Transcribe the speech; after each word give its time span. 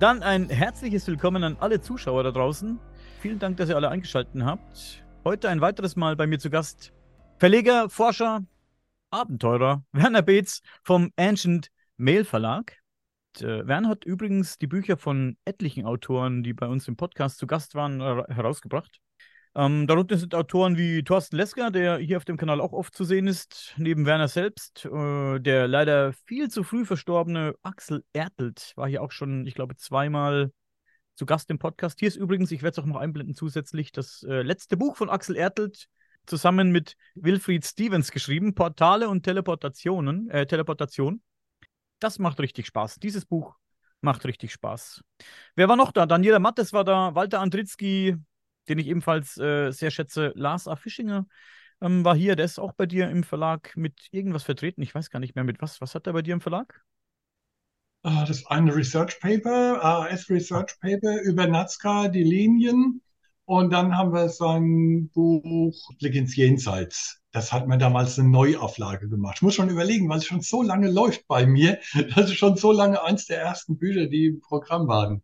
Dann 0.00 0.24
ein 0.24 0.50
herzliches 0.50 1.06
Willkommen 1.06 1.44
an 1.44 1.56
alle 1.60 1.80
Zuschauer 1.80 2.24
da 2.24 2.32
draußen. 2.32 2.80
Vielen 3.20 3.38
Dank, 3.38 3.58
dass 3.58 3.68
ihr 3.68 3.76
alle 3.76 3.90
eingeschaltet 3.90 4.42
habt. 4.42 5.04
Heute 5.24 5.48
ein 5.48 5.60
weiteres 5.60 5.94
Mal 5.94 6.16
bei 6.16 6.26
mir 6.26 6.40
zu 6.40 6.50
Gast 6.50 6.92
Verleger, 7.38 7.88
Forscher, 7.88 8.44
Abenteurer 9.10 9.84
Werner 9.92 10.22
Beetz 10.22 10.62
vom 10.82 11.12
Ancient 11.16 11.70
Mail 11.96 12.24
Verlag. 12.24 12.76
Und, 13.36 13.46
äh, 13.46 13.66
Werner 13.68 13.88
hat 13.88 14.04
übrigens 14.04 14.58
die 14.58 14.66
Bücher 14.66 14.96
von 14.96 15.36
etlichen 15.44 15.86
Autoren, 15.86 16.42
die 16.42 16.54
bei 16.54 16.66
uns 16.66 16.88
im 16.88 16.96
Podcast 16.96 17.38
zu 17.38 17.46
Gast 17.46 17.76
waren, 17.76 18.00
herausgebracht. 18.00 19.00
Ähm, 19.56 19.86
darunter 19.86 20.16
sind 20.16 20.34
Autoren 20.34 20.76
wie 20.76 21.04
Thorsten 21.04 21.36
Lesker, 21.36 21.70
der 21.70 21.98
hier 21.98 22.16
auf 22.16 22.24
dem 22.24 22.36
Kanal 22.36 22.60
auch 22.60 22.72
oft 22.72 22.94
zu 22.94 23.04
sehen 23.04 23.28
ist, 23.28 23.72
neben 23.76 24.04
Werner 24.04 24.26
selbst. 24.26 24.84
Äh, 24.84 25.38
der 25.38 25.68
leider 25.68 26.12
viel 26.12 26.50
zu 26.50 26.64
früh 26.64 26.84
verstorbene 26.84 27.54
Axel 27.62 28.04
Ertelt 28.12 28.72
war 28.74 28.88
hier 28.88 29.02
auch 29.02 29.12
schon, 29.12 29.46
ich 29.46 29.54
glaube, 29.54 29.76
zweimal 29.76 30.50
zu 31.14 31.24
Gast 31.24 31.50
im 31.50 31.60
Podcast. 31.60 32.00
Hier 32.00 32.08
ist 32.08 32.16
übrigens, 32.16 32.50
ich 32.50 32.62
werde 32.62 32.72
es 32.72 32.78
auch 32.80 32.86
noch 32.86 32.96
einblenden 32.96 33.36
zusätzlich, 33.36 33.92
das 33.92 34.24
äh, 34.24 34.42
letzte 34.42 34.76
Buch 34.76 34.96
von 34.96 35.08
Axel 35.08 35.36
Ertelt 35.36 35.86
zusammen 36.26 36.72
mit 36.72 36.96
Wilfried 37.14 37.64
Stevens 37.64 38.10
geschrieben, 38.10 38.54
Portale 38.54 39.08
und 39.08 39.22
Teleportationen, 39.22 40.30
äh, 40.30 40.46
Teleportation. 40.46 41.22
Das 42.00 42.18
macht 42.18 42.40
richtig 42.40 42.66
Spaß. 42.66 42.96
Dieses 42.96 43.24
Buch 43.24 43.54
macht 44.00 44.24
richtig 44.24 44.52
Spaß. 44.52 45.02
Wer 45.54 45.68
war 45.68 45.76
noch 45.76 45.92
da? 45.92 46.06
Daniela 46.06 46.40
Mattes 46.40 46.72
war 46.72 46.84
da, 46.84 47.14
Walter 47.14 47.40
Andritzky, 47.40 48.16
den 48.68 48.78
ich 48.78 48.86
ebenfalls 48.86 49.36
äh, 49.38 49.70
sehr 49.70 49.90
schätze. 49.90 50.32
Lars 50.34 50.68
A. 50.68 50.76
Fischinger 50.76 51.26
ähm, 51.80 52.04
war 52.04 52.16
hier, 52.16 52.36
der 52.36 52.44
ist 52.46 52.58
auch 52.58 52.72
bei 52.72 52.86
dir 52.86 53.08
im 53.08 53.24
Verlag 53.24 53.76
mit 53.76 54.08
irgendwas 54.10 54.42
vertreten. 54.42 54.82
Ich 54.82 54.94
weiß 54.94 55.10
gar 55.10 55.20
nicht 55.20 55.34
mehr 55.34 55.44
mit 55.44 55.60
was. 55.60 55.80
Was 55.80 55.94
hat 55.94 56.06
er 56.06 56.12
bei 56.12 56.22
dir 56.22 56.34
im 56.34 56.40
Verlag? 56.40 56.82
Ah, 58.02 58.20
das 58.26 58.38
ist 58.38 58.50
ein 58.50 58.68
Research 58.68 59.18
Paper, 59.20 59.82
AS 59.82 60.28
Research 60.28 60.78
Paper 60.80 61.22
über 61.22 61.46
Nazca, 61.46 62.08
die 62.08 62.22
Linien. 62.22 63.00
Und 63.46 63.72
dann 63.72 63.96
haben 63.96 64.12
wir 64.12 64.28
sein 64.28 65.10
Buch 65.10 65.74
Blick 65.98 66.14
ins 66.14 66.36
Jenseits. 66.36 67.20
Das 67.32 67.52
hat 67.52 67.66
man 67.66 67.78
damals 67.78 68.18
eine 68.18 68.28
Neuauflage 68.28 69.08
gemacht. 69.08 69.36
Ich 69.36 69.42
muss 69.42 69.54
schon 69.54 69.68
überlegen, 69.68 70.08
weil 70.08 70.18
es 70.18 70.26
schon 70.26 70.40
so 70.40 70.62
lange 70.62 70.90
läuft 70.90 71.26
bei 71.28 71.46
mir. 71.46 71.78
Das 72.14 72.30
ist 72.30 72.36
schon 72.36 72.56
so 72.56 72.72
lange 72.72 73.02
eins 73.02 73.26
der 73.26 73.40
ersten 73.40 73.78
Bücher, 73.78 74.06
die 74.06 74.26
im 74.26 74.40
Programm 74.40 74.86
waren. 74.86 75.22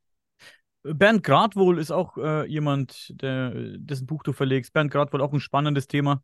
Bernd 0.83 1.23
Gradwohl 1.23 1.79
ist 1.79 1.91
auch 1.91 2.17
äh, 2.17 2.47
jemand, 2.47 3.13
der, 3.21 3.53
dessen 3.77 4.07
Buch 4.07 4.23
du 4.23 4.33
verlegst. 4.33 4.73
Bernd 4.73 4.91
Gradwohl 4.91 5.21
auch 5.21 5.33
ein 5.33 5.41
spannendes 5.41 5.87
Thema. 5.87 6.23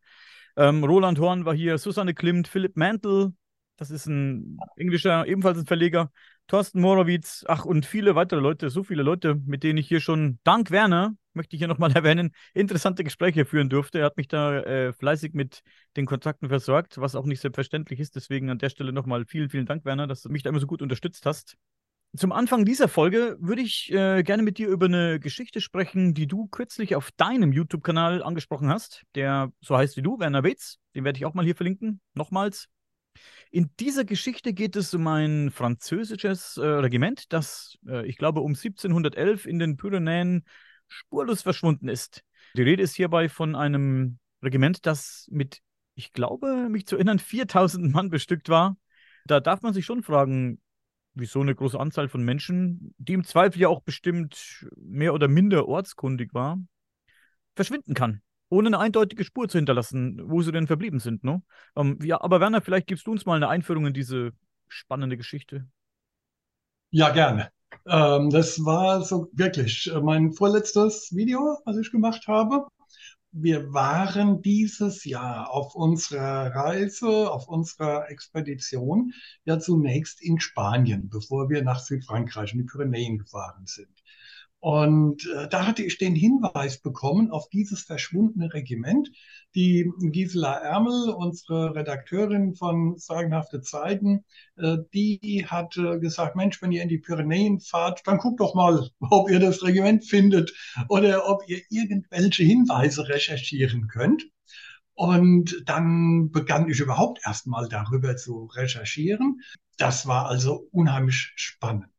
Ähm, 0.57 0.85
Roland 0.85 1.19
Horn 1.19 1.45
war 1.45 1.55
hier, 1.55 1.79
Susanne 1.79 2.15
Klimt, 2.15 2.49
Philipp 2.49 2.77
Mantel, 2.77 3.35
das 3.77 3.91
ist 3.91 4.07
ein 4.07 4.59
englischer, 4.77 5.27
ebenfalls 5.27 5.59
ein 5.59 5.67
Verleger, 5.67 6.11
Thorsten 6.47 6.81
Morowitz, 6.81 7.45
ach 7.47 7.65
und 7.67 7.85
viele 7.85 8.15
weitere 8.15 8.41
Leute, 8.41 8.71
so 8.71 8.83
viele 8.83 9.03
Leute, 9.03 9.35
mit 9.35 9.63
denen 9.63 9.79
ich 9.79 9.89
hier 9.89 10.01
schon, 10.01 10.39
dank 10.45 10.71
Werner, 10.71 11.15
möchte 11.35 11.57
ich 11.57 11.61
hier 11.61 11.69
nochmal 11.69 11.93
erwähnen, 11.95 12.33
interessante 12.55 13.05
Gespräche 13.05 13.45
führen 13.45 13.69
durfte. 13.69 13.99
Er 13.99 14.07
hat 14.07 14.17
mich 14.17 14.29
da 14.29 14.61
äh, 14.61 14.93
fleißig 14.95 15.35
mit 15.35 15.61
den 15.97 16.07
Kontakten 16.07 16.49
versorgt, 16.49 16.99
was 16.99 17.15
auch 17.15 17.27
nicht 17.27 17.41
selbstverständlich 17.41 18.01
ist. 18.01 18.17
Deswegen 18.17 18.49
an 18.49 18.59
der 18.59 18.71
Stelle 18.71 18.93
nochmal 18.93 19.27
vielen, 19.27 19.51
vielen 19.51 19.67
Dank, 19.67 19.85
Werner, 19.85 20.07
dass 20.07 20.23
du 20.23 20.31
mich 20.31 20.43
da 20.43 20.49
immer 20.51 20.61
so 20.61 20.67
gut 20.67 20.81
unterstützt 20.81 21.27
hast. 21.27 21.57
Zum 22.15 22.33
Anfang 22.33 22.65
dieser 22.65 22.89
Folge 22.89 23.37
würde 23.41 23.63
ich 23.63 23.93
äh, 23.93 24.23
gerne 24.23 24.43
mit 24.43 24.59
dir 24.59 24.69
über 24.69 24.87
eine 24.87 25.21
Geschichte 25.21 25.61
sprechen, 25.61 26.15
die 26.15 26.27
du 26.27 26.47
kürzlich 26.47 26.97
auf 26.97 27.11
deinem 27.13 27.53
YouTube-Kanal 27.53 28.23
angesprochen 28.23 28.71
hast, 28.71 29.03
der 29.15 29.53
so 29.61 29.77
heißt 29.77 29.97
wie 29.97 30.03
du, 30.03 30.19
Werner 30.19 30.43
Wetz. 30.43 30.79
Den 30.95 31.05
werde 31.05 31.19
ich 31.19 31.27
auch 31.27 31.35
mal 31.35 31.45
hier 31.45 31.57
verlinken. 31.57 32.01
Nochmals. 32.15 32.69
In 33.51 33.71
dieser 33.81 34.05
Geschichte 34.05 34.53
geht 34.53 34.77
es 34.77 34.93
um 34.95 35.07
ein 35.07 35.51
französisches 35.51 36.57
äh, 36.57 36.67
Regiment, 36.67 37.33
das, 37.33 37.79
äh, 37.87 38.07
ich 38.07 38.17
glaube, 38.17 38.41
um 38.41 38.53
1711 38.53 39.47
in 39.47 39.59
den 39.59 39.77
Pyrenäen 39.77 40.45
spurlos 40.89 41.43
verschwunden 41.43 41.89
ist. 41.89 42.23
Die 42.57 42.63
Rede 42.63 42.83
ist 42.83 42.95
hierbei 42.95 43.29
von 43.29 43.55
einem 43.55 44.19
Regiment, 44.43 44.87
das 44.87 45.27
mit, 45.31 45.61
ich 45.95 46.13
glaube, 46.13 46.69
mich 46.71 46.87
zu 46.87 46.97
erinnern, 46.97 47.19
4000 47.19 47.93
Mann 47.93 48.11
bestückt 48.11 48.49
war. 48.49 48.77
Da 49.27 49.41
darf 49.41 49.63
man 49.63 49.75
sich 49.75 49.85
schon 49.85 50.03
fragen, 50.03 50.61
wieso 51.17 51.41
eine 51.41 51.55
große 51.55 51.79
Anzahl 51.79 52.09
von 52.09 52.23
Menschen, 52.23 52.95
die 52.99 53.15
im 53.15 53.25
Zweifel 53.25 53.61
ja 53.61 53.69
auch 53.69 53.83
bestimmt 53.83 54.67
mehr 54.77 55.15
oder 55.15 55.29
minder 55.29 55.67
ortskundig 55.67 56.33
war, 56.35 56.59
verschwinden 57.55 57.95
kann, 57.95 58.21
ohne 58.49 58.69
eine 58.69 58.79
eindeutige 58.79 59.25
Spur 59.25 59.49
zu 59.49 59.59
hinterlassen, 59.59 60.21
wo 60.25 60.43
sie 60.43 60.53
denn 60.53 60.67
verblieben 60.67 61.01
sind. 61.01 61.25
Ne? 61.25 61.43
Ähm, 61.75 61.99
ja, 62.03 62.21
aber 62.21 62.41
Werner, 62.41 62.61
vielleicht 62.61 62.87
gibst 62.87 63.07
du 63.07 63.13
uns 63.13 63.27
mal 63.27 63.37
eine 63.37 63.49
Einführung 63.49 63.87
in 63.87 63.95
diese 63.95 64.33
spannende 64.69 65.17
Geschichte. 65.17 65.67
Ja, 66.91 67.11
gerne. 67.11 67.51
Ähm, 67.87 68.31
das 68.31 68.65
war 68.65 69.03
so 69.03 69.29
wirklich 69.33 69.91
äh, 69.93 70.01
mein 70.01 70.33
vorletztes 70.33 71.15
Video, 71.15 71.59
was 71.65 71.77
ich 71.79 71.91
gemacht 71.91 72.27
habe 72.29 72.67
wir 73.33 73.73
waren 73.73 74.41
dieses 74.41 75.05
Jahr 75.05 75.51
auf 75.51 75.75
unserer 75.75 76.55
Reise, 76.55 77.31
auf 77.31 77.49
unserer 77.49 78.11
Expedition 78.11 79.13
ja 79.45 79.59
zunächst 79.59 80.23
in 80.23 80.41
Spanien, 80.41 81.09
bevor 81.11 81.51
wir 81.51 81.63
nach 81.63 81.81
Südfrankreich 81.81 82.53
in 82.53 82.59
die 82.59 82.65
Pyrenäen 82.65 83.19
gefahren 83.19 83.67
sind. 83.67 83.91
Und 84.61 85.27
äh, 85.27 85.49
da 85.49 85.67
hatte 85.67 85.85
ich 85.85 85.99
den 85.99 86.15
Hinweis 86.15 86.81
bekommen 86.81 87.31
auf 87.31 87.49
dieses 87.51 87.83
verschwundene 87.83 88.53
Regiment. 88.53 89.11
Die 89.55 89.91
Gisela 89.99 90.55
Ärmel, 90.55 91.11
unsere 91.11 91.75
Redakteurin 91.75 92.55
von 92.55 92.97
Sagenhafte 92.97 93.61
Zeiten, 93.61 94.25
äh, 94.57 94.79
die 94.93 95.47
hatte 95.47 96.01
gesagt, 96.01 96.37
Mensch, 96.37 96.61
wenn 96.63 96.73
ihr 96.73 96.83
in 96.83 96.89
die 96.89 96.99
Pyrenäen 96.99 97.61
fahrt, 97.61 98.03
dann 98.07 98.19
guckt 98.19 98.41
doch 98.41 98.55
mal, 98.55 98.91
ob 99.01 99.31
ihr 99.31 99.41
das 99.41 99.63
Regiment 99.63 100.05
findet 100.05 100.53
oder 100.89 101.29
ob 101.29 101.43
ihr 101.49 101.61
irgendwelche 101.71 102.43
Hinweise 102.43 103.09
recherchieren 103.09 103.89
könnt. 103.89 104.25
Und 104.95 105.63
dann 105.67 106.31
begann 106.31 106.71
ich 106.71 106.81
überhaupt 106.81 107.21
erst 107.25 107.47
mal 107.47 107.69
darüber 107.69 108.17
zu 108.17 108.47
recherchieren. 108.47 109.43
Das 109.77 110.07
war 110.07 110.27
also 110.27 110.67
unheimlich 110.73 111.33
spannend. 111.37 111.96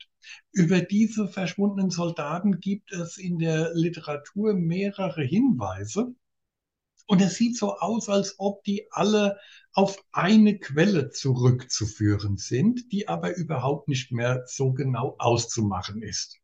Über 0.51 0.81
diese 0.81 1.27
verschwundenen 1.27 1.89
Soldaten 1.89 2.59
gibt 2.59 2.91
es 2.91 3.17
in 3.17 3.37
der 3.39 3.73
Literatur 3.73 4.53
mehrere 4.53 5.23
Hinweise. 5.23 6.15
Und 7.05 7.21
es 7.21 7.35
sieht 7.35 7.57
so 7.57 7.77
aus, 7.77 8.09
als 8.09 8.35
ob 8.37 8.63
die 8.63 8.87
alle 8.91 9.39
auf 9.71 10.03
eine 10.11 10.59
Quelle 10.59 11.09
zurückzuführen 11.09 12.37
sind, 12.37 12.91
die 12.91 13.07
aber 13.07 13.35
überhaupt 13.35 13.87
nicht 13.87 14.11
mehr 14.11 14.43
so 14.45 14.73
genau 14.73 15.15
auszumachen 15.17 16.01
ist. 16.01 16.39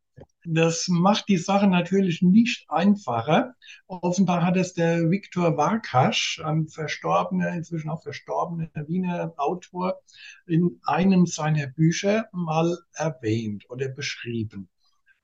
Das 0.46 0.88
macht 0.90 1.30
die 1.30 1.38
Sache 1.38 1.68
natürlich 1.68 2.22
nicht 2.22 2.66
einfacher. 2.70 3.56
Offenbar 3.88 4.46
hat 4.46 4.58
es 4.58 4.74
der 4.74 5.10
Viktor 5.10 5.56
Warkasch, 5.56 6.42
ein 6.44 6.68
verstorbener, 6.68 7.50
inzwischen 7.50 7.90
auch 7.90 8.04
verstorbener 8.04 8.70
Wiener 8.88 9.34
Autor, 9.38 10.02
in 10.46 10.82
einem 10.86 11.26
seiner 11.26 11.68
Bücher 11.68 12.28
mal 12.34 12.78
erwähnt 12.94 13.66
oder 13.70 13.88
beschrieben. 13.88 14.70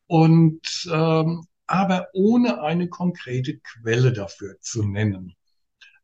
Und 0.08 0.90
ähm, 0.92 1.46
aber 1.68 2.08
ohne 2.14 2.62
eine 2.62 2.90
konkrete 2.90 3.60
Quelle 3.60 4.12
dafür 4.12 4.60
zu 4.60 4.84
nennen. 4.84 5.36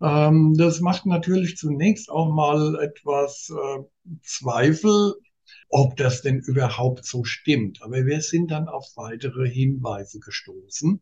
Ähm, 0.02 0.54
das 0.58 0.80
macht 0.82 1.06
natürlich 1.06 1.58
zunächst 1.58 2.10
auch 2.12 2.32
mal 2.32 2.76
etwas 2.82 3.50
äh, 3.50 3.84
Zweifel 4.22 5.16
ob 5.70 5.98
das 5.98 6.22
denn 6.22 6.40
überhaupt 6.40 7.06
so 7.06 7.24
stimmt. 7.24 7.82
Aber 7.82 8.06
wir 8.06 8.22
sind 8.22 8.52
dann 8.52 8.68
auf 8.68 8.86
weitere 8.96 9.50
Hinweise 9.50 10.20
gestoßen. 10.20 11.02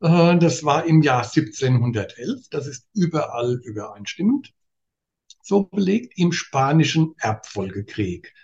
Äh, 0.00 0.38
das 0.38 0.64
war 0.64 0.84
im 0.86 1.02
Jahr 1.02 1.24
1711. 1.24 2.48
Das 2.50 2.66
ist 2.66 2.86
überall 2.94 3.60
übereinstimmend. 3.64 4.52
So 5.42 5.64
belegt 5.64 6.14
im 6.16 6.32
spanischen 6.32 7.14
Erbfolgekrieg. 7.18 8.34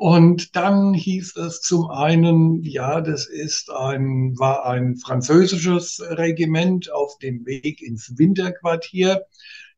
Und 0.00 0.56
dann 0.56 0.94
hieß 0.94 1.36
es 1.36 1.60
zum 1.60 1.90
einen, 1.90 2.62
ja, 2.62 3.02
das 3.02 3.26
ist 3.26 3.70
ein, 3.70 4.34
war 4.38 4.64
ein 4.64 4.96
französisches 4.96 6.00
Regiment 6.00 6.90
auf 6.90 7.18
dem 7.18 7.44
Weg 7.44 7.82
ins 7.82 8.16
Winterquartier. 8.16 9.26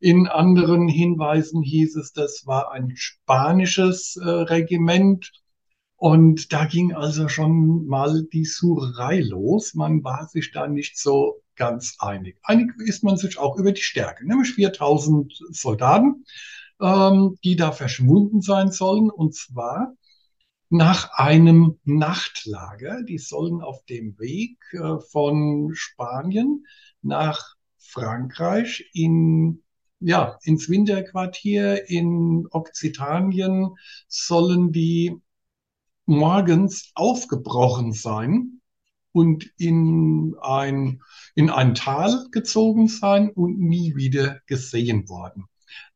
In 0.02 0.26
anderen 0.26 0.88
Hinweisen 0.88 1.62
hieß 1.62 1.94
es, 1.94 2.12
das 2.12 2.44
war 2.44 2.72
ein 2.72 2.94
spanisches 2.96 4.16
äh, 4.16 4.28
Regiment. 4.28 5.30
Und 5.94 6.52
da 6.52 6.64
ging 6.64 6.92
also 6.92 7.28
schon 7.28 7.86
mal 7.86 8.24
die 8.32 8.44
Surerei 8.44 9.20
los. 9.20 9.74
Man 9.74 10.02
war 10.02 10.26
sich 10.26 10.50
da 10.50 10.66
nicht 10.66 10.98
so 10.98 11.40
ganz 11.54 11.98
einig. 12.00 12.36
Einig 12.42 12.72
ist 12.78 13.04
man 13.04 13.16
sich 13.16 13.38
auch 13.38 13.56
über 13.56 13.70
die 13.70 13.80
Stärke, 13.80 14.26
nämlich 14.26 14.54
4000 14.54 15.32
Soldaten, 15.50 16.24
ähm, 16.80 17.36
die 17.44 17.54
da 17.54 17.70
verschwunden 17.70 18.40
sein 18.40 18.72
sollen. 18.72 19.08
Und 19.08 19.36
zwar 19.36 19.94
nach 20.68 21.12
einem 21.12 21.78
Nachtlager. 21.84 23.04
Die 23.04 23.18
sollen 23.18 23.60
auf 23.60 23.84
dem 23.84 24.18
Weg 24.18 24.58
äh, 24.72 24.98
von 25.12 25.70
Spanien 25.74 26.66
nach 27.02 27.54
Frankreich 27.78 28.90
in 28.94 29.61
ja, 30.04 30.38
ins 30.42 30.68
Winterquartier 30.68 31.88
in 31.88 32.46
Okzitanien 32.50 33.76
sollen 34.08 34.72
die 34.72 35.20
morgens 36.06 36.90
aufgebrochen 36.94 37.92
sein 37.92 38.60
und 39.12 39.50
in 39.56 40.34
ein, 40.40 41.02
in 41.34 41.50
ein 41.50 41.74
Tal 41.74 42.26
gezogen 42.30 42.88
sein 42.88 43.30
und 43.30 43.58
nie 43.58 43.94
wieder 43.94 44.40
gesehen 44.46 45.08
worden. 45.08 45.46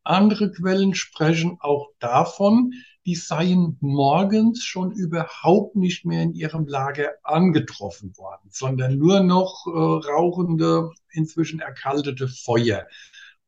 Andere 0.04 0.52
Quellen 0.52 0.94
sprechen 0.94 1.58
auch 1.60 1.88
davon, 1.98 2.72
die 3.06 3.14
seien 3.14 3.76
morgens 3.80 4.64
schon 4.64 4.92
überhaupt 4.92 5.76
nicht 5.76 6.04
mehr 6.04 6.22
in 6.22 6.34
ihrem 6.34 6.66
Lager 6.66 7.10
angetroffen 7.22 8.16
worden, 8.16 8.48
sondern 8.50 8.98
nur 8.98 9.20
noch 9.20 9.66
äh, 9.66 9.70
rauchende, 10.08 10.90
inzwischen 11.10 11.60
erkaltete 11.60 12.28
Feuer 12.28 12.86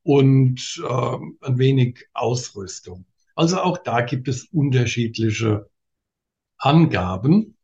und 0.02 0.82
äh, 0.82 1.46
ein 1.46 1.58
wenig 1.58 2.06
Ausrüstung. 2.14 3.04
Also 3.34 3.60
auch 3.60 3.78
da 3.78 4.00
gibt 4.00 4.28
es 4.28 4.44
unterschiedliche 4.44 5.68
Angaben. 6.56 7.56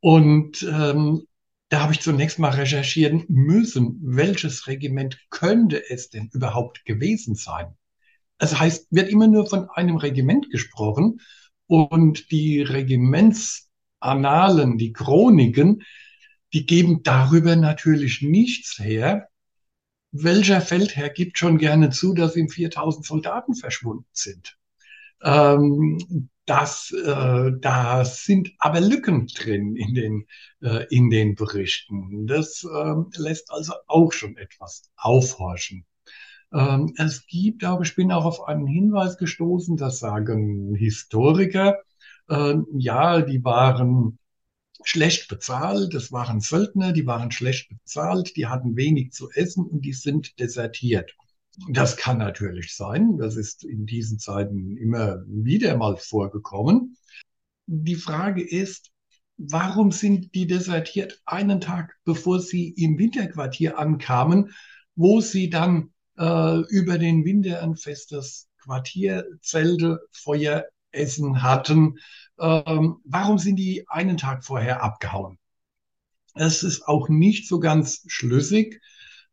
Und 0.00 0.62
ähm, 0.62 1.26
da 1.68 1.80
habe 1.80 1.92
ich 1.92 2.00
zunächst 2.00 2.38
mal 2.38 2.50
recherchieren 2.50 3.24
müssen, 3.28 3.98
welches 4.02 4.66
Regiment 4.66 5.18
könnte 5.30 5.90
es 5.90 6.10
denn 6.10 6.28
überhaupt 6.32 6.84
gewesen 6.84 7.34
sein? 7.34 7.76
Das 8.38 8.58
heißt, 8.58 8.88
wird 8.90 9.08
immer 9.08 9.26
nur 9.26 9.46
von 9.46 9.70
einem 9.70 9.96
Regiment 9.96 10.50
gesprochen 10.50 11.20
und 11.66 12.30
die 12.30 12.60
Regimentsannalen, 12.60 14.78
die 14.78 14.92
Chroniken, 14.92 15.82
die 16.52 16.66
geben 16.66 17.02
darüber 17.02 17.56
natürlich 17.56 18.22
nichts 18.22 18.78
her. 18.78 19.28
Welcher 20.22 20.60
Feldherr 20.60 21.10
gibt 21.10 21.38
schon 21.38 21.58
gerne 21.58 21.90
zu, 21.90 22.14
dass 22.14 22.36
ihm 22.36 22.48
4000 22.48 23.04
Soldaten 23.04 23.54
verschwunden 23.54 24.06
sind? 24.12 24.56
Ähm, 25.22 26.28
das, 26.46 26.92
äh, 26.92 27.52
da 27.60 28.04
sind 28.04 28.52
aber 28.58 28.80
Lücken 28.80 29.26
drin 29.26 29.74
in 29.74 29.94
den, 29.94 30.26
äh, 30.62 30.86
in 30.90 31.10
den 31.10 31.34
Berichten. 31.34 32.26
Das 32.26 32.64
äh, 32.64 32.94
lässt 33.20 33.50
also 33.50 33.74
auch 33.88 34.12
schon 34.12 34.36
etwas 34.36 34.82
aufhorchen. 34.96 35.84
Ähm, 36.52 36.94
es 36.96 37.26
gibt 37.26 37.64
aber, 37.64 37.82
ich 37.82 37.96
bin 37.96 38.12
auch 38.12 38.24
auf 38.24 38.44
einen 38.46 38.66
Hinweis 38.66 39.18
gestoßen, 39.18 39.76
das 39.76 39.98
sagen 39.98 40.74
Historiker, 40.76 41.80
äh, 42.28 42.54
ja, 42.76 43.22
die 43.22 43.42
waren 43.44 44.18
schlecht 44.88 45.28
bezahlt, 45.28 45.94
das 45.94 46.12
waren 46.12 46.40
Söldner, 46.40 46.92
die 46.92 47.06
waren 47.06 47.30
schlecht 47.30 47.68
bezahlt, 47.68 48.36
die 48.36 48.46
hatten 48.46 48.76
wenig 48.76 49.12
zu 49.12 49.30
essen 49.30 49.66
und 49.66 49.82
die 49.82 49.92
sind 49.92 50.38
desertiert. 50.38 51.16
Das 51.68 51.96
kann 51.96 52.18
natürlich 52.18 52.76
sein, 52.76 53.16
das 53.18 53.36
ist 53.36 53.64
in 53.64 53.86
diesen 53.86 54.18
Zeiten 54.18 54.76
immer 54.76 55.22
wieder 55.26 55.76
mal 55.76 55.96
vorgekommen. 55.96 56.96
Die 57.66 57.96
Frage 57.96 58.46
ist, 58.46 58.90
warum 59.38 59.90
sind 59.90 60.34
die 60.34 60.46
desertiert 60.46 61.20
einen 61.24 61.60
Tag 61.60 61.96
bevor 62.04 62.40
sie 62.40 62.68
im 62.70 62.98
Winterquartier 62.98 63.78
ankamen, 63.78 64.52
wo 64.94 65.20
sie 65.20 65.50
dann 65.50 65.90
äh, 66.18 66.60
über 66.68 66.98
den 66.98 67.24
Winter 67.24 67.62
ein 67.62 67.76
festes 67.76 68.48
Quartier, 68.62 69.26
Zelte, 69.40 70.00
Feuer, 70.12 70.64
Essen 70.90 71.42
hatten. 71.42 71.98
Ähm, 72.38 72.98
warum 73.04 73.38
sind 73.38 73.56
die 73.56 73.86
einen 73.88 74.16
Tag 74.16 74.44
vorher 74.44 74.82
abgehauen? 74.82 75.38
Es 76.34 76.62
ist 76.62 76.86
auch 76.86 77.08
nicht 77.08 77.48
so 77.48 77.60
ganz 77.60 78.04
schlüssig. 78.06 78.80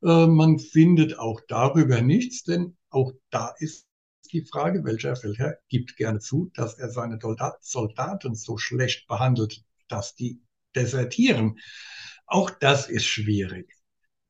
Äh, 0.02 0.28
man 0.28 0.60
findet 0.60 1.20
auch 1.20 1.42
darüber 1.48 2.02
nichts, 2.02 2.44
denn 2.44 2.78
auch 2.90 3.12
da 3.30 3.54
ist 3.60 3.88
die 4.32 4.46
Frage, 4.46 4.84
welcher 4.84 5.16
Feldherr 5.16 5.58
gibt 5.70 5.96
gerne 5.96 6.20
zu, 6.20 6.52
dass 6.56 6.80
er 6.80 6.90
seine 6.90 7.20
Soldaten 7.62 8.36
so 8.36 8.58
schlecht 8.58 9.08
behandelt, 9.08 9.64
dass 9.88 10.16
die 10.16 10.42
desertieren. 10.76 11.60
Auch 12.26 12.50
das 12.50 12.90
ist 12.90 13.06
schwierig. 13.06 13.72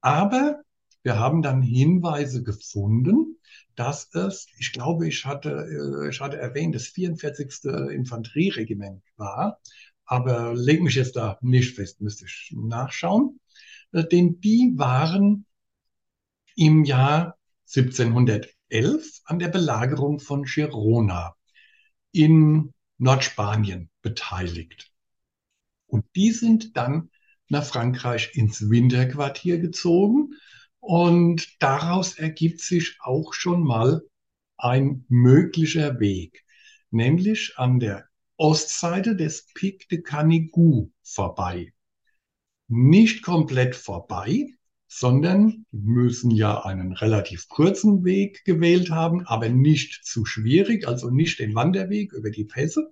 Aber 0.02 0.62
wir 1.04 1.20
haben 1.20 1.42
dann 1.42 1.62
Hinweise 1.62 2.44
gefunden, 2.44 3.38
dass 3.76 4.14
es, 4.14 4.48
ich 4.58 4.72
glaube, 4.72 5.08
ich 5.08 5.26
hatte, 5.26 5.50
äh, 5.50 6.10
ich 6.10 6.22
hatte 6.22 6.38
erwähnt, 6.38 6.76
das 6.76 6.88
44. 6.88 7.66
Infanterieregiment 7.92 9.04
war, 9.18 9.60
aber 10.06 10.54
leg 10.56 10.82
mich 10.82 10.96
jetzt 10.96 11.16
da 11.16 11.38
nicht 11.42 11.76
fest, 11.76 12.02
müsste 12.02 12.26
ich 12.26 12.54
nachschauen. 12.56 13.40
Äh, 13.92 14.06
denn 14.06 14.40
die 14.40 14.74
waren 14.76 15.46
im 16.56 16.86
Jahr 16.86 17.38
1711 17.68 19.22
an 19.26 19.40
der 19.40 19.50
Belagerung 19.50 20.20
von 20.20 20.44
Girona 20.44 21.36
in 22.12 22.74
Nordspanien 22.98 23.90
beteiligt. 24.02 24.92
Und 25.88 26.06
die 26.16 26.32
sind 26.32 26.78
dann 26.78 27.10
nach 27.50 27.66
Frankreich 27.66 28.32
ins 28.36 28.70
Winterquartier 28.70 29.60
gezogen 29.60 30.36
und 30.84 31.62
daraus 31.62 32.18
ergibt 32.18 32.60
sich 32.60 32.98
auch 33.00 33.34
schon 33.34 33.64
mal 33.64 34.02
ein 34.58 35.06
möglicher 35.08 36.02
Weg, 36.02 36.44
nämlich 36.92 37.54
an 37.56 37.80
der 37.80 38.10
Ostseite 38.36 39.16
des 39.16 39.48
Pic 39.54 39.88
de 39.88 40.02
Canigou 40.02 40.92
vorbei. 41.02 41.74
Nicht 42.68 43.24
komplett 43.24 43.76
vorbei, 43.76 44.50
sondern 44.90 45.66
müssen 45.72 46.32
ja 46.32 46.66
einen 46.66 46.92
relativ 46.92 47.48
kurzen 47.48 48.04
Weg 48.04 48.44
gewählt 48.44 48.90
haben, 48.92 49.26
aber 49.26 49.48
nicht 49.48 50.04
zu 50.04 50.26
schwierig, 50.26 50.86
also 50.86 51.10
nicht 51.10 51.40
den 51.40 51.56
Wanderweg 51.56 52.12
über 52.12 52.30
die 52.30 52.44
Pässe, 52.44 52.92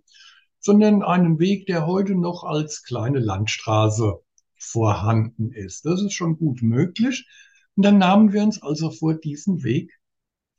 sondern 0.59 1.03
einen 1.03 1.39
Weg, 1.39 1.65
der 1.65 1.88
heute 1.88 2.15
noch 2.15 2.45
als 2.45 2.83
kleine 2.83 3.19
Landstraße 3.19 4.21
vorhanden 4.55 5.51
ist. 5.51 5.85
Das 5.85 6.01
ist 6.01 6.13
schon 6.13 6.38
gut 6.38 6.61
möglich. 6.61 7.27
Und 7.75 7.83
dann 7.85 7.97
nahmen 7.97 8.33
wir 8.33 8.44
uns 8.44 8.62
also 8.62 8.91
vor, 8.91 9.13
diesen 9.13 9.63
Weg 9.63 10.00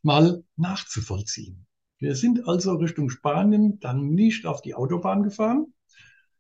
mal 0.03 0.44
nachzuvollziehen. 0.56 1.67
Wir 1.99 2.17
sind 2.17 2.49
also 2.49 2.75
Richtung 2.75 3.11
Spanien 3.11 3.79
dann 3.79 4.09
nicht 4.09 4.47
auf 4.47 4.61
die 4.61 4.75
Autobahn 4.75 5.23
gefahren, 5.23 5.73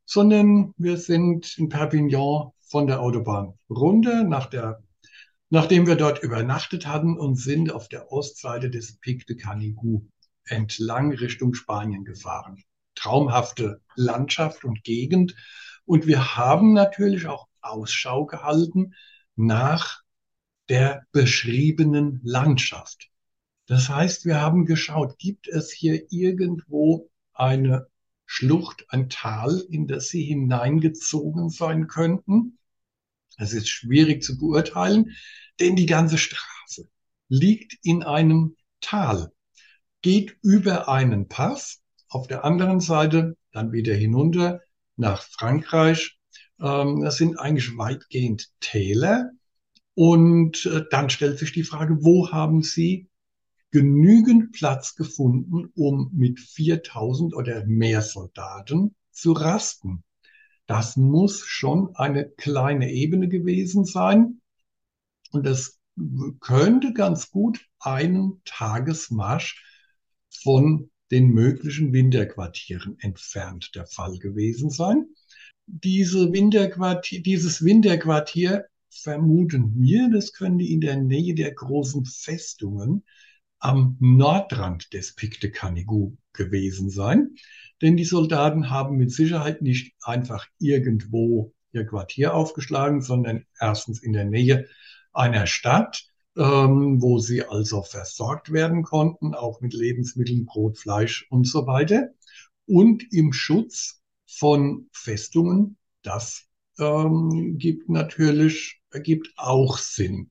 sondern 0.04 0.74
wir 0.76 0.96
sind 0.96 1.56
in 1.58 1.68
Perpignan 1.68 2.50
von 2.60 2.86
der 2.86 3.00
Autobahn 3.00 3.54
runter, 3.70 4.24
nach 4.24 4.46
der, 4.46 4.82
nachdem 5.50 5.86
wir 5.86 5.94
dort 5.94 6.22
übernachtet 6.22 6.86
hatten 6.86 7.16
und 7.16 7.36
sind 7.36 7.70
auf 7.70 7.88
der 7.88 8.10
Ostseite 8.10 8.70
des 8.70 8.98
Pic 8.98 9.26
de 9.26 9.36
Canigou 9.36 10.08
entlang 10.44 11.12
Richtung 11.12 11.54
Spanien 11.54 12.04
gefahren. 12.04 12.62
Traumhafte 12.94 13.80
Landschaft 13.94 14.64
und 14.64 14.82
Gegend. 14.82 15.36
Und 15.84 16.06
wir 16.06 16.36
haben 16.36 16.72
natürlich 16.72 17.26
auch 17.26 17.46
Ausschau 17.60 18.26
gehalten 18.26 18.94
nach 19.36 20.01
der 20.72 21.06
beschriebenen 21.12 22.22
Landschaft. 22.24 23.10
Das 23.66 23.90
heißt, 23.90 24.24
wir 24.24 24.40
haben 24.40 24.64
geschaut, 24.64 25.18
gibt 25.18 25.46
es 25.46 25.70
hier 25.70 26.06
irgendwo 26.10 27.10
eine 27.34 27.88
Schlucht, 28.24 28.86
ein 28.88 29.10
Tal, 29.10 29.62
in 29.68 29.86
das 29.86 30.08
sie 30.08 30.24
hineingezogen 30.24 31.50
sein 31.50 31.88
könnten? 31.88 32.56
Es 33.36 33.52
ist 33.52 33.68
schwierig 33.68 34.22
zu 34.22 34.38
beurteilen, 34.38 35.14
denn 35.60 35.76
die 35.76 35.84
ganze 35.84 36.16
Straße 36.16 36.88
liegt 37.28 37.76
in 37.82 38.02
einem 38.02 38.56
Tal, 38.80 39.30
geht 40.00 40.38
über 40.40 40.88
einen 40.88 41.28
Pass, 41.28 41.82
auf 42.08 42.28
der 42.28 42.46
anderen 42.46 42.80
Seite 42.80 43.36
dann 43.50 43.72
wieder 43.72 43.94
hinunter 43.94 44.62
nach 44.96 45.22
Frankreich. 45.22 46.16
Ähm, 46.58 47.02
das 47.02 47.18
sind 47.18 47.38
eigentlich 47.38 47.76
weitgehend 47.76 48.48
Täler, 48.60 49.32
und 49.94 50.66
äh, 50.66 50.84
dann 50.90 51.10
stellt 51.10 51.38
sich 51.38 51.52
die 51.52 51.64
Frage, 51.64 51.98
wo 52.02 52.30
haben 52.30 52.62
Sie 52.62 53.08
genügend 53.70 54.52
Platz 54.52 54.94
gefunden, 54.96 55.70
um 55.74 56.10
mit 56.12 56.40
4000 56.40 57.34
oder 57.34 57.64
mehr 57.66 58.02
Soldaten 58.02 58.94
zu 59.10 59.32
rasten? 59.32 60.04
Das 60.66 60.96
muss 60.96 61.44
schon 61.44 61.94
eine 61.96 62.28
kleine 62.28 62.90
Ebene 62.90 63.28
gewesen 63.28 63.84
sein. 63.84 64.40
Und 65.30 65.44
das 65.44 65.78
könnte 66.40 66.92
ganz 66.92 67.30
gut 67.30 67.66
einen 67.80 68.40
Tagesmarsch 68.44 69.62
von 70.30 70.90
den 71.10 71.28
möglichen 71.28 71.92
Winterquartieren 71.92 72.98
entfernt 73.00 73.74
der 73.74 73.86
Fall 73.86 74.18
gewesen 74.18 74.70
sein. 74.70 75.06
Diese 75.66 76.32
Winterquartier, 76.32 77.22
dieses 77.22 77.62
Winterquartier 77.62 78.66
vermuten 78.92 79.74
wir, 79.74 80.10
das 80.10 80.32
könnte 80.32 80.64
in 80.64 80.80
der 80.80 80.96
Nähe 80.96 81.34
der 81.34 81.52
großen 81.52 82.04
Festungen 82.04 83.04
am 83.58 83.96
Nordrand 84.00 84.92
des 84.92 85.14
Pic 85.14 85.40
de 85.40 85.50
Canigou 85.50 86.16
gewesen 86.32 86.90
sein. 86.90 87.36
Denn 87.80 87.96
die 87.96 88.04
Soldaten 88.04 88.70
haben 88.70 88.96
mit 88.96 89.12
Sicherheit 89.12 89.62
nicht 89.62 89.94
einfach 90.02 90.46
irgendwo 90.58 91.52
ihr 91.72 91.86
Quartier 91.86 92.34
aufgeschlagen, 92.34 93.02
sondern 93.02 93.44
erstens 93.58 94.02
in 94.02 94.12
der 94.12 94.24
Nähe 94.24 94.68
einer 95.12 95.46
Stadt, 95.46 96.04
ähm, 96.36 97.00
wo 97.00 97.18
sie 97.18 97.44
also 97.44 97.82
versorgt 97.82 98.52
werden 98.52 98.82
konnten, 98.82 99.34
auch 99.34 99.60
mit 99.60 99.74
Lebensmitteln, 99.74 100.44
Brot, 100.44 100.78
Fleisch 100.78 101.26
und 101.30 101.46
so 101.46 101.66
weiter. 101.66 102.08
Und 102.66 103.04
im 103.12 103.32
Schutz 103.32 104.02
von 104.26 104.88
Festungen, 104.92 105.76
das 106.02 106.46
ähm, 106.78 107.58
gibt 107.58 107.88
natürlich, 107.88 108.81
ergibt 108.92 109.28
auch 109.36 109.78
Sinn 109.78 110.30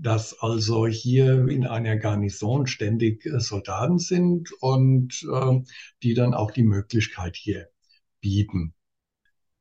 dass 0.00 0.38
also 0.38 0.86
hier 0.86 1.48
in 1.48 1.66
einer 1.66 1.96
Garnison 1.96 2.66
ständig 2.66 3.26
äh, 3.26 3.40
Soldaten 3.40 3.98
sind 3.98 4.52
und 4.60 5.26
äh, 5.30 5.60
die 6.02 6.14
dann 6.14 6.34
auch 6.34 6.52
die 6.52 6.62
Möglichkeit 6.62 7.36
hier 7.36 7.68
bieten. 8.20 8.74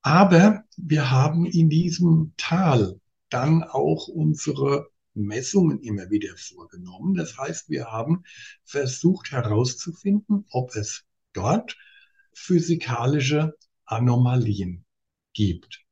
Aber 0.03 0.63
wir 0.77 1.09
haben 1.09 1.45
in 1.45 1.69
diesem 1.69 2.33
Tal 2.37 2.99
dann 3.29 3.63
auch 3.63 4.07
unsere 4.07 4.89
Messungen 5.15 5.81
immer 5.81 6.09
wieder 6.11 6.37
vorgenommen. 6.37 7.15
Das 7.15 7.37
heißt, 7.37 7.69
wir 7.69 7.85
haben 7.85 8.23
versucht 8.63 9.31
herauszufinden, 9.31 10.45
ob 10.51 10.75
es 10.75 11.03
dort 11.33 11.75
physikalische 12.33 13.55
Anomalien 13.85 14.85
gibt. 15.33 15.86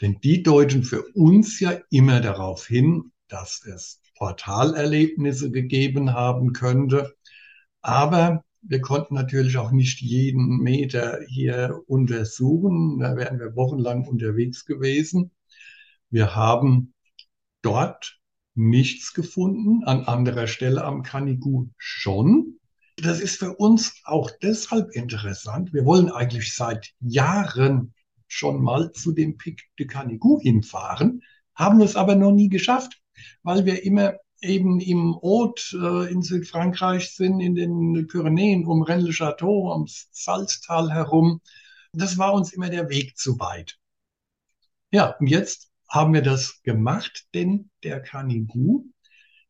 Denn 0.00 0.18
die 0.22 0.42
deuten 0.42 0.82
für 0.82 1.04
uns 1.14 1.60
ja 1.60 1.78
immer 1.90 2.20
darauf 2.20 2.66
hin, 2.66 3.12
dass 3.28 3.64
es 3.64 4.00
Portalerlebnisse 4.16 5.50
gegeben 5.50 6.12
haben 6.12 6.52
könnte. 6.52 7.14
Aber 7.82 8.44
wir 8.62 8.80
konnten 8.80 9.14
natürlich 9.14 9.56
auch 9.56 9.70
nicht 9.70 10.00
jeden 10.00 10.58
Meter 10.58 11.20
hier 11.26 11.80
untersuchen. 11.86 12.98
Da 12.98 13.16
wären 13.16 13.38
wir 13.38 13.56
wochenlang 13.56 14.06
unterwegs 14.06 14.64
gewesen. 14.64 15.30
Wir 16.10 16.34
haben 16.34 16.92
dort 17.62 18.18
nichts 18.54 19.14
gefunden, 19.14 19.84
an 19.84 20.04
anderer 20.04 20.46
Stelle 20.46 20.84
am 20.84 21.02
Kanigu 21.02 21.68
schon. 21.78 22.58
Das 22.96 23.20
ist 23.20 23.38
für 23.38 23.54
uns 23.56 24.02
auch 24.04 24.30
deshalb 24.42 24.90
interessant. 24.92 25.72
Wir 25.72 25.86
wollen 25.86 26.10
eigentlich 26.10 26.54
seit 26.54 26.90
Jahren 27.00 27.94
schon 28.32 28.62
mal 28.62 28.92
zu 28.92 29.12
dem 29.12 29.36
Pic 29.36 29.62
de 29.78 29.86
Canigou 29.86 30.40
hinfahren, 30.40 31.22
haben 31.54 31.80
es 31.80 31.96
aber 31.96 32.14
noch 32.14 32.32
nie 32.32 32.48
geschafft 32.48 33.00
weil 33.42 33.64
wir 33.64 33.84
immer 33.84 34.14
eben 34.40 34.80
im 34.80 35.16
Haute 35.22 35.76
äh, 35.76 36.12
in 36.12 36.22
Südfrankreich 36.22 37.14
sind, 37.14 37.40
in 37.40 37.54
den 37.54 38.06
Pyrenäen 38.06 38.66
um 38.66 38.82
Rennes-le-Château, 38.82 39.72
ums 39.72 40.08
Salztal 40.12 40.90
herum. 40.90 41.40
Das 41.92 42.18
war 42.18 42.32
uns 42.32 42.52
immer 42.52 42.70
der 42.70 42.88
Weg 42.88 43.16
zu 43.18 43.38
weit. 43.38 43.78
Ja, 44.90 45.16
und 45.20 45.26
jetzt 45.26 45.70
haben 45.88 46.14
wir 46.14 46.22
das 46.22 46.62
gemacht, 46.62 47.26
denn 47.34 47.70
der 47.82 48.00
Canigou, 48.00 48.86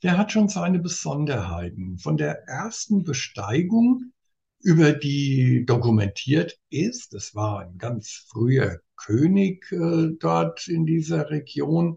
der 0.03 0.19
hat 0.19 0.33
schon 0.33 0.49
seine 0.49 0.79
Besonderheiten. 0.79 1.99
Von 1.99 2.17
der 2.17 2.49
ersten 2.49 3.05
Besteigung, 3.05 4.13
über 4.63 4.93
die 4.93 5.65
dokumentiert 5.67 6.59
ist, 6.69 7.15
das 7.15 7.35
war 7.35 7.61
ein 7.61 7.79
ganz 7.79 8.27
früher 8.29 8.81
König 8.97 9.73
äh, 9.73 10.11
dort 10.19 10.69
in 10.69 10.85
dieser 10.85 11.31
Region, 11.31 11.97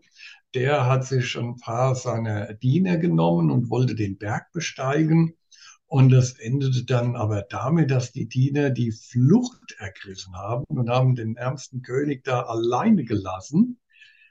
der 0.53 0.86
hat 0.86 1.05
sich 1.05 1.36
ein 1.38 1.58
paar 1.58 1.96
seiner 1.96 2.53
Diener 2.53 2.98
genommen 2.98 3.51
und 3.51 3.70
wollte 3.70 3.96
den 3.96 4.17
Berg 4.17 4.51
besteigen. 4.53 5.34
Und 5.88 6.10
das 6.10 6.34
endete 6.34 6.86
dann 6.86 7.15
aber 7.15 7.43
damit, 7.43 7.91
dass 7.91 8.12
die 8.12 8.27
Diener 8.27 8.70
die 8.70 8.91
Flucht 8.91 9.75
ergriffen 9.77 10.36
haben 10.36 10.63
und 10.67 10.89
haben 10.89 11.15
den 11.15 11.36
ärmsten 11.36 11.82
König 11.82 12.24
da 12.24 12.43
alleine 12.43 13.03
gelassen, 13.03 13.79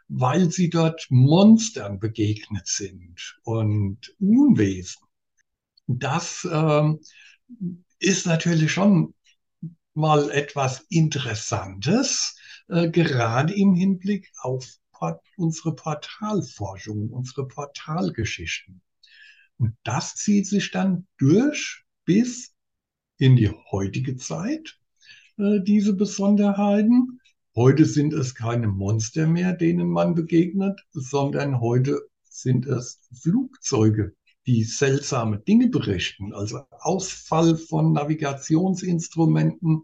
weil 0.09 0.51
sie 0.51 0.71
dort 0.71 1.07
Monstern 1.11 1.99
begegnet 1.99 2.67
sind 2.67 3.39
und 3.45 4.15
Unwesen. 4.19 5.03
Das 5.87 6.49
ähm, 6.51 7.01
ist 8.03 8.27
natürlich 8.27 8.73
schon 8.73 9.15
mal 9.95 10.31
etwas 10.31 10.87
Interessantes, 10.89 12.37
äh, 12.69 12.91
gerade 12.91 13.55
im 13.55 13.75
Hinblick 13.75 14.31
auf 14.41 14.67
unsere 15.37 15.75
Portalforschung, 15.75 17.11
unsere 17.11 17.49
Portalgeschichten. 17.49 18.81
Und 19.59 19.75
das 19.83 20.15
zieht 20.15 20.47
sich 20.47 20.71
dann 20.71 21.07
durch 21.19 21.83
bis 22.05 22.55
in 23.19 23.37
die 23.37 23.51
heutige 23.71 24.17
Zeit, 24.17 24.79
äh, 25.39 25.61
diese 25.61 25.95
Besonderheiten. 25.95 27.21
Heute 27.55 27.85
sind 27.85 28.13
es 28.13 28.35
keine 28.35 28.69
Monster 28.69 29.27
mehr, 29.27 29.53
denen 29.53 29.89
man 29.89 30.15
begegnet, 30.15 30.81
sondern 30.93 31.61
heute 31.61 32.01
sind 32.23 32.67
es 32.67 33.01
Flugzeuge, 33.13 34.15
die 34.47 34.65
seltsame 34.65 35.39
Dinge 35.39 35.69
berichten, 35.69 36.33
also 36.35 36.65
Ausfall 36.71 37.57
von 37.57 37.93
Navigationsinstrumenten. 37.93 39.83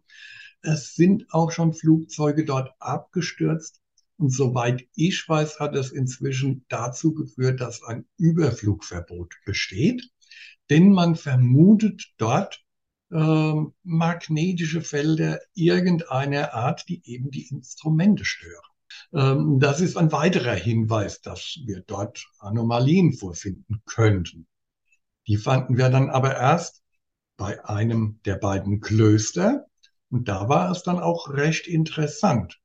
Es 0.63 0.95
sind 0.95 1.27
auch 1.31 1.53
schon 1.53 1.73
Flugzeuge 1.73 2.45
dort 2.45 2.73
abgestürzt, 2.81 3.81
und 4.19 4.31
soweit 4.31 4.85
ich 4.97 5.29
weiß, 5.29 5.61
hat 5.61 5.77
es 5.77 5.93
inzwischen 5.93 6.65
dazu 6.69 7.15
geführt, 7.15 7.61
dass 7.61 7.85
ein 7.85 8.05
Überflugverbot 8.17 9.33
besteht. 9.47 10.11
Denn 10.71 10.91
man 10.91 11.15
vermutet 11.15 12.13
dort 12.19 12.65
äh, 13.13 13.55
magnetische 13.85 14.83
Felder 14.83 15.39
irgendeiner 15.55 16.53
Art, 16.53 16.89
die 16.89 17.01
eben 17.05 17.31
die 17.31 17.49
Instrumente 17.49 18.25
stören. 18.25 18.61
Ähm, 19.13 19.59
das 19.61 19.81
ist 19.81 19.97
ein 19.97 20.13
weiterer 20.13 20.55
Hinweis, 20.55 21.21
dass 21.21 21.59
wir 21.65 21.83
dort 21.87 22.27
Anomalien 22.39 23.13
vorfinden 23.13 23.83
könnten. 23.87 24.47
Die 25.27 25.37
fanden 25.37 25.77
wir 25.77 25.89
dann 25.91 26.11
aber 26.11 26.37
erst 26.37 26.83
bei 27.37 27.65
einem 27.65 28.21
der 28.25 28.37
beiden 28.37 28.81
Klöster. 28.81 29.67
Und 30.11 30.29
da 30.29 30.49
war 30.49 30.71
es 30.71 30.83
dann 30.83 30.99
auch 30.99 31.29
recht 31.29 31.67
interessant. 31.67 32.59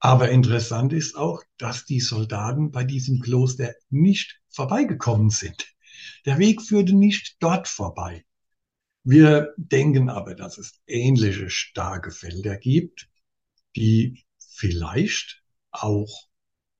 Aber 0.00 0.30
interessant 0.30 0.92
ist 0.92 1.16
auch, 1.16 1.42
dass 1.58 1.84
die 1.84 2.00
Soldaten 2.00 2.72
bei 2.72 2.82
diesem 2.82 3.20
Kloster 3.20 3.72
nicht 3.88 4.40
vorbeigekommen 4.48 5.30
sind. 5.30 5.72
Der 6.26 6.38
Weg 6.38 6.60
führte 6.60 6.94
nicht 6.94 7.36
dort 7.38 7.68
vorbei. 7.68 8.24
Wir 9.04 9.54
denken 9.56 10.08
aber, 10.08 10.34
dass 10.34 10.58
es 10.58 10.80
ähnliche 10.86 11.50
starke 11.50 12.10
Felder 12.10 12.56
gibt, 12.56 13.08
die 13.76 14.24
vielleicht 14.62 15.42
auch 15.72 16.28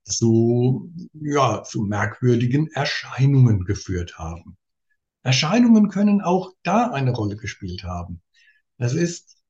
zu, 0.04 0.92
ja, 1.14 1.64
zu 1.64 1.82
merkwürdigen 1.82 2.68
Erscheinungen 2.68 3.64
geführt 3.64 4.18
haben. 4.18 4.56
Erscheinungen 5.24 5.88
können 5.88 6.20
auch 6.20 6.52
da 6.62 6.92
eine 6.92 7.12
Rolle 7.12 7.36
gespielt 7.36 7.82
haben. 7.82 8.22
Das 8.78 8.94
ist 8.94 9.42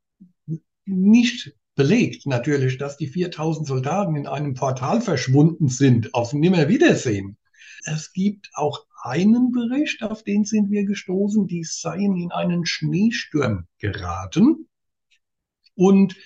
nicht 0.86 1.54
belegt 1.74 2.26
natürlich, 2.26 2.78
dass 2.78 2.96
die 2.96 3.06
4000 3.06 3.66
Soldaten 3.66 4.16
in 4.16 4.26
einem 4.26 4.54
Portal 4.54 5.02
verschwunden 5.02 5.68
sind, 5.68 6.14
auf 6.14 6.32
Nimmerwiedersehen. 6.32 7.36
Es 7.84 8.14
gibt 8.14 8.50
auch 8.54 8.86
einen 9.02 9.52
Bericht, 9.52 10.02
auf 10.02 10.22
den 10.22 10.44
sind 10.46 10.70
wir 10.70 10.86
gestoßen, 10.86 11.46
die 11.48 11.64
seien 11.64 12.16
in 12.16 12.32
einen 12.32 12.64
Schneesturm 12.64 13.66
geraten 13.78 14.68
und 15.74 16.16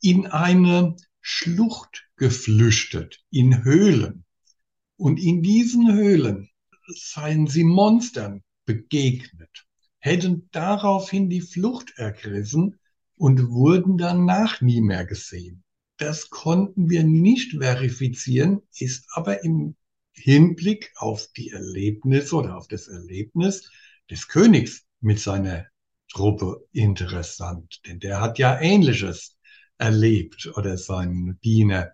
in 0.00 0.26
eine 0.26 0.96
Schlucht 1.28 2.08
geflüchtet, 2.16 3.24
in 3.32 3.64
Höhlen. 3.64 4.24
Und 4.96 5.18
in 5.18 5.42
diesen 5.42 5.92
Höhlen 5.92 6.50
seien 6.86 7.48
sie 7.48 7.64
Monstern 7.64 8.44
begegnet, 8.64 9.66
hätten 9.98 10.48
daraufhin 10.52 11.28
die 11.28 11.40
Flucht 11.40 11.94
ergriffen 11.96 12.78
und 13.16 13.48
wurden 13.50 13.98
danach 13.98 14.60
nie 14.60 14.80
mehr 14.80 15.04
gesehen. 15.04 15.64
Das 15.96 16.30
konnten 16.30 16.90
wir 16.90 17.02
nicht 17.02 17.58
verifizieren, 17.58 18.62
ist 18.78 19.08
aber 19.10 19.42
im 19.42 19.74
Hinblick 20.12 20.92
auf 20.94 21.26
die 21.36 21.50
Erlebnisse 21.50 22.36
oder 22.36 22.56
auf 22.56 22.68
das 22.68 22.86
Erlebnis 22.86 23.68
des 24.08 24.28
Königs 24.28 24.84
mit 25.00 25.18
seiner 25.18 25.66
Truppe 26.08 26.64
interessant. 26.70 27.80
Denn 27.84 27.98
der 27.98 28.20
hat 28.20 28.38
ja 28.38 28.60
Ähnliches 28.60 29.35
erlebt 29.78 30.50
oder 30.56 30.76
sein 30.76 31.38
Diener. 31.44 31.92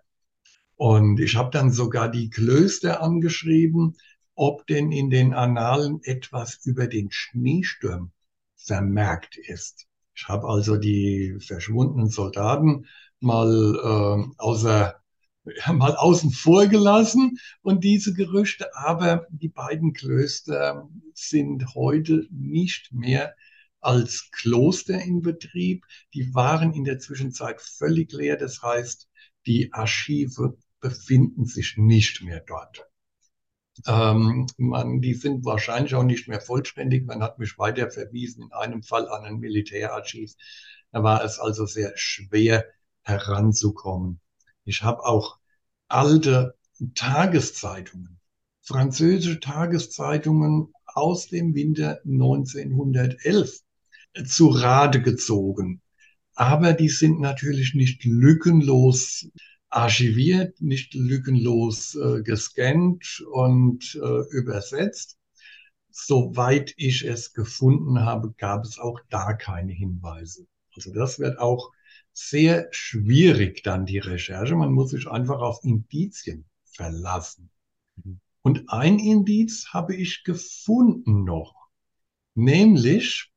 Und 0.75 1.19
ich 1.19 1.35
habe 1.35 1.51
dann 1.51 1.71
sogar 1.71 2.09
die 2.09 2.29
Klöster 2.29 3.01
angeschrieben, 3.01 3.95
ob 4.35 4.65
denn 4.67 4.91
in 4.91 5.09
den 5.09 5.33
Annalen 5.33 6.01
etwas 6.03 6.59
über 6.65 6.87
den 6.87 7.11
Schneesturm 7.11 8.11
vermerkt 8.55 9.37
ist. 9.37 9.85
Ich 10.15 10.27
habe 10.27 10.47
also 10.47 10.77
die 10.77 11.37
verschwundenen 11.39 12.09
Soldaten 12.09 12.87
mal 13.19 13.49
äh, 13.49 14.33
außer 14.37 14.95
mal 15.71 15.95
außen 15.95 16.31
vor 16.31 16.67
gelassen 16.67 17.37
und 17.61 17.83
diese 17.83 18.13
Gerüchte, 18.13 18.75
aber 18.75 19.27
die 19.29 19.49
beiden 19.49 19.93
Klöster 19.93 20.89
sind 21.13 21.75
heute 21.75 22.27
nicht 22.31 22.93
mehr 22.93 23.35
als 23.83 24.29
Kloster 24.31 25.01
in 25.01 25.21
Betrieb. 25.21 25.85
Die 26.13 26.33
waren 26.33 26.73
in 26.73 26.83
der 26.83 26.99
Zwischenzeit 26.99 27.61
völlig 27.61 28.11
leer. 28.11 28.37
Das 28.37 28.61
heißt, 28.61 29.09
die 29.45 29.73
Archive 29.73 30.57
befinden 30.79 31.45
sich 31.45 31.75
nicht 31.77 32.21
mehr 32.21 32.41
dort. 32.41 32.87
Ähm, 33.87 34.47
man, 34.57 35.01
die 35.01 35.15
sind 35.15 35.45
wahrscheinlich 35.45 35.95
auch 35.95 36.03
nicht 36.03 36.27
mehr 36.27 36.41
vollständig. 36.41 37.05
Man 37.05 37.23
hat 37.23 37.39
mich 37.39 37.57
weiter 37.57 37.89
verwiesen, 37.89 38.43
in 38.43 38.51
einem 38.51 38.83
Fall 38.83 39.07
an 39.09 39.25
ein 39.25 39.39
Militärarchiv. 39.39 40.33
Da 40.91 41.03
war 41.03 41.23
es 41.23 41.39
also 41.39 41.65
sehr 41.65 41.93
schwer, 41.95 42.65
heranzukommen. 43.03 44.21
Ich 44.63 44.83
habe 44.83 45.03
auch 45.05 45.39
alte 45.87 46.55
Tageszeitungen, 46.95 48.19
französische 48.61 49.39
Tageszeitungen 49.39 50.73
aus 50.85 51.27
dem 51.27 51.55
Winter 51.55 51.99
1911 52.05 53.62
zu 54.25 54.49
Rate 54.49 55.01
gezogen. 55.01 55.81
Aber 56.35 56.73
die 56.73 56.89
sind 56.89 57.19
natürlich 57.19 57.73
nicht 57.73 58.05
lückenlos 58.05 59.27
archiviert, 59.69 60.61
nicht 60.61 60.93
lückenlos 60.93 61.95
äh, 61.95 62.21
gescannt 62.21 63.23
und 63.31 63.95
äh, 63.95 64.35
übersetzt. 64.35 65.17
Soweit 65.89 66.73
ich 66.77 67.05
es 67.05 67.33
gefunden 67.33 67.99
habe, 67.99 68.33
gab 68.37 68.65
es 68.65 68.79
auch 68.79 68.99
da 69.09 69.33
keine 69.33 69.73
Hinweise. 69.73 70.45
Also 70.75 70.91
das 70.93 71.19
wird 71.19 71.39
auch 71.39 71.71
sehr 72.13 72.67
schwierig 72.71 73.63
dann 73.63 73.85
die 73.85 73.99
Recherche. 73.99 74.55
Man 74.55 74.71
muss 74.71 74.91
sich 74.91 75.07
einfach 75.07 75.39
auf 75.39 75.59
Indizien 75.63 76.45
verlassen. 76.65 77.49
Mhm. 78.03 78.19
Und 78.41 78.69
ein 78.69 78.99
Indiz 78.99 79.69
habe 79.71 79.95
ich 79.95 80.23
gefunden 80.23 81.23
noch, 81.23 81.55
nämlich, 82.35 83.31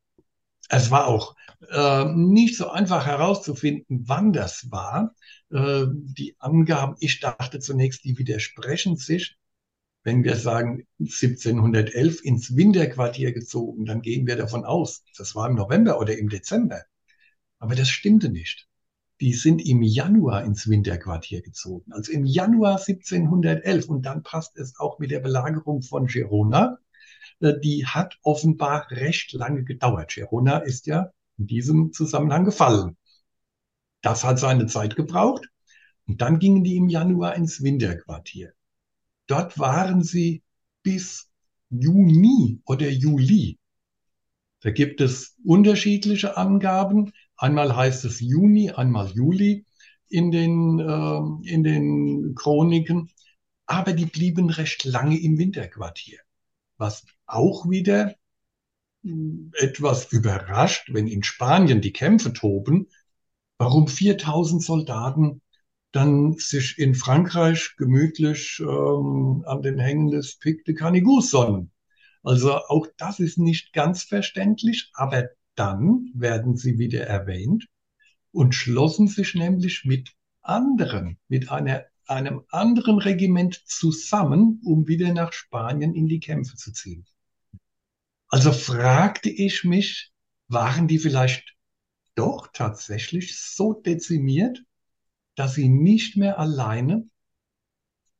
es 0.69 0.91
war 0.91 1.07
auch 1.07 1.35
äh, 1.69 2.05
nicht 2.05 2.57
so 2.57 2.69
einfach 2.69 3.05
herauszufinden, 3.05 4.03
wann 4.07 4.33
das 4.33 4.69
war. 4.71 5.15
Äh, 5.51 5.85
die 5.89 6.35
Angaben, 6.39 6.95
ich 6.99 7.19
dachte 7.19 7.59
zunächst, 7.59 8.03
die 8.03 8.17
widersprechen 8.17 8.97
sich. 8.97 9.37
Wenn 10.03 10.23
wir 10.23 10.37
sagen 10.37 10.87
1711 10.99 12.23
ins 12.23 12.55
Winterquartier 12.55 13.33
gezogen, 13.33 13.85
dann 13.85 14.01
gehen 14.01 14.25
wir 14.25 14.37
davon 14.37 14.63
aus, 14.63 15.03
das 15.17 15.35
war 15.35 15.49
im 15.49 15.55
November 15.55 15.99
oder 15.99 16.17
im 16.17 16.29
Dezember. 16.29 16.83
Aber 17.59 17.75
das 17.75 17.89
stimmte 17.89 18.29
nicht. 18.29 18.67
Die 19.19 19.33
sind 19.33 19.67
im 19.67 19.81
Januar 19.81 20.43
ins 20.45 20.69
Winterquartier 20.69 21.41
gezogen, 21.41 21.91
also 21.91 22.11
im 22.11 22.25
Januar 22.25 22.79
1711. 22.79 23.89
Und 23.89 24.05
dann 24.05 24.21
passt 24.21 24.57
es 24.57 24.79
auch 24.79 24.99
mit 24.99 25.11
der 25.11 25.19
Belagerung 25.19 25.81
von 25.81 26.05
Girona. 26.05 26.77
Äh, 27.39 27.59
die 27.59 27.85
hat 27.85 28.17
offenbar 28.23 28.89
recht 28.91 29.33
lange 29.33 29.63
gedauert. 29.63 30.13
Girona 30.13 30.59
ist 30.59 30.87
ja 30.87 31.11
in 31.37 31.47
diesem 31.47 31.93
Zusammenhang 31.93 32.45
gefallen. 32.45 32.97
Das 34.01 34.23
hat 34.23 34.39
seine 34.39 34.67
Zeit 34.67 34.95
gebraucht. 34.95 35.49
Und 36.07 36.21
dann 36.21 36.39
gingen 36.39 36.63
die 36.63 36.77
im 36.77 36.89
Januar 36.89 37.35
ins 37.35 37.61
Winterquartier. 37.61 38.53
Dort 39.27 39.59
waren 39.59 40.03
sie 40.03 40.41
bis 40.83 41.29
Juni 41.69 42.61
oder 42.65 42.89
Juli. 42.89 43.59
Da 44.61 44.71
gibt 44.71 45.01
es 45.01 45.35
unterschiedliche 45.43 46.37
Angaben. 46.37 47.11
Einmal 47.35 47.75
heißt 47.75 48.05
es 48.05 48.19
Juni, 48.21 48.71
einmal 48.71 49.11
Juli 49.11 49.65
in 50.09 50.31
den, 50.31 50.79
äh, 50.79 51.51
in 51.53 51.63
den 51.63 52.35
Chroniken. 52.35 53.09
Aber 53.65 53.91
die 53.91 54.05
blieben 54.05 54.49
recht 54.49 54.85
lange 54.85 55.19
im 55.19 55.37
Winterquartier. 55.37 56.19
Was 56.77 57.05
auch 57.27 57.69
wieder 57.69 58.15
etwas 59.53 60.11
überrascht, 60.11 60.89
wenn 60.93 61.07
in 61.07 61.23
Spanien 61.23 61.81
die 61.81 61.93
Kämpfe 61.93 62.33
toben, 62.33 62.87
warum 63.57 63.87
4000 63.87 64.61
Soldaten 64.63 65.41
dann 65.91 66.33
sich 66.33 66.77
in 66.77 66.95
Frankreich 66.95 67.75
gemütlich 67.77 68.59
ähm, 68.59 69.43
an 69.45 69.61
den 69.61 69.79
Hängen 69.79 70.11
des 70.11 70.37
Pic 70.37 70.65
de 70.65 70.75
Canigou 70.75 71.21
sonnen. 71.21 71.71
Also 72.23 72.55
auch 72.55 72.87
das 72.97 73.19
ist 73.19 73.37
nicht 73.37 73.71
ganz 73.73 74.03
verständlich, 74.03 74.91
aber 74.93 75.29
dann 75.55 76.11
werden 76.13 76.57
sie 76.57 76.77
wieder 76.77 77.07
erwähnt 77.07 77.67
und 78.31 78.53
schlossen 78.53 79.07
sich 79.07 79.33
nämlich 79.33 79.85
mit 79.85 80.13
anderen, 80.41 81.17
mit 81.27 81.49
einer, 81.51 81.85
einem 82.05 82.43
anderen 82.49 82.99
Regiment 82.99 83.55
zusammen, 83.65 84.61
um 84.63 84.87
wieder 84.87 85.13
nach 85.13 85.33
Spanien 85.33 85.95
in 85.95 86.07
die 86.07 86.19
Kämpfe 86.19 86.57
zu 86.57 86.71
ziehen. 86.73 87.05
Also 88.29 88.51
fragte 88.51 89.29
ich 89.29 89.63
mich, 89.63 90.11
waren 90.47 90.87
die 90.87 90.99
vielleicht 90.99 91.55
doch 92.15 92.47
tatsächlich 92.51 93.39
so 93.39 93.73
dezimiert, 93.73 94.63
dass 95.35 95.53
sie 95.53 95.69
nicht 95.69 96.17
mehr 96.17 96.39
alleine 96.39 97.07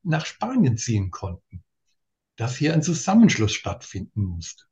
nach 0.03 0.25
Spanien 0.25 0.77
ziehen 0.77 1.11
konnten, 1.11 1.63
dass 2.35 2.55
hier 2.55 2.73
ein 2.73 2.83
Zusammenschluss 2.83 3.53
stattfinden 3.53 4.23
musste. 4.23 4.63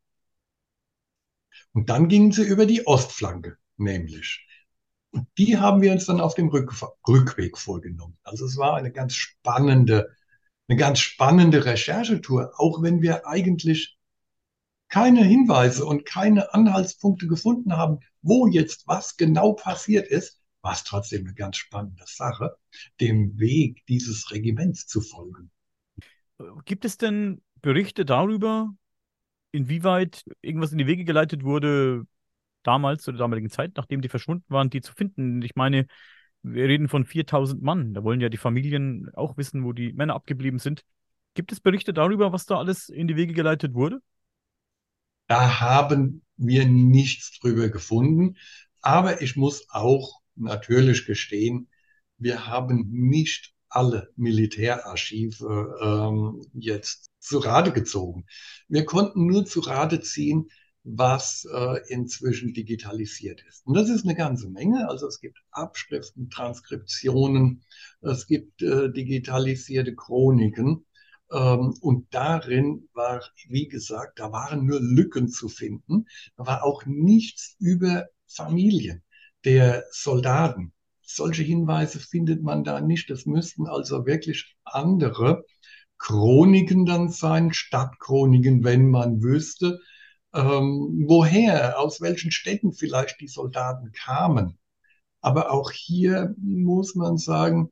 Und 1.74 1.89
dann 1.89 2.08
gingen 2.08 2.32
sie 2.32 2.43
über 2.43 2.65
die 2.65 2.88
Ostflanke, 2.88 3.58
nämlich. 3.78 4.45
Und 5.12 5.28
die 5.38 5.58
haben 5.58 5.82
wir 5.82 5.91
uns 5.91 6.06
dann 6.06 6.21
auf 6.21 6.36
dem 6.36 6.50
Rück 6.50 6.74
Rückweg 7.08 7.58
vorgenommen. 7.58 8.17
Also 8.24 8.45
es 8.45 8.58
war 8.58 8.76
eine 8.76 8.91
ganz 8.91 9.15
spannende, 9.15 10.15
eine 10.67 10.78
ganz 10.78 11.00
spannende 11.00 11.65
Recherchetour, 11.65 12.54
auch 12.58 12.82
wenn 12.82 13.02
wir 13.02 13.28
eigentlich 13.28 13.94
keine 14.95 15.25
Hinweise 15.25 15.84
und 15.84 16.05
keine 16.05 16.53
Anhaltspunkte 16.53 17.27
gefunden 17.27 17.75
haben, 17.75 17.99
wo 18.21 18.47
jetzt 18.47 18.88
was 18.88 19.17
genau 19.17 19.51
passiert 19.51 20.08
ist, 20.08 20.41
war 20.62 20.71
es 20.71 20.86
trotzdem 20.86 21.25
eine 21.25 21.34
ganz 21.34 21.58
spannende 21.58 22.05
Sache, 22.08 22.55
dem 23.01 23.38
Weg 23.38 23.86
dieses 23.88 24.31
Regiments 24.31 24.88
zu 24.88 25.01
folgen. 25.01 25.51
Gibt 26.63 26.86
es 26.86 26.97
denn 26.97 27.41
Berichte 27.62 28.05
darüber, 28.05 28.69
inwieweit 29.51 30.23
irgendwas 30.41 30.71
in 30.71 30.77
die 30.77 30.88
Wege 30.88 31.03
geleitet 31.03 31.43
wurde, 31.43 32.03
damals 32.63 33.03
zu 33.03 33.12
der 33.12 33.19
damaligen 33.19 33.49
Zeit, 33.49 33.73
nachdem 33.75 33.99
die 33.99 34.08
verschwunden 34.08 34.45
waren, 34.47 34.69
die 34.69 34.79
zu 34.79 34.93
finden. 34.93 35.41
Ich 35.41 35.58
meine, 35.58 35.88
wir 36.41 36.69
reden 36.69 36.88
von 36.88 37.03
4000 37.03 37.62
Mann. 37.62 37.93
Da 37.93 38.05
wollen 38.05 38.21
ja 38.21 38.29
die 38.29 38.38
Familien 38.38 39.10
auch 39.13 39.36
wissen, 39.36 39.65
wo 39.65 39.73
die 39.73 39.91
Männer 39.91 40.15
abgeblieben 40.15 40.60
sind. 40.60 40.86
Gibt 41.34 41.51
es 41.51 41.60
Berichte 41.60 41.91
darüber, 41.91 42.31
was 42.31 42.45
da 42.45 42.58
alles 42.58 42.88
in 42.88 43.10
die 43.10 43.17
Wege 43.17 43.34
geleitet 43.34 43.73
wurde? 43.73 43.99
Da 45.27 45.59
haben 45.59 46.21
wir 46.38 46.65
nichts 46.65 47.39
drüber 47.39 47.69
gefunden. 47.69 48.38
Aber 48.81 49.21
ich 49.21 49.35
muss 49.35 49.67
auch 49.69 50.21
natürlich 50.35 51.05
gestehen, 51.05 51.69
wir 52.17 52.47
haben 52.47 52.88
nicht 52.91 53.53
alle 53.69 54.09
Militärarchive 54.15 55.77
ähm, 55.81 56.41
jetzt 56.53 57.09
zu 57.19 57.39
Rate 57.39 57.73
gezogen. 57.73 58.25
Wir 58.67 58.85
konnten 58.85 59.25
nur 59.25 59.45
zu 59.45 59.59
Rate 59.61 59.99
ziehen, 59.99 60.49
was 60.83 61.47
äh, 61.51 61.79
inzwischen 61.91 62.53
digitalisiert 62.53 63.43
ist. 63.49 63.65
Und 63.65 63.73
das 63.73 63.89
ist 63.89 64.05
eine 64.05 64.15
ganze 64.15 64.49
Menge. 64.49 64.88
Also 64.88 65.07
es 65.07 65.19
gibt 65.19 65.39
Abschriften, 65.51 66.29
Transkriptionen, 66.29 67.63
es 68.01 68.27
gibt 68.27 68.61
äh, 68.61 68.91
digitalisierte 68.91 69.95
Chroniken. 69.95 70.85
Ähm, 71.31 71.75
und 71.81 72.13
darin 72.13 72.88
war, 72.93 73.23
wie 73.47 73.67
gesagt, 73.67 74.19
da 74.19 74.31
waren 74.31 74.65
nur 74.65 74.79
Lücken 74.79 75.29
zu 75.29 75.49
finden. 75.49 76.05
Da 76.38 76.45
war 76.45 76.63
auch 76.63 76.85
nichts 76.85 77.55
über 77.59 78.07
Familien 78.27 79.03
der 79.43 79.85
Soldaten. 79.91 80.73
Solche 81.01 81.43
Hinweise 81.43 81.99
findet 81.99 82.41
man 82.43 82.63
da 82.63 82.81
nicht. 82.81 83.09
Das 83.09 83.25
müssten 83.25 83.67
also 83.67 84.05
wirklich 84.05 84.55
andere 84.63 85.45
Chroniken 85.97 86.85
dann 86.85 87.09
sein, 87.09 87.53
Stadtchroniken, 87.53 88.63
wenn 88.63 88.89
man 88.89 89.21
wüsste, 89.21 89.79
ähm, 90.33 91.05
woher, 91.07 91.79
aus 91.79 92.01
welchen 92.01 92.31
Städten 92.31 92.73
vielleicht 92.73 93.21
die 93.21 93.27
Soldaten 93.27 93.91
kamen. 93.93 94.57
Aber 95.21 95.51
auch 95.51 95.71
hier 95.71 96.35
muss 96.38 96.95
man 96.95 97.17
sagen, 97.17 97.71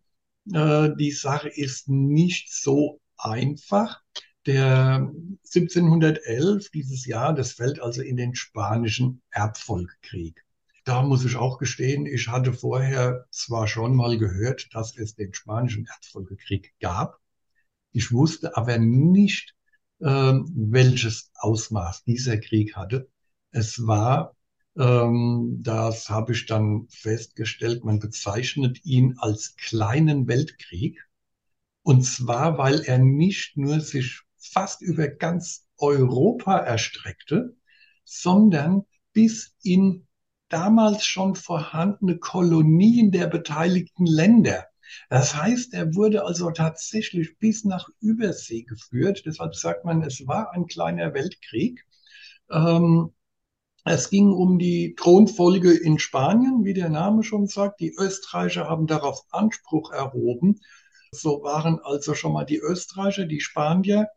äh, 0.52 0.90
die 0.98 1.12
Sache 1.12 1.50
ist 1.50 1.90
nicht 1.90 2.52
so 2.52 3.00
einfach. 3.18 4.02
Der 4.46 5.12
1711, 5.46 6.70
dieses 6.72 7.06
Jahr, 7.06 7.34
das 7.34 7.54
fällt 7.54 7.82
also 7.82 8.02
in 8.02 8.18
den 8.18 8.36
spanischen 8.36 9.22
Erbfolgekrieg. 9.32 10.44
Da 10.84 11.02
muss 11.02 11.24
ich 11.24 11.38
auch 11.38 11.60
gestehen, 11.60 12.06
ich 12.06 12.28
hatte 12.28 12.52
vorher 12.52 13.26
zwar 13.32 13.68
schon 13.68 13.96
mal 13.96 14.18
gehört, 14.18 14.68
dass 14.74 14.98
es 14.98 15.16
den 15.16 15.34
spanischen 15.34 15.86
Erbfolgekrieg 15.86 16.74
gab. 16.82 17.20
Ich 17.94 18.12
wusste 18.12 18.58
aber 18.58 18.78
nicht, 18.80 19.56
ähm, 20.02 20.52
welches 20.54 21.32
Ausmaß 21.36 22.04
dieser 22.04 22.38
Krieg 22.38 22.76
hatte. 22.76 23.10
Es 23.52 23.88
war, 23.88 24.36
ähm, 24.78 25.60
das 25.62 26.10
habe 26.10 26.34
ich 26.34 26.46
dann 26.48 26.88
festgestellt, 26.90 27.86
man 27.86 28.00
bezeichnet 28.00 28.84
ihn 28.84 29.16
als 29.20 29.56
kleinen 29.56 30.28
Weltkrieg. 30.28 31.00
Und 31.84 32.04
zwar, 32.04 32.58
weil 32.58 32.82
er 32.82 32.98
nicht 32.98 33.58
nur 33.58 33.80
sich 33.82 34.22
fast 34.38 34.82
über 34.82 35.08
ganz 35.08 35.66
Europa 35.78 36.58
erstreckte, 36.58 37.56
sondern 38.06 38.84
bis 39.14 39.56
in 39.64 40.08
damals 40.50 41.06
schon 41.06 41.36
vorhandene 41.36 42.18
Kolonien 42.18 43.12
der 43.12 43.28
beteiligten 43.28 44.06
Länder. 44.06 44.66
Das 45.10 45.36
heißt, 45.36 45.74
er 45.74 45.96
wurde 45.96 46.26
also 46.26 46.52
tatsächlich 46.52 47.38
bis 47.40 47.64
nach 47.66 47.90
Übersee 48.00 48.64
geführt. 48.64 49.24
Deshalb 49.26 49.56
sagt 49.56 49.86
man, 49.86 50.04
es 50.04 50.28
war 50.28 50.52
ein 50.54 50.68
kleiner 50.68 51.14
Weltkrieg. 51.14 51.86
Ähm, 52.52 53.12
Es 53.86 54.10
ging 54.10 54.32
um 54.32 54.60
die 54.60 54.96
Thronfolge 54.96 55.74
in 55.74 56.00
Spanien, 56.00 56.66
wie 56.66 56.74
der 56.74 56.90
Name 56.90 57.24
schon 57.24 57.48
sagt. 57.48 57.80
Die 57.82 57.94
Österreicher 57.98 58.70
haben 58.70 58.88
darauf 58.88 59.22
Anspruch 59.32 59.92
erhoben. 59.92 60.60
So 61.14 61.44
waren 61.44 61.80
also 61.84 62.14
schon 62.14 62.34
mal 62.34 62.46
die 62.46 62.60
Österreicher, 62.60 63.26
die 63.26 63.40
Spanier, 63.40 64.08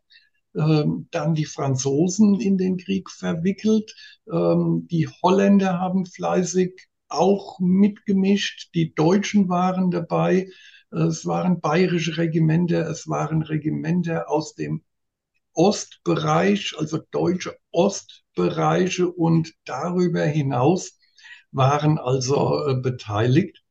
ähm, 0.55 1.07
dann 1.11 1.35
die 1.35 1.45
Franzosen 1.45 2.39
in 2.41 2.57
den 2.57 2.77
Krieg 2.77 3.09
verwickelt. 3.09 3.93
Ähm, 4.31 4.87
die 4.89 5.07
Holländer 5.07 5.79
haben 5.79 6.05
fleißig 6.05 6.87
auch 7.09 7.59
mitgemischt. 7.59 8.69
Die 8.75 8.93
Deutschen 8.93 9.49
waren 9.49 9.91
dabei. 9.91 10.49
Es 10.91 11.25
waren 11.25 11.59
bayerische 11.59 12.17
Regimenter, 12.17 12.89
es 12.89 13.07
waren 13.07 13.41
Regimenter 13.43 14.29
aus 14.29 14.55
dem 14.55 14.83
Ostbereich, 15.53 16.75
also 16.77 16.99
deutsche 17.11 17.57
Ostbereiche 17.71 19.09
und 19.09 19.53
darüber 19.65 20.23
hinaus 20.23 20.97
waren 21.51 21.97
also 21.97 22.67
äh, 22.67 22.75
beteiligt. 22.75 23.63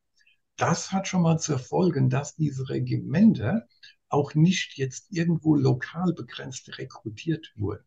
Das 0.57 0.91
hat 0.91 1.07
schon 1.07 1.21
mal 1.21 1.37
zur 1.37 1.59
Folge, 1.59 2.07
dass 2.07 2.35
diese 2.35 2.67
Regimenter 2.67 3.67
auch 4.09 4.33
nicht 4.33 4.77
jetzt 4.77 5.11
irgendwo 5.11 5.55
lokal 5.55 6.13
begrenzt 6.13 6.79
rekrutiert 6.79 7.53
wurden, 7.55 7.85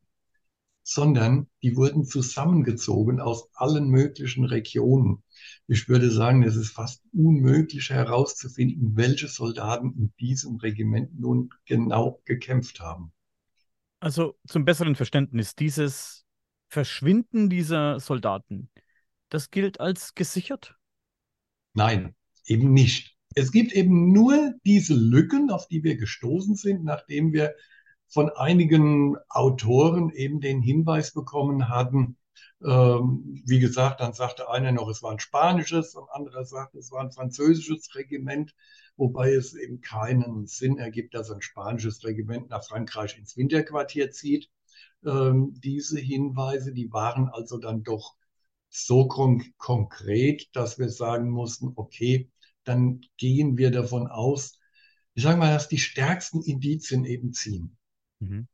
sondern 0.84 1.48
die 1.62 1.76
wurden 1.76 2.04
zusammengezogen 2.04 3.20
aus 3.20 3.48
allen 3.54 3.88
möglichen 3.88 4.44
Regionen. 4.44 5.24
Ich 5.66 5.88
würde 5.88 6.10
sagen, 6.10 6.44
es 6.44 6.54
ist 6.54 6.70
fast 6.70 7.02
unmöglich 7.12 7.90
herauszufinden, 7.90 8.96
welche 8.96 9.26
Soldaten 9.26 9.92
in 9.96 10.12
diesem 10.20 10.56
Regiment 10.56 11.18
nun 11.18 11.50
genau 11.64 12.20
gekämpft 12.24 12.80
haben. 12.80 13.12
Also 13.98 14.38
zum 14.46 14.64
besseren 14.64 14.94
Verständnis, 14.94 15.56
dieses 15.56 16.24
Verschwinden 16.68 17.50
dieser 17.50 17.98
Soldaten, 17.98 18.70
das 19.28 19.50
gilt 19.50 19.80
als 19.80 20.14
gesichert? 20.14 20.76
Nein, 21.74 22.14
eben 22.50 22.72
nicht. 22.72 23.16
Es 23.34 23.52
gibt 23.52 23.72
eben 23.72 24.12
nur 24.12 24.54
diese 24.64 24.94
Lücken, 24.94 25.50
auf 25.50 25.68
die 25.68 25.84
wir 25.84 25.96
gestoßen 25.96 26.56
sind, 26.56 26.84
nachdem 26.84 27.32
wir 27.32 27.54
von 28.08 28.28
einigen 28.30 29.16
Autoren 29.28 30.10
eben 30.10 30.40
den 30.40 30.60
Hinweis 30.60 31.12
bekommen 31.12 31.68
hatten, 31.68 32.16
ähm, 32.62 33.42
wie 33.46 33.60
gesagt, 33.60 34.00
dann 34.00 34.12
sagte 34.12 34.50
einer 34.50 34.72
noch, 34.72 34.88
es 34.88 35.02
war 35.02 35.12
ein 35.12 35.18
spanisches, 35.20 35.94
und 35.94 36.10
anderer 36.10 36.44
sagte, 36.44 36.78
es 36.78 36.90
war 36.90 37.00
ein 37.00 37.12
französisches 37.12 37.94
Regiment, 37.94 38.54
wobei 38.96 39.32
es 39.32 39.54
eben 39.54 39.80
keinen 39.80 40.46
Sinn 40.46 40.78
ergibt, 40.78 41.14
dass 41.14 41.30
ein 41.30 41.40
spanisches 41.40 42.04
Regiment 42.04 42.50
nach 42.50 42.64
Frankreich 42.64 43.16
ins 43.16 43.36
Winterquartier 43.36 44.10
zieht. 44.10 44.50
Ähm, 45.06 45.54
diese 45.62 45.98
Hinweise, 45.98 46.72
die 46.72 46.92
waren 46.92 47.28
also 47.28 47.58
dann 47.58 47.82
doch 47.82 48.16
so 48.68 49.08
kon 49.08 49.42
konkret, 49.56 50.48
dass 50.54 50.78
wir 50.78 50.90
sagen 50.90 51.30
mussten, 51.30 51.72
okay, 51.76 52.30
dann 52.64 53.00
gehen 53.16 53.56
wir 53.56 53.70
davon 53.70 54.06
aus, 54.06 54.58
ich 55.14 55.22
sage 55.22 55.38
mal, 55.38 55.52
dass 55.52 55.68
die 55.68 55.78
stärksten 55.78 56.42
Indizien 56.42 57.04
eben 57.04 57.32
ziehen. 57.32 57.76
Mhm. 58.20 58.46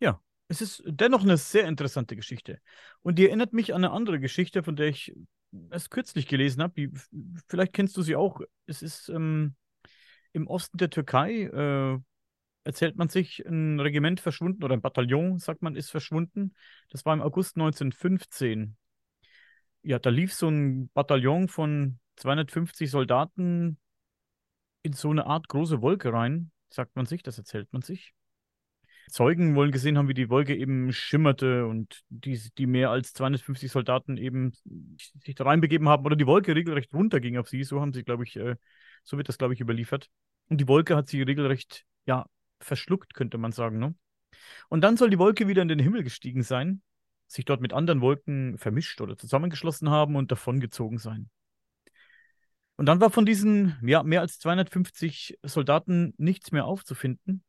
Ja, 0.00 0.20
es 0.48 0.60
ist 0.60 0.82
dennoch 0.86 1.22
eine 1.22 1.36
sehr 1.36 1.66
interessante 1.66 2.16
Geschichte. 2.16 2.60
Und 3.02 3.18
die 3.18 3.26
erinnert 3.26 3.52
mich 3.52 3.74
an 3.74 3.84
eine 3.84 3.92
andere 3.92 4.20
Geschichte, 4.20 4.62
von 4.62 4.76
der 4.76 4.88
ich 4.88 5.14
erst 5.70 5.90
kürzlich 5.90 6.26
gelesen 6.28 6.62
habe. 6.62 6.90
Vielleicht 7.48 7.72
kennst 7.72 7.96
du 7.96 8.02
sie 8.02 8.16
auch. 8.16 8.40
Es 8.66 8.82
ist 8.82 9.08
ähm, 9.08 9.54
im 10.32 10.46
Osten 10.46 10.78
der 10.78 10.90
Türkei, 10.90 11.42
äh, 11.44 11.98
erzählt 12.64 12.96
man 12.96 13.08
sich, 13.08 13.44
ein 13.46 13.80
Regiment 13.80 14.20
verschwunden 14.20 14.62
oder 14.62 14.74
ein 14.74 14.80
Bataillon, 14.82 15.38
sagt 15.38 15.62
man, 15.62 15.76
ist 15.76 15.90
verschwunden. 15.90 16.54
Das 16.90 17.04
war 17.04 17.14
im 17.14 17.22
August 17.22 17.56
1915. 17.56 18.76
Ja, 19.82 19.98
da 19.98 20.10
lief 20.10 20.32
so 20.32 20.48
ein 20.48 20.90
Bataillon 20.94 21.48
von 21.48 21.98
250 22.16 22.90
Soldaten 22.90 23.78
in 24.82 24.92
so 24.92 25.10
eine 25.10 25.26
Art 25.26 25.48
große 25.48 25.80
Wolke 25.80 26.12
rein, 26.12 26.50
sagt 26.68 26.96
man 26.96 27.06
sich, 27.06 27.22
das 27.22 27.38
erzählt 27.38 27.72
man 27.72 27.82
sich. 27.82 28.14
Zeugen 29.10 29.54
wollen 29.54 29.72
gesehen 29.72 29.98
haben, 29.98 30.08
wie 30.08 30.14
die 30.14 30.30
Wolke 30.30 30.56
eben 30.56 30.92
schimmerte 30.92 31.66
und 31.66 32.02
die, 32.08 32.40
die 32.56 32.66
mehr 32.66 32.90
als 32.90 33.12
250 33.12 33.70
Soldaten 33.70 34.16
eben 34.16 34.52
sich 35.20 35.34
da 35.34 35.44
reinbegeben 35.44 35.88
haben 35.88 36.04
oder 36.06 36.16
die 36.16 36.26
Wolke 36.26 36.54
regelrecht 36.54 36.94
runterging 36.94 37.36
auf 37.36 37.48
sie. 37.48 37.64
So 37.64 37.80
haben 37.80 37.92
sie, 37.92 38.04
glaube 38.04 38.24
ich, 38.24 38.36
äh, 38.36 38.56
so 39.04 39.16
wird 39.16 39.28
das, 39.28 39.38
glaube 39.38 39.54
ich, 39.54 39.60
überliefert. 39.60 40.08
Und 40.48 40.60
die 40.60 40.68
Wolke 40.68 40.96
hat 40.96 41.08
sie 41.08 41.22
regelrecht, 41.22 41.84
ja, 42.06 42.26
verschluckt, 42.60 43.14
könnte 43.14 43.38
man 43.38 43.52
sagen. 43.52 43.78
Ne? 43.78 43.94
Und 44.68 44.82
dann 44.82 44.96
soll 44.96 45.10
die 45.10 45.18
Wolke 45.18 45.48
wieder 45.48 45.62
in 45.62 45.68
den 45.68 45.78
Himmel 45.78 46.02
gestiegen 46.04 46.42
sein, 46.42 46.82
sich 47.26 47.44
dort 47.44 47.60
mit 47.60 47.72
anderen 47.72 48.00
Wolken 48.00 48.56
vermischt 48.58 49.00
oder 49.00 49.16
zusammengeschlossen 49.18 49.90
haben 49.90 50.16
und 50.16 50.30
davongezogen 50.32 50.98
sein. 50.98 51.28
Und 52.82 52.86
dann 52.86 53.00
war 53.00 53.10
von 53.10 53.24
diesen 53.24 53.78
ja, 53.86 54.02
mehr 54.02 54.22
als 54.22 54.40
250 54.40 55.38
Soldaten 55.44 56.14
nichts 56.16 56.50
mehr 56.50 56.64
aufzufinden. 56.64 57.44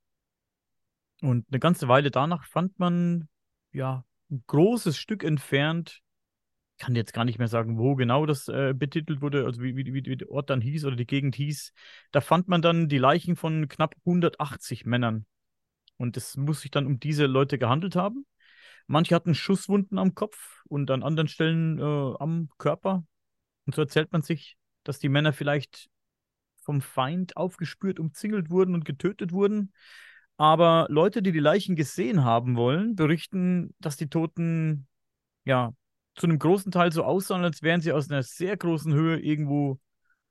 Und 1.22 1.48
eine 1.50 1.60
ganze 1.60 1.88
Weile 1.88 2.12
danach 2.12 2.46
fand 2.46 2.78
man 2.78 3.28
ja 3.72 4.06
ein 4.30 4.43
großes 4.46 4.96
Stück 4.96 5.24
entfernt, 5.24 6.04
ich 6.78 6.86
kann 6.86 6.93
jetzt 6.96 7.13
gar 7.13 7.26
nicht 7.26 7.39
mehr 7.39 7.48
sagen, 7.48 7.80
wo 7.80 7.96
genau 7.96 8.28
das 8.28 8.48
äh, 8.48 8.76
betitelt 8.78 9.22
wurde, 9.22 9.46
also 9.46 9.63
wie, 9.63 9.76
wie, 9.76 9.91
wie, 9.91 10.04
der 10.04 10.30
Ort 10.30 10.52
dann 10.52 10.62
hieß 10.62 10.86
oder 10.86 10.96
die 10.96 11.08
Gegend 11.08 11.34
hieß. 11.34 11.74
Da 12.12 12.22
fand 12.22 12.48
man 12.48 12.62
dann 12.62 12.88
die 12.88 13.00
Leichen 13.00 13.36
von 13.36 13.67
knapp 13.67 13.96
180 14.06 14.86
Männern. 14.86 15.26
Und 15.98 16.15
es 16.15 16.38
muss 16.38 16.62
sich 16.62 16.69
dann 16.69 16.86
um 16.86 17.00
diese 17.00 17.26
Leute 17.26 17.58
gehandelt 17.58 17.96
haben. 17.96 18.28
Manche 18.86 19.15
hatten 19.15 19.34
Schusswunden 19.34 19.98
am 19.98 20.13
Kopf 20.13 20.62
und 20.65 20.91
an 20.91 21.02
anderen 21.02 21.28
Stellen 21.28 21.80
äh, 21.80 21.82
am 22.19 22.50
Körper. 22.60 23.04
Und 23.65 23.74
so 23.74 23.82
erzählt 23.82 24.12
man 24.12 24.22
sich, 24.22 24.58
dass 24.84 25.00
die 25.00 25.10
Männer 25.10 25.34
vielleicht 25.34 25.89
vom 26.62 26.82
Feind 26.82 27.38
aufgespürt, 27.38 28.00
umzingelt 28.00 28.50
wurden 28.50 28.74
und 28.74 28.86
getötet 28.86 29.32
wurden. 29.32 29.74
Aber 30.38 30.88
Leute, 30.89 31.22
die 31.22 31.32
die 31.32 31.39
Leichen 31.39 31.76
gesehen 31.76 32.24
haben 32.24 32.56
wollen, 32.56 32.96
berichten, 32.96 33.76
dass 33.80 33.98
die 33.98 34.10
Toten 34.10 34.88
ja 35.46 35.74
zu 36.15 36.28
einem 36.28 36.39
großen 36.39 36.72
Teil 36.72 36.91
so 36.91 37.04
aussahen, 37.04 37.43
als 37.43 37.62
wären 37.62 37.82
sie 37.82 37.91
aus 37.91 38.10
einer 38.10 38.24
sehr 38.24 38.56
großen 38.58 38.93
Höhe 38.93 39.19
irgendwo 39.19 39.80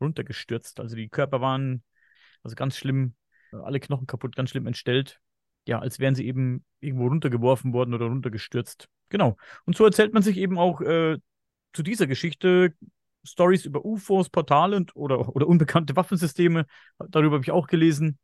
runtergestürzt. 0.00 0.80
Also 0.80 0.96
die 0.96 1.08
Körper 1.08 1.40
waren 1.40 1.82
also 2.42 2.54
ganz 2.56 2.76
schlimm, 2.76 3.14
alle 3.52 3.80
Knochen 3.80 4.06
kaputt, 4.06 4.36
ganz 4.36 4.50
schlimm 4.50 4.66
entstellt. 4.66 5.20
Ja, 5.66 5.78
als 5.78 6.00
wären 6.00 6.14
sie 6.14 6.26
eben 6.26 6.64
irgendwo 6.80 7.06
runtergeworfen 7.06 7.72
worden 7.72 7.94
oder 7.94 8.06
runtergestürzt. 8.06 8.88
Genau. 9.10 9.36
Und 9.64 9.76
so 9.76 9.84
erzählt 9.84 10.12
man 10.12 10.22
sich 10.22 10.36
eben 10.36 10.58
auch 10.58 10.80
äh, 10.80 11.18
zu 11.72 11.82
dieser 11.82 12.06
Geschichte 12.06 12.74
Stories 13.24 13.64
über 13.64 13.84
UFOs, 13.84 14.30
Portale 14.30 14.76
und, 14.76 14.94
oder, 14.96 15.34
oder 15.34 15.46
unbekannte 15.46 15.96
Waffensysteme. 15.96 16.66
Darüber 17.08 17.36
habe 17.36 17.44
ich 17.44 17.50
auch 17.50 17.66
gelesen. 17.66 18.18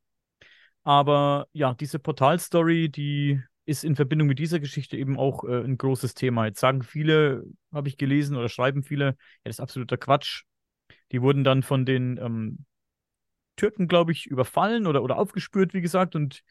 Aber 0.82 1.46
ja, 1.52 1.74
diese 1.74 1.98
Portal-Story, 1.98 2.88
die 2.88 3.40
ist 3.66 3.84
in 3.84 3.96
Verbindung 3.96 4.28
mit 4.28 4.38
dieser 4.38 4.60
Geschichte 4.60 4.96
eben 4.96 5.18
auch 5.18 5.44
äh, 5.44 5.62
ein 5.62 5.76
großes 5.76 6.14
Thema. 6.14 6.46
Jetzt 6.46 6.60
sagen 6.60 6.82
viele, 6.82 7.44
habe 7.72 7.88
ich 7.88 7.98
gelesen 7.98 8.36
oder 8.36 8.48
schreiben 8.48 8.82
viele, 8.82 9.04
ja, 9.04 9.14
das 9.44 9.56
ist 9.56 9.60
absoluter 9.60 9.98
Quatsch. 9.98 10.44
Die 11.12 11.20
wurden 11.20 11.44
dann 11.44 11.62
von 11.62 11.84
den 11.84 12.16
ähm, 12.16 12.64
Türken, 13.56 13.86
glaube 13.86 14.12
ich, 14.12 14.26
überfallen 14.26 14.86
oder, 14.86 15.02
oder 15.02 15.18
aufgespürt, 15.18 15.74
wie 15.74 15.82
gesagt, 15.82 16.16
und 16.16 16.42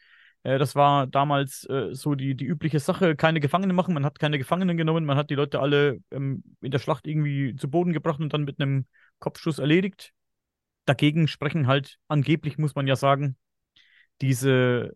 äh, 0.43 0.57
das 0.57 0.75
war 0.75 1.07
damals 1.07 1.65
äh, 1.69 1.93
so 1.93 2.15
die, 2.15 2.35
die 2.35 2.45
übliche 2.45 2.79
Sache, 2.79 3.15
keine 3.15 3.39
Gefangene 3.39 3.73
machen, 3.73 3.93
man 3.93 4.05
hat 4.05 4.19
keine 4.19 4.37
Gefangenen 4.37 4.77
genommen, 4.77 5.05
man 5.05 5.17
hat 5.17 5.29
die 5.29 5.35
Leute 5.35 5.59
alle 5.59 5.99
ähm, 6.11 6.43
in 6.61 6.71
der 6.71 6.79
Schlacht 6.79 7.07
irgendwie 7.07 7.55
zu 7.55 7.69
Boden 7.69 7.93
gebracht 7.93 8.19
und 8.19 8.33
dann 8.33 8.43
mit 8.43 8.59
einem 8.59 8.85
Kopfschuss 9.19 9.59
erledigt. 9.59 10.13
Dagegen 10.85 11.27
sprechen 11.27 11.67
halt, 11.67 11.97
angeblich 12.07 12.57
muss 12.57 12.75
man 12.75 12.87
ja 12.87 12.95
sagen, 12.95 13.37
diese 14.21 14.95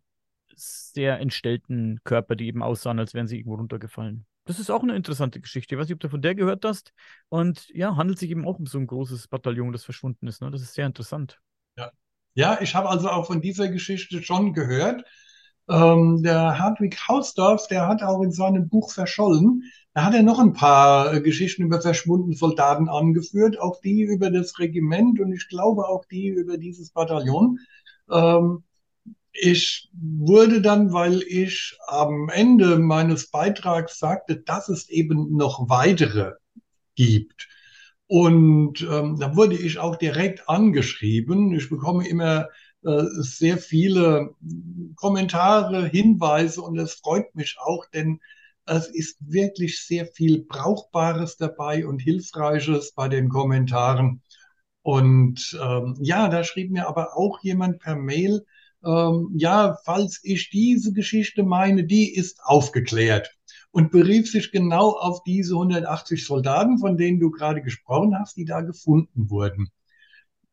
sehr 0.55 1.19
entstellten 1.19 1.99
Körper, 2.03 2.35
die 2.35 2.47
eben 2.47 2.63
aussahen, 2.63 2.99
als 2.99 3.13
wären 3.13 3.27
sie 3.27 3.37
irgendwo 3.37 3.55
runtergefallen. 3.55 4.25
Das 4.45 4.59
ist 4.59 4.69
auch 4.69 4.83
eine 4.83 4.95
interessante 4.95 5.39
Geschichte. 5.39 5.75
Ich 5.75 5.79
weiß 5.79 5.87
nicht, 5.87 5.95
ob 5.95 5.99
du 5.99 6.09
von 6.09 6.21
der 6.21 6.35
gehört 6.35 6.65
hast. 6.65 6.93
Und 7.29 7.69
ja, 7.69 7.95
handelt 7.95 8.19
sich 8.19 8.31
eben 8.31 8.47
auch 8.47 8.57
um 8.57 8.65
so 8.65 8.79
ein 8.79 8.87
großes 8.87 9.27
Bataillon, 9.27 9.71
das 9.71 9.85
verschwunden 9.85 10.27
ist. 10.27 10.41
Ne? 10.41 10.49
Das 10.49 10.61
ist 10.61 10.73
sehr 10.73 10.87
interessant. 10.87 11.39
Ja, 11.77 11.91
ja 12.33 12.61
ich 12.61 12.73
habe 12.73 12.89
also 12.89 13.09
auch 13.09 13.27
von 13.27 13.41
dieser 13.41 13.69
Geschichte 13.69 14.23
schon 14.23 14.53
gehört. 14.53 15.03
Ähm, 15.71 16.21
der 16.21 16.59
Hartwig 16.59 16.97
Hausdorff, 17.07 17.67
der 17.67 17.87
hat 17.87 18.03
auch 18.03 18.21
in 18.21 18.31
seinem 18.31 18.67
Buch 18.67 18.91
Verschollen, 18.91 19.63
da 19.93 20.05
hat 20.05 20.13
er 20.13 20.23
noch 20.23 20.39
ein 20.39 20.53
paar 20.53 21.13
äh, 21.13 21.21
Geschichten 21.21 21.63
über 21.63 21.81
verschwundene 21.81 22.35
Soldaten 22.35 22.89
angeführt, 22.89 23.59
auch 23.59 23.79
die 23.81 24.01
über 24.01 24.31
das 24.31 24.59
Regiment 24.59 25.19
und 25.19 25.33
ich 25.33 25.47
glaube 25.47 25.87
auch 25.87 26.05
die 26.05 26.27
über 26.27 26.57
dieses 26.57 26.91
Bataillon. 26.91 27.59
Ähm, 28.09 28.63
ich 29.33 29.89
wurde 29.93 30.61
dann, 30.61 30.91
weil 30.91 31.21
ich 31.21 31.77
am 31.87 32.29
Ende 32.29 32.77
meines 32.77 33.31
Beitrags 33.31 33.97
sagte, 33.97 34.37
dass 34.37 34.67
es 34.67 34.89
eben 34.89 35.35
noch 35.37 35.69
weitere 35.69 36.33
gibt. 36.95 37.47
Und 38.07 38.81
ähm, 38.81 39.17
da 39.19 39.37
wurde 39.37 39.55
ich 39.55 39.79
auch 39.79 39.95
direkt 39.95 40.49
angeschrieben. 40.49 41.53
Ich 41.53 41.69
bekomme 41.69 42.05
immer 42.05 42.49
sehr 42.83 43.57
viele 43.57 44.35
Kommentare, 44.95 45.87
Hinweise 45.87 46.61
und 46.61 46.77
es 46.79 46.93
freut 46.93 47.33
mich 47.35 47.57
auch, 47.59 47.85
denn 47.93 48.19
Es 48.65 48.87
ist 48.87 49.17
wirklich 49.21 49.81
sehr 49.85 50.05
viel 50.07 50.45
Brauchbares 50.45 51.37
dabei 51.37 51.85
und 51.87 51.99
Hilfreiches 52.01 52.93
bei 52.93 53.09
den 53.09 53.29
Kommentaren. 53.29 54.21
Und 54.83 55.57
ähm, 55.61 55.97
ja, 56.01 56.29
da 56.29 56.43
schrieb 56.43 56.71
mir 56.71 56.87
aber 56.87 57.17
auch 57.17 57.41
jemand 57.43 57.79
per 57.79 57.95
Mail, 57.95 58.45
ähm, 58.83 59.31
ja, 59.35 59.77
falls 59.85 60.19
ich 60.23 60.49
diese 60.49 60.93
Geschichte 60.93 61.43
meine, 61.43 61.85
die 61.85 62.13
ist 62.13 62.41
aufgeklärt 62.43 63.31
und 63.71 63.91
berief 63.91 64.31
sich 64.31 64.51
genau 64.51 64.91
auf 64.91 65.23
diese 65.23 65.55
180 65.55 66.25
Soldaten, 66.25 66.79
von 66.79 66.97
denen 66.97 67.19
du 67.19 67.31
gerade 67.31 67.61
gesprochen 67.61 68.17
hast, 68.19 68.37
die 68.37 68.45
da 68.45 68.61
gefunden 68.61 69.29
wurden. 69.29 69.69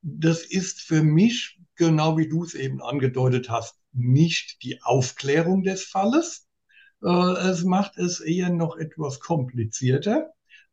Das 0.03 0.43
ist 0.45 0.81
für 0.81 1.03
mich, 1.05 1.59
genau 1.79 2.19
wie 2.19 2.29
du 2.29 2.45
es 2.45 2.55
eben 2.55 2.83
angedeutet 2.83 3.49
hast, 3.49 3.77
nicht 3.93 4.63
die 4.63 4.83
Aufklärung 4.83 5.63
des 5.63 5.85
Falles. 5.85 6.47
Äh, 7.03 7.09
es 7.09 7.65
macht 7.65 7.97
es 7.97 8.21
eher 8.21 8.51
noch 8.51 8.77
etwas 8.77 9.21
komplizierter. 9.21 10.31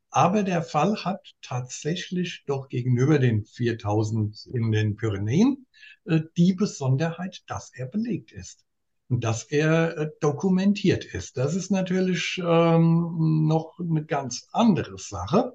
Aber 0.10 0.44
der 0.44 0.64
Fall 0.64 1.04
hat 1.04 1.34
tatsächlich 1.42 2.44
doch 2.48 2.70
gegenüber 2.70 3.20
den 3.20 3.44
4000 3.46 4.48
in 4.54 4.72
den 4.72 4.96
Pyrenäen 4.96 5.66
äh, 6.06 6.22
die 6.38 6.54
Besonderheit, 6.54 7.44
dass 7.48 7.72
er 7.74 7.86
belegt 7.86 8.32
ist 8.32 8.66
und 9.10 9.24
dass 9.24 9.44
er 9.44 9.98
äh, 9.98 10.10
dokumentiert 10.22 11.06
ist. 11.06 11.38
Das 11.38 11.54
ist 11.54 11.70
natürlich 11.70 12.42
ähm, 12.44 13.46
noch 13.48 13.78
eine 13.80 14.06
ganz 14.06 14.48
andere 14.52 14.98
Sache. 14.98 15.54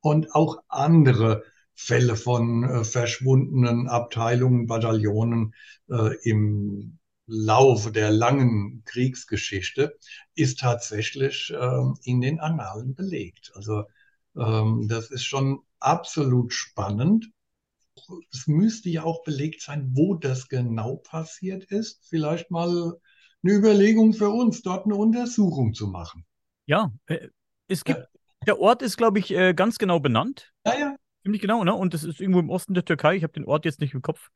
Und 0.00 0.34
auch 0.34 0.58
andere 0.68 1.42
Fälle 1.80 2.16
von 2.16 2.64
äh, 2.64 2.84
verschwundenen 2.84 3.86
Abteilungen, 3.86 4.66
Bataillonen 4.66 5.54
äh, 5.88 6.16
im 6.28 6.98
Laufe 7.26 7.92
der 7.92 8.10
langen 8.10 8.82
Kriegsgeschichte 8.84 9.96
ist 10.34 10.58
tatsächlich 10.58 11.54
ähm, 11.56 11.96
in 12.02 12.20
den 12.20 12.40
Annalen 12.40 12.96
belegt. 12.96 13.52
Also 13.54 13.84
ähm, 14.36 14.88
das 14.88 15.12
ist 15.12 15.24
schon 15.24 15.60
absolut 15.78 16.52
spannend. 16.52 17.30
Es 18.32 18.48
müsste 18.48 18.88
ja 18.88 19.04
auch 19.04 19.22
belegt 19.22 19.62
sein, 19.62 19.92
wo 19.94 20.14
das 20.14 20.48
genau 20.48 20.96
passiert 20.96 21.62
ist. 21.64 22.04
Vielleicht 22.08 22.50
mal 22.50 22.94
eine 23.44 23.52
Überlegung 23.52 24.14
für 24.14 24.30
uns, 24.30 24.62
dort 24.62 24.84
eine 24.86 24.96
Untersuchung 24.96 25.74
zu 25.74 25.86
machen. 25.86 26.26
Ja, 26.66 26.92
äh, 27.06 27.28
es 27.68 27.84
gibt, 27.84 28.08
der 28.48 28.58
Ort 28.58 28.82
ist, 28.82 28.96
glaube 28.96 29.20
ich, 29.20 29.30
äh, 29.30 29.54
ganz 29.54 29.78
genau 29.78 30.00
benannt. 30.00 30.52
Ja, 30.66 30.76
ja. 30.76 30.96
Ziemlich 31.28 31.42
genau, 31.42 31.62
ne? 31.62 31.74
Und 31.74 31.92
das 31.92 32.04
ist 32.04 32.22
irgendwo 32.22 32.40
im 32.40 32.48
Osten 32.48 32.72
der 32.72 32.86
Türkei. 32.86 33.14
Ich 33.14 33.22
habe 33.22 33.34
den 33.34 33.44
Ort 33.44 33.66
jetzt 33.66 33.82
nicht 33.82 33.92
im 33.92 34.00
Kopf. 34.00 34.30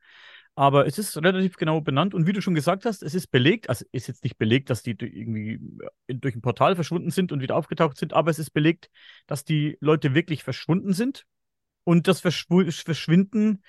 Aber 0.55 0.87
es 0.87 0.99
ist 0.99 1.17
relativ 1.17 1.57
genau 1.57 1.81
benannt 1.81 2.13
und 2.13 2.27
wie 2.27 2.35
du 2.35 2.43
schon 2.43 2.55
gesagt 2.55 2.85
hast, 2.85 3.03
es 3.03 3.15
ist 3.15 3.29
belegt, 3.29 3.71
also 3.71 3.87
ist 3.93 4.09
jetzt 4.09 4.23
nicht 4.25 4.37
belegt, 4.37 4.69
dass 4.69 4.83
die 4.83 4.91
irgendwie 5.01 5.59
äh, 6.07 6.15
durch 6.15 6.35
ein 6.35 6.43
Portal 6.43 6.75
verschwunden 6.75 7.11
sind 7.11 7.33
und 7.33 7.41
wieder 7.41 7.57
aufgetaucht 7.57 7.97
sind, 7.97 8.13
aber 8.13 8.31
es 8.31 8.39
ist 8.39 8.51
belegt, 8.51 8.91
dass 9.27 9.43
die 9.43 9.79
Leute 9.81 10.15
wirklich 10.15 10.45
verschwunden 10.45 10.93
sind. 10.93 11.25
Und 11.85 12.09
das 12.09 12.21
Verschw 12.21 12.71
Verschwinden 12.71 13.63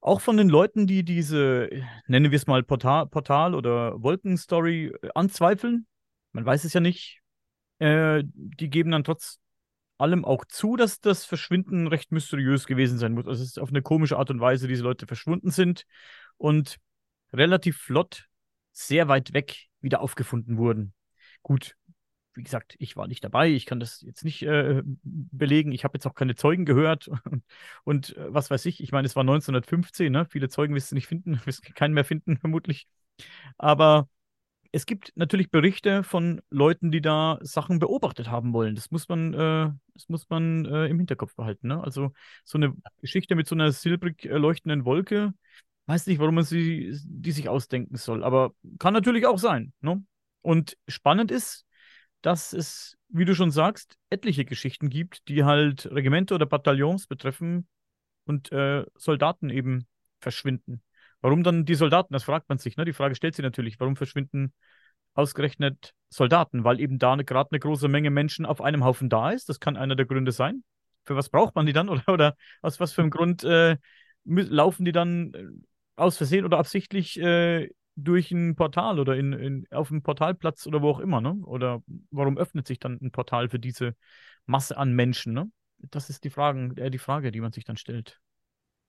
auch 0.00 0.22
von 0.22 0.38
den 0.38 0.48
Leuten, 0.48 0.86
die 0.86 1.04
diese, 1.04 1.68
nennen 2.06 2.30
wir 2.30 2.36
es 2.36 2.46
mal 2.46 2.62
Portal, 2.62 3.08
Portal 3.08 3.54
oder 3.54 4.02
Wolkenstory 4.02 4.86
äh, 5.02 5.08
anzweifeln, 5.14 5.86
man 6.32 6.46
weiß 6.46 6.64
es 6.64 6.72
ja 6.72 6.80
nicht, 6.80 7.20
äh, 7.78 8.22
die 8.24 8.70
geben 8.70 8.92
dann 8.92 9.04
trotz 9.04 9.38
allem 10.02 10.24
auch 10.24 10.44
zu, 10.44 10.76
dass 10.76 11.00
das 11.00 11.24
Verschwinden 11.24 11.86
recht 11.86 12.12
mysteriös 12.12 12.66
gewesen 12.66 12.98
sein 12.98 13.12
muss. 13.12 13.26
Also 13.26 13.42
es 13.42 13.50
ist 13.50 13.58
auf 13.58 13.70
eine 13.70 13.82
komische 13.82 14.18
Art 14.18 14.30
und 14.30 14.40
Weise 14.40 14.68
diese 14.68 14.82
Leute 14.82 15.06
verschwunden 15.06 15.50
sind 15.50 15.84
und 16.36 16.78
relativ 17.32 17.78
flott 17.78 18.28
sehr 18.72 19.08
weit 19.08 19.32
weg 19.32 19.68
wieder 19.80 20.00
aufgefunden 20.00 20.58
wurden. 20.58 20.94
Gut, 21.42 21.76
wie 22.34 22.42
gesagt, 22.42 22.76
ich 22.78 22.96
war 22.96 23.08
nicht 23.08 23.24
dabei, 23.24 23.50
ich 23.50 23.66
kann 23.66 23.80
das 23.80 24.00
jetzt 24.00 24.24
nicht 24.24 24.42
äh, 24.42 24.82
belegen, 24.84 25.72
ich 25.72 25.84
habe 25.84 25.96
jetzt 25.96 26.06
auch 26.06 26.14
keine 26.14 26.34
Zeugen 26.34 26.64
gehört 26.64 27.08
und, 27.24 27.44
und 27.84 28.16
äh, 28.16 28.32
was 28.32 28.50
weiß 28.50 28.64
ich, 28.66 28.82
ich 28.82 28.92
meine, 28.92 29.06
es 29.06 29.16
war 29.16 29.24
1915, 29.24 30.10
ne? 30.10 30.26
viele 30.30 30.48
Zeugen 30.48 30.74
wirst 30.74 30.90
du 30.90 30.94
nicht 30.94 31.06
finden, 31.06 31.40
wirst 31.44 31.62
keinen 31.74 31.94
mehr 31.94 32.04
finden, 32.04 32.38
vermutlich. 32.38 32.86
Aber 33.58 34.08
es 34.72 34.86
gibt 34.86 35.12
natürlich 35.16 35.50
Berichte 35.50 36.02
von 36.02 36.40
Leuten, 36.48 36.90
die 36.90 37.02
da 37.02 37.38
Sachen 37.42 37.78
beobachtet 37.78 38.30
haben 38.30 38.54
wollen. 38.54 38.74
Das 38.74 38.90
muss 38.90 39.06
man, 39.08 39.34
äh, 39.34 39.70
das 39.92 40.08
muss 40.08 40.28
man 40.30 40.64
äh, 40.64 40.86
im 40.86 40.98
Hinterkopf 40.98 41.36
behalten. 41.36 41.68
Ne? 41.68 41.82
Also 41.84 42.12
so 42.42 42.56
eine 42.56 42.74
Geschichte 43.02 43.34
mit 43.34 43.46
so 43.46 43.54
einer 43.54 43.70
silbrig 43.70 44.24
leuchtenden 44.24 44.86
Wolke, 44.86 45.34
weiß 45.86 46.06
nicht, 46.06 46.20
warum 46.20 46.36
man 46.36 46.44
sie, 46.44 46.98
die 47.04 47.32
sich 47.32 47.50
ausdenken 47.50 47.96
soll, 47.96 48.24
aber 48.24 48.52
kann 48.78 48.94
natürlich 48.94 49.26
auch 49.26 49.38
sein. 49.38 49.74
Ne? 49.82 50.02
Und 50.40 50.78
spannend 50.88 51.30
ist, 51.30 51.66
dass 52.22 52.54
es, 52.54 52.96
wie 53.08 53.26
du 53.26 53.34
schon 53.34 53.50
sagst, 53.50 53.98
etliche 54.08 54.46
Geschichten 54.46 54.88
gibt, 54.88 55.28
die 55.28 55.44
halt 55.44 55.86
Regimente 55.86 56.34
oder 56.34 56.46
Bataillons 56.46 57.06
betreffen 57.06 57.68
und 58.24 58.50
äh, 58.52 58.86
Soldaten 58.96 59.50
eben 59.50 59.86
verschwinden. 60.20 60.82
Warum 61.22 61.42
dann 61.42 61.64
die 61.64 61.74
Soldaten? 61.74 62.12
Das 62.12 62.24
fragt 62.24 62.48
man 62.48 62.58
sich. 62.58 62.76
Ne? 62.76 62.84
Die 62.84 62.92
Frage 62.92 63.14
stellt 63.14 63.34
sich 63.34 63.42
natürlich, 63.42 63.80
warum 63.80 63.96
verschwinden 63.96 64.52
ausgerechnet 65.14 65.94
Soldaten? 66.10 66.64
Weil 66.64 66.80
eben 66.80 66.98
da 66.98 67.16
gerade 67.16 67.50
eine 67.52 67.60
große 67.60 67.88
Menge 67.88 68.10
Menschen 68.10 68.44
auf 68.44 68.60
einem 68.60 68.84
Haufen 68.84 69.08
da 69.08 69.30
ist. 69.30 69.48
Das 69.48 69.60
kann 69.60 69.76
einer 69.76 69.96
der 69.96 70.06
Gründe 70.06 70.32
sein. 70.32 70.64
Für 71.06 71.16
was 71.16 71.30
braucht 71.30 71.54
man 71.54 71.64
die 71.64 71.72
dann? 71.72 71.88
Oder, 71.88 72.08
oder 72.08 72.36
aus 72.60 72.80
was 72.80 72.92
für 72.92 73.02
einem 73.02 73.10
Grund 73.10 73.44
äh, 73.44 73.76
laufen 74.24 74.84
die 74.84 74.92
dann 74.92 75.32
äh, 75.34 75.46
aus 75.96 76.16
Versehen 76.16 76.44
oder 76.44 76.58
absichtlich 76.58 77.18
äh, 77.18 77.70
durch 77.96 78.30
ein 78.30 78.54
Portal 78.54 78.98
oder 78.98 79.16
in, 79.16 79.32
in, 79.32 79.66
auf 79.70 79.90
einem 79.90 80.02
Portalplatz 80.02 80.66
oder 80.66 80.80
wo 80.80 80.90
auch 80.90 81.00
immer, 81.00 81.20
ne? 81.20 81.34
Oder 81.44 81.82
warum 82.10 82.38
öffnet 82.38 82.66
sich 82.66 82.78
dann 82.78 82.98
ein 83.02 83.10
Portal 83.10 83.48
für 83.50 83.58
diese 83.58 83.94
Masse 84.46 84.76
an 84.76 84.92
Menschen, 84.92 85.34
ne? 85.34 85.50
Das 85.78 86.08
ist 86.08 86.24
die 86.24 86.30
Frage, 86.30 86.72
äh, 86.80 86.90
die 86.90 86.98
Frage, 86.98 87.30
die 87.32 87.40
man 87.40 87.52
sich 87.52 87.64
dann 87.64 87.76
stellt. 87.76 88.20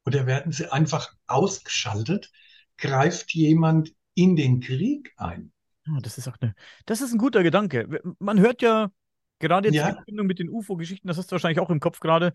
Oder 0.05 0.25
werden 0.25 0.51
sie 0.51 0.71
einfach 0.71 1.13
ausgeschaltet? 1.27 2.31
Greift 2.77 3.33
jemand 3.33 3.93
in 4.15 4.35
den 4.35 4.59
Krieg 4.59 5.13
ein? 5.17 5.51
Oh, 5.89 5.99
das 6.01 6.17
ist 6.17 6.27
auch 6.27 6.37
eine, 6.39 6.55
das 6.85 7.01
ist 7.01 7.13
ein 7.13 7.17
guter 7.17 7.43
Gedanke. 7.43 8.01
Man 8.19 8.39
hört 8.39 8.61
ja 8.61 8.89
gerade 9.39 9.67
jetzt 9.67 9.75
ja. 9.75 9.89
die 9.89 9.95
Verbindung 9.95 10.27
mit 10.27 10.39
den 10.39 10.49
UFO-Geschichten, 10.49 11.07
das 11.07 11.17
hast 11.17 11.29
du 11.29 11.33
wahrscheinlich 11.33 11.59
auch 11.59 11.69
im 11.69 11.79
Kopf 11.79 11.99
gerade. 11.99 12.33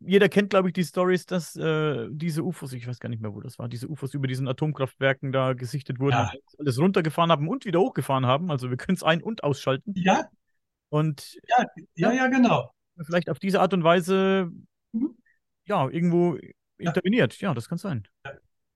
Jeder 0.00 0.28
kennt, 0.28 0.50
glaube 0.50 0.68
ich, 0.68 0.72
die 0.72 0.84
Stories, 0.84 1.26
dass 1.26 1.54
äh, 1.56 2.08
diese 2.10 2.42
UFOs, 2.42 2.72
ich 2.72 2.86
weiß 2.86 2.98
gar 2.98 3.10
nicht 3.10 3.20
mehr, 3.20 3.34
wo 3.34 3.40
das 3.40 3.58
war, 3.58 3.68
diese 3.68 3.88
UFOs 3.88 4.14
über 4.14 4.26
diesen 4.26 4.48
Atomkraftwerken 4.48 5.30
da 5.30 5.52
gesichtet 5.52 6.00
wurden, 6.00 6.12
ja. 6.12 6.32
alles 6.58 6.78
runtergefahren 6.78 7.30
haben 7.30 7.48
und 7.48 7.66
wieder 7.66 7.80
hochgefahren 7.80 8.26
haben. 8.26 8.50
Also 8.50 8.70
wir 8.70 8.78
können 8.78 8.96
es 8.96 9.02
ein- 9.02 9.22
und 9.22 9.44
ausschalten. 9.44 9.92
Ja. 9.94 10.28
Und 10.88 11.38
ja, 11.46 11.66
ja, 11.94 12.12
ja, 12.12 12.26
genau. 12.28 12.72
Vielleicht 13.04 13.28
auf 13.28 13.38
diese 13.38 13.60
Art 13.60 13.74
und 13.74 13.84
Weise, 13.84 14.50
mhm. 14.92 15.16
ja, 15.66 15.88
irgendwo 15.88 16.38
interveniert. 16.78 17.40
Ja, 17.40 17.54
das 17.54 17.68
kann 17.68 17.78
sein. 17.78 18.06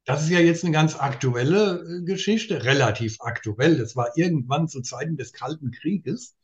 Das 0.05 0.25
ist 0.25 0.31
ja 0.31 0.41
jetzt 0.41 0.65
eine 0.65 0.73
ganz 0.73 0.99
aktuelle 0.99 1.81
äh, 1.81 2.03
Geschichte, 2.05 2.65
relativ 2.65 3.19
aktuell. 3.21 3.79
Das 3.79 3.95
war 3.95 4.17
irgendwann 4.17 4.67
zu 4.69 4.83
Zeiten 4.83 5.17
des 5.17 5.33
Kalten 5.33 5.71
Krieges, 5.71 6.35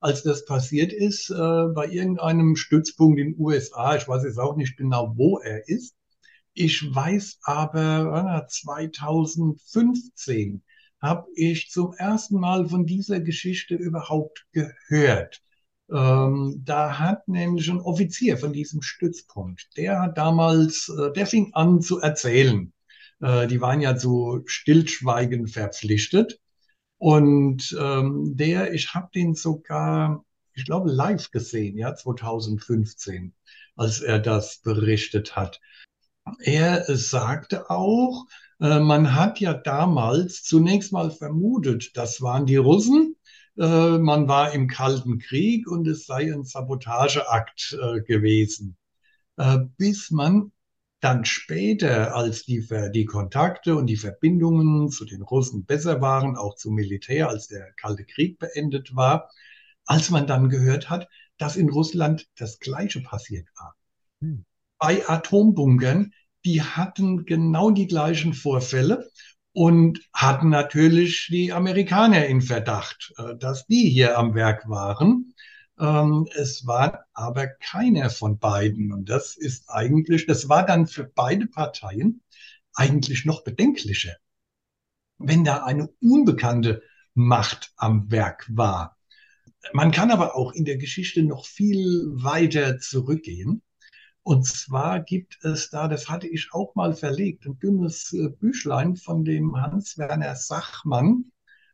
als 0.00 0.22
das 0.22 0.44
passiert 0.44 0.92
ist, 0.92 1.30
äh, 1.30 1.68
bei 1.74 1.88
irgendeinem 1.88 2.56
Stützpunkt 2.56 3.18
in 3.18 3.32
den 3.32 3.40
USA. 3.40 3.96
Ich 3.96 4.06
weiß 4.06 4.24
jetzt 4.24 4.38
auch 4.38 4.56
nicht 4.56 4.76
genau, 4.76 5.14
wo 5.16 5.38
er 5.38 5.66
ist. 5.68 5.96
Ich 6.52 6.94
weiß 6.94 7.38
aber, 7.42 8.46
2015 8.48 10.62
habe 11.00 11.28
ich 11.34 11.70
zum 11.70 11.94
ersten 11.94 12.38
Mal 12.40 12.68
von 12.68 12.84
dieser 12.84 13.20
Geschichte 13.20 13.76
überhaupt 13.76 14.46
gehört. 14.52 15.40
Ähm, 15.90 16.62
da 16.64 16.98
hat 16.98 17.28
nämlich 17.28 17.70
ein 17.70 17.80
Offizier 17.80 18.36
von 18.36 18.52
diesem 18.52 18.82
Stützpunkt, 18.82 19.68
der 19.76 20.02
hat 20.02 20.18
damals, 20.18 20.88
äh, 20.90 21.12
der 21.12 21.26
fing 21.26 21.50
an 21.54 21.80
zu 21.80 22.00
erzählen. 22.00 22.72
Äh, 23.20 23.46
die 23.46 23.60
waren 23.60 23.80
ja 23.80 23.96
zu 23.96 24.42
Stillschweigen 24.46 25.48
verpflichtet. 25.48 26.40
Und 26.98 27.76
ähm, 27.80 28.36
der, 28.36 28.74
ich 28.74 28.94
habe 28.94 29.08
den 29.14 29.34
sogar, 29.34 30.24
ich 30.54 30.64
glaube, 30.64 30.90
live 30.90 31.30
gesehen, 31.30 31.78
ja, 31.78 31.94
2015, 31.94 33.34
als 33.76 34.00
er 34.00 34.18
das 34.18 34.58
berichtet 34.58 35.36
hat. 35.36 35.60
Er 36.40 36.84
sagte 36.88 37.70
auch, 37.70 38.26
äh, 38.60 38.80
man 38.80 39.14
hat 39.14 39.40
ja 39.40 39.54
damals 39.54 40.42
zunächst 40.42 40.92
mal 40.92 41.10
vermutet, 41.10 41.96
das 41.96 42.20
waren 42.20 42.46
die 42.46 42.56
Russen, 42.56 43.07
äh, 43.58 43.98
man 43.98 44.28
war 44.28 44.52
im 44.52 44.68
Kalten 44.68 45.18
Krieg 45.18 45.66
und 45.68 45.86
es 45.88 46.06
sei 46.06 46.32
ein 46.32 46.44
Sabotageakt 46.44 47.76
äh, 47.80 48.00
gewesen. 48.02 48.76
Äh, 49.36 49.58
bis 49.76 50.10
man 50.10 50.52
dann 51.00 51.24
später, 51.24 52.14
als 52.16 52.44
die, 52.44 52.66
die 52.92 53.04
Kontakte 53.04 53.76
und 53.76 53.86
die 53.86 53.96
Verbindungen 53.96 54.90
zu 54.90 55.04
den 55.04 55.22
Russen 55.22 55.64
besser 55.64 56.00
waren, 56.00 56.36
auch 56.36 56.56
zum 56.56 56.74
Militär, 56.74 57.28
als 57.28 57.46
der 57.46 57.72
Kalte 57.72 58.04
Krieg 58.04 58.38
beendet 58.38 58.96
war, 58.96 59.30
als 59.84 60.10
man 60.10 60.26
dann 60.26 60.48
gehört 60.48 60.90
hat, 60.90 61.08
dass 61.36 61.56
in 61.56 61.68
Russland 61.68 62.28
das 62.36 62.58
Gleiche 62.58 63.00
passiert 63.00 63.48
war. 63.56 63.76
Hm. 64.20 64.44
Bei 64.78 65.08
Atombunkern, 65.08 66.12
die 66.44 66.62
hatten 66.62 67.24
genau 67.24 67.70
die 67.70 67.86
gleichen 67.86 68.34
Vorfälle 68.34 69.08
und 69.52 70.00
hatten 70.12 70.50
natürlich 70.50 71.28
die 71.30 71.52
Amerikaner 71.52 72.26
in 72.26 72.40
Verdacht, 72.42 73.12
äh, 73.18 73.36
dass 73.36 73.66
die 73.66 73.88
hier 73.88 74.18
am 74.18 74.34
Werk 74.34 74.68
waren. 74.68 75.34
Ähm, 75.78 76.28
es 76.34 76.66
war 76.66 77.06
aber 77.12 77.46
keiner 77.46 78.10
von 78.10 78.38
beiden. 78.38 78.92
Und 78.92 79.08
das 79.08 79.36
ist 79.36 79.68
eigentlich, 79.68 80.26
das 80.26 80.48
war 80.48 80.64
dann 80.64 80.86
für 80.86 81.04
beide 81.04 81.46
Parteien 81.46 82.22
eigentlich 82.74 83.24
noch 83.24 83.42
bedenklicher. 83.44 84.16
Wenn 85.18 85.44
da 85.44 85.64
eine 85.64 85.88
unbekannte 86.00 86.82
Macht 87.14 87.72
am 87.76 88.10
Werk 88.12 88.46
war. 88.48 88.96
Man 89.72 89.90
kann 89.90 90.12
aber 90.12 90.36
auch 90.36 90.52
in 90.52 90.64
der 90.64 90.76
Geschichte 90.76 91.24
noch 91.24 91.46
viel 91.46 92.06
weiter 92.12 92.78
zurückgehen. 92.78 93.62
Und 94.28 94.44
zwar 94.44 95.00
gibt 95.00 95.42
es 95.42 95.70
da, 95.70 95.88
das 95.88 96.10
hatte 96.10 96.28
ich 96.28 96.48
auch 96.52 96.74
mal 96.74 96.92
verlegt, 96.92 97.46
ein 97.46 97.58
dünnes 97.60 98.12
äh, 98.12 98.28
Büchlein 98.28 98.94
von 98.94 99.24
dem 99.24 99.56
Hans-Werner 99.56 100.36
Sachmann, 100.36 101.32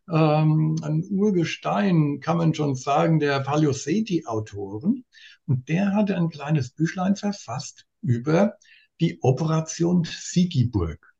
ähm, 0.08 0.76
ein 0.84 1.02
Urgestein, 1.10 2.20
kann 2.20 2.36
man 2.36 2.54
schon 2.54 2.76
sagen, 2.76 3.18
der 3.18 3.40
Paleoseti-Autoren. 3.40 5.04
Und 5.46 5.68
der 5.68 5.94
hatte 5.96 6.16
ein 6.16 6.28
kleines 6.28 6.70
Büchlein 6.70 7.16
verfasst 7.16 7.86
über 8.02 8.54
die 9.00 9.18
Operation 9.22 10.04
Sigiburg. 10.04 11.12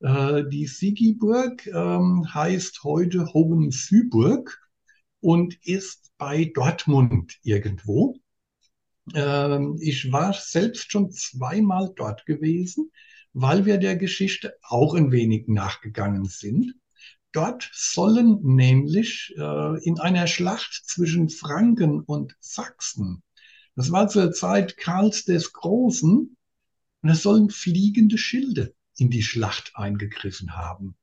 Äh, 0.00 0.44
die 0.50 0.66
Sigiburg 0.66 1.66
ähm, 1.68 2.34
heißt 2.34 2.84
heute 2.84 3.32
Hohensyburg 3.32 4.60
und 5.20 5.56
ist 5.66 6.12
bei 6.18 6.52
Dortmund 6.54 7.38
irgendwo. 7.42 8.18
Ähm, 9.14 9.78
ich 9.80 10.12
war 10.12 10.32
selbst 10.32 10.90
schon 10.90 11.10
zweimal 11.10 11.92
dort 11.94 12.26
gewesen, 12.26 12.90
weil 13.32 13.66
wir 13.66 13.78
der 13.78 13.96
Geschichte 13.96 14.56
auch 14.62 14.94
ein 14.94 15.12
wenig 15.12 15.48
nachgegangen 15.48 16.24
sind. 16.24 16.74
Dort 17.32 17.70
sollen 17.72 18.40
nämlich 18.42 19.34
äh, 19.36 19.84
in 19.84 20.00
einer 20.00 20.26
Schlacht 20.26 20.82
zwischen 20.86 21.28
Franken 21.28 22.00
und 22.00 22.34
Sachsen, 22.40 23.22
das 23.76 23.92
war 23.92 24.08
zur 24.08 24.32
Zeit 24.32 24.78
Karls 24.78 25.26
des 25.26 25.52
Großen, 25.52 26.34
und 27.02 27.08
es 27.10 27.22
sollen 27.22 27.50
fliegende 27.50 28.16
Schilde 28.16 28.74
in 28.96 29.10
die 29.10 29.22
Schlacht 29.22 29.72
eingegriffen 29.74 30.56
haben. 30.56 30.96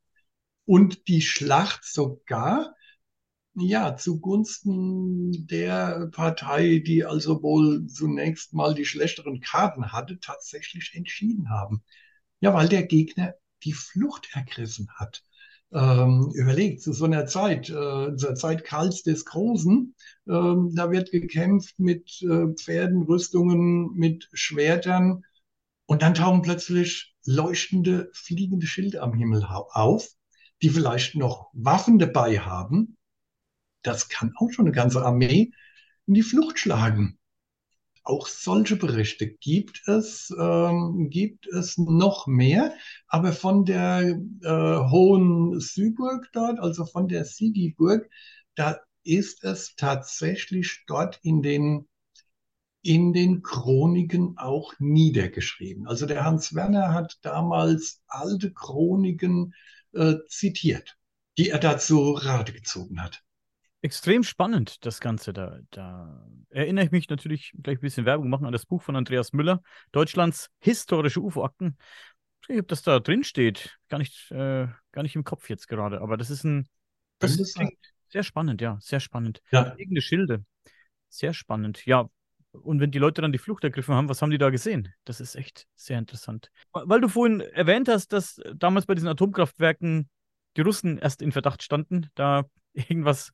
Und 0.65 1.07
die 1.07 1.21
Schlacht 1.21 1.85
sogar 1.85 2.75
ja, 3.55 3.95
zugunsten 3.95 5.47
der 5.47 6.09
Partei, 6.11 6.81
die 6.85 7.05
also 7.05 7.41
wohl 7.43 7.87
zunächst 7.87 8.53
mal 8.53 8.73
die 8.73 8.85
schlechteren 8.85 9.41
Karten 9.41 9.91
hatte, 9.91 10.19
tatsächlich 10.19 10.91
entschieden 10.95 11.49
haben. 11.49 11.83
Ja, 12.39 12.53
weil 12.53 12.67
der 12.69 12.83
Gegner 12.83 13.35
die 13.63 13.73
Flucht 13.73 14.29
ergriffen 14.33 14.89
hat 14.95 15.23
ähm, 15.73 16.31
überlegt, 16.33 16.81
zu 16.81 16.93
so 16.93 17.05
einer 17.05 17.25
Zeit, 17.25 17.69
äh, 17.69 18.15
zur 18.15 18.35
Zeit 18.35 18.63
Karls 18.63 19.03
des 19.03 19.25
Großen, 19.25 19.95
ähm, 20.27 20.71
da 20.75 20.91
wird 20.91 21.11
gekämpft 21.11 21.79
mit 21.79 22.21
äh, 22.21 22.53
Pferden, 22.53 23.03
Rüstungen, 23.03 23.93
mit 23.95 24.29
Schwertern 24.33 25.23
und 25.87 26.01
dann 26.01 26.13
tauchen 26.13 26.43
plötzlich 26.43 27.15
leuchtende, 27.25 28.09
fliegende 28.13 28.67
Schilde 28.67 29.01
am 29.01 29.13
Himmel 29.13 29.45
auf, 29.45 30.07
die 30.61 30.69
vielleicht 30.69 31.15
noch 31.15 31.49
Waffen 31.53 31.97
dabei 31.97 32.39
haben. 32.39 32.95
Das 33.83 34.09
kann 34.09 34.33
auch 34.37 34.51
schon 34.51 34.65
eine 34.65 34.75
ganze 34.75 35.05
Armee 35.05 35.51
in 36.05 36.15
die 36.15 36.23
Flucht 36.23 36.59
schlagen 36.59 37.17
auch 38.03 38.27
solche 38.27 38.75
Berichte 38.75 39.27
gibt 39.27 39.87
es, 39.87 40.33
ähm, 40.37 41.09
gibt 41.09 41.47
es 41.47 41.77
noch 41.77 42.27
mehr, 42.27 42.73
aber 43.07 43.31
von 43.31 43.65
der 43.65 44.19
äh, 44.41 44.89
Hohen 44.89 45.59
Syburg 45.59 46.29
dort, 46.33 46.59
also 46.59 46.85
von 46.85 47.07
der 47.07 47.25
Sigiburg, 47.25 48.09
da 48.55 48.79
ist 49.03 49.43
es 49.43 49.75
tatsächlich 49.75 50.83
dort 50.87 51.19
in 51.23 51.41
den 51.41 51.87
in 52.85 53.13
den 53.13 53.43
Chroniken 53.43 54.37
auch 54.37 54.73
niedergeschrieben. 54.77 55.87
Also 55.87 56.05
der 56.05 56.25
Hans 56.25 56.53
Werner 56.53 56.93
hat 56.93 57.17
damals 57.21 58.01
alte 58.07 58.51
Chroniken 58.51 59.53
äh, 59.93 60.15
zitiert, 60.27 60.97
die 61.37 61.49
er 61.49 61.59
dazu 61.59 62.11
Rate 62.11 62.51
gezogen 62.51 63.01
hat 63.01 63.22
extrem 63.83 64.23
spannend, 64.23 64.85
das 64.85 64.99
Ganze. 64.99 65.33
Da, 65.33 65.59
da 65.69 66.25
erinnere 66.49 66.85
ich 66.85 66.91
mich 66.91 67.09
natürlich 67.09 67.53
gleich 67.61 67.77
ein 67.77 67.81
bisschen 67.81 68.05
Werbung 68.05 68.29
machen 68.29 68.45
an 68.45 68.53
das 68.53 68.65
Buch 68.65 68.81
von 68.81 68.95
Andreas 68.95 69.33
Müller, 69.33 69.61
Deutschlands 69.91 70.49
historische 70.59 71.19
UFO-Akten. 71.19 71.77
Ich 72.41 72.49
weiß 72.49 72.55
nicht, 72.55 72.61
ob 72.61 72.67
das 72.69 72.81
da 72.81 72.99
drin 72.99 73.23
steht. 73.23 73.77
Gar 73.89 73.99
nicht, 73.99 74.31
äh, 74.31 74.67
gar 74.91 75.03
nicht 75.03 75.15
im 75.15 75.23
Kopf 75.23 75.49
jetzt 75.49 75.67
gerade, 75.67 76.01
aber 76.01 76.17
das 76.17 76.29
ist 76.29 76.43
ein. 76.45 76.67
Das 77.19 77.37
ist 77.37 77.59
sehr 78.09 78.23
spannend, 78.23 78.61
ja, 78.61 78.77
sehr 78.81 78.99
spannend. 78.99 79.41
Ja. 79.51 79.71
Fliegende 79.71 80.01
Schilde. 80.01 80.45
Sehr 81.09 81.33
spannend. 81.33 81.85
Ja, 81.85 82.09
und 82.51 82.79
wenn 82.79 82.91
die 82.91 82.99
Leute 82.99 83.21
dann 83.21 83.31
die 83.31 83.37
Flucht 83.37 83.63
ergriffen 83.63 83.95
haben, 83.95 84.09
was 84.09 84.21
haben 84.21 84.31
die 84.31 84.37
da 84.37 84.49
gesehen? 84.49 84.93
Das 85.03 85.19
ist 85.19 85.35
echt 85.35 85.67
sehr 85.75 85.99
interessant. 85.99 86.51
Weil 86.71 87.01
du 87.01 87.09
vorhin 87.09 87.41
erwähnt 87.41 87.89
hast, 87.89 88.13
dass 88.13 88.39
damals 88.55 88.85
bei 88.85 88.95
diesen 88.95 89.09
Atomkraftwerken 89.09 90.09
die 90.55 90.61
Russen 90.61 90.99
erst 90.99 91.21
in 91.21 91.31
Verdacht 91.31 91.63
standen, 91.63 92.09
da 92.15 92.45
irgendwas 92.73 93.31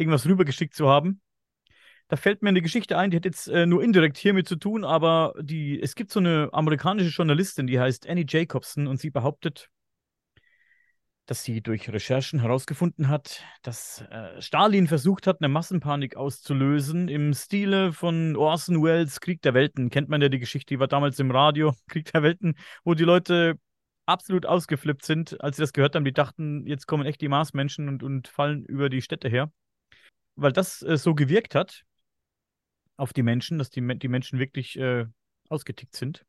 irgendwas 0.00 0.26
rübergeschickt 0.26 0.74
zu 0.74 0.88
haben. 0.88 1.20
Da 2.10 2.16
fällt 2.16 2.42
mir 2.42 2.48
eine 2.48 2.60
Geschichte 2.60 2.98
ein, 2.98 3.12
die 3.12 3.18
hat 3.18 3.24
jetzt 3.24 3.46
äh, 3.46 3.66
nur 3.66 3.84
indirekt 3.84 4.16
hiermit 4.16 4.48
zu 4.48 4.56
tun, 4.56 4.84
aber 4.84 5.32
die, 5.40 5.80
es 5.80 5.94
gibt 5.94 6.10
so 6.10 6.18
eine 6.18 6.48
amerikanische 6.52 7.10
Journalistin, 7.10 7.68
die 7.68 7.78
heißt 7.78 8.08
Annie 8.08 8.24
Jacobson 8.26 8.88
und 8.88 8.98
sie 8.98 9.10
behauptet, 9.10 9.70
dass 11.26 11.44
sie 11.44 11.60
durch 11.60 11.88
Recherchen 11.88 12.40
herausgefunden 12.40 13.06
hat, 13.06 13.44
dass 13.62 14.04
äh, 14.10 14.42
Stalin 14.42 14.88
versucht 14.88 15.28
hat, 15.28 15.40
eine 15.40 15.48
Massenpanik 15.48 16.16
auszulösen 16.16 17.06
im 17.06 17.32
Stile 17.32 17.92
von 17.92 18.34
Orson 18.34 18.82
Welles 18.82 19.20
Krieg 19.20 19.40
der 19.42 19.54
Welten. 19.54 19.90
Kennt 19.90 20.08
man 20.08 20.20
ja 20.20 20.28
die 20.28 20.40
Geschichte, 20.40 20.74
die 20.74 20.80
war 20.80 20.88
damals 20.88 21.20
im 21.20 21.30
Radio, 21.30 21.74
Krieg 21.88 22.10
der 22.12 22.24
Welten, 22.24 22.56
wo 22.82 22.94
die 22.94 23.04
Leute 23.04 23.54
absolut 24.06 24.46
ausgeflippt 24.46 25.04
sind, 25.04 25.40
als 25.40 25.54
sie 25.54 25.62
das 25.62 25.72
gehört 25.72 25.94
haben. 25.94 26.04
Die 26.04 26.12
dachten, 26.12 26.66
jetzt 26.66 26.88
kommen 26.88 27.06
echt 27.06 27.20
die 27.20 27.28
Marsmenschen 27.28 27.88
und, 27.88 28.02
und 28.02 28.26
fallen 28.26 28.64
über 28.64 28.88
die 28.88 29.00
Städte 29.00 29.28
her 29.28 29.52
weil 30.36 30.52
das 30.52 30.82
äh, 30.82 30.96
so 30.96 31.14
gewirkt 31.14 31.54
hat 31.54 31.84
auf 32.96 33.12
die 33.12 33.22
Menschen, 33.22 33.58
dass 33.58 33.70
die, 33.70 33.86
die 33.98 34.08
Menschen 34.08 34.38
wirklich 34.38 34.78
äh, 34.78 35.06
ausgetickt 35.48 35.96
sind, 35.96 36.24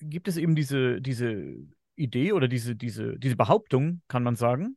gibt 0.00 0.28
es 0.28 0.36
eben 0.36 0.54
diese, 0.54 1.00
diese 1.00 1.56
Idee 1.94 2.32
oder 2.32 2.48
diese, 2.48 2.76
diese, 2.76 3.18
diese 3.18 3.36
Behauptung, 3.36 4.02
kann 4.08 4.22
man 4.22 4.36
sagen, 4.36 4.76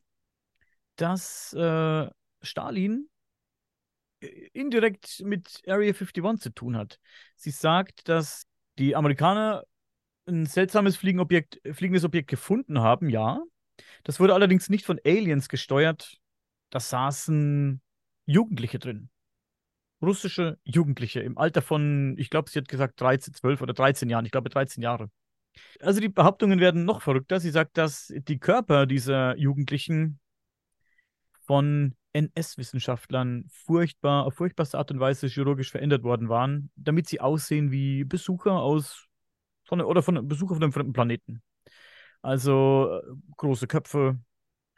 dass 0.96 1.52
äh, 1.52 2.08
Stalin 2.42 3.08
äh, 4.20 4.26
indirekt 4.52 5.22
mit 5.24 5.62
Area 5.66 5.92
51 5.92 6.40
zu 6.40 6.50
tun 6.50 6.76
hat. 6.76 6.98
Sie 7.36 7.50
sagt, 7.50 8.08
dass 8.08 8.46
die 8.78 8.96
Amerikaner 8.96 9.64
ein 10.26 10.46
seltsames 10.46 10.96
Fliegenobjekt, 10.96 11.60
fliegendes 11.72 12.04
Objekt 12.04 12.28
gefunden 12.28 12.80
haben, 12.80 13.08
ja. 13.08 13.42
Das 14.04 14.20
wurde 14.20 14.34
allerdings 14.34 14.68
nicht 14.68 14.84
von 14.84 15.00
Aliens 15.04 15.48
gesteuert. 15.48 16.18
Das 16.70 16.90
saßen 16.90 17.80
Jugendliche 18.30 18.78
drin. 18.78 19.10
Russische 20.00 20.58
Jugendliche 20.64 21.20
im 21.20 21.36
Alter 21.36 21.62
von, 21.62 22.14
ich 22.16 22.30
glaube, 22.30 22.48
sie 22.48 22.58
hat 22.58 22.68
gesagt 22.68 23.00
13, 23.00 23.34
12 23.34 23.60
oder 23.60 23.74
13 23.74 24.08
Jahren. 24.08 24.24
Ich 24.24 24.30
glaube 24.30 24.48
13 24.48 24.82
Jahre. 24.82 25.10
Also 25.80 26.00
die 26.00 26.08
Behauptungen 26.08 26.60
werden 26.60 26.84
noch 26.84 27.02
verrückter. 27.02 27.40
Sie 27.40 27.50
sagt, 27.50 27.76
dass 27.76 28.12
die 28.14 28.38
Körper 28.38 28.86
dieser 28.86 29.36
Jugendlichen 29.36 30.20
von 31.46 31.96
NS-Wissenschaftlern 32.12 33.46
furchtbar, 33.50 34.24
auf 34.26 34.34
furchtbarste 34.34 34.78
Art 34.78 34.90
und 34.90 35.00
Weise 35.00 35.26
chirurgisch 35.26 35.70
verändert 35.70 36.04
worden 36.04 36.28
waren, 36.28 36.70
damit 36.76 37.08
sie 37.08 37.20
aussehen 37.20 37.70
wie 37.72 38.04
Besucher 38.04 38.52
aus 38.52 39.06
von, 39.64 39.80
oder 39.80 40.02
von 40.02 40.26
Besucher 40.26 40.54
von 40.54 40.62
einem 40.62 40.72
fremden 40.72 40.92
Planeten. 40.92 41.42
Also 42.22 43.00
äh, 43.00 43.12
große 43.36 43.66
Köpfe. 43.66 44.18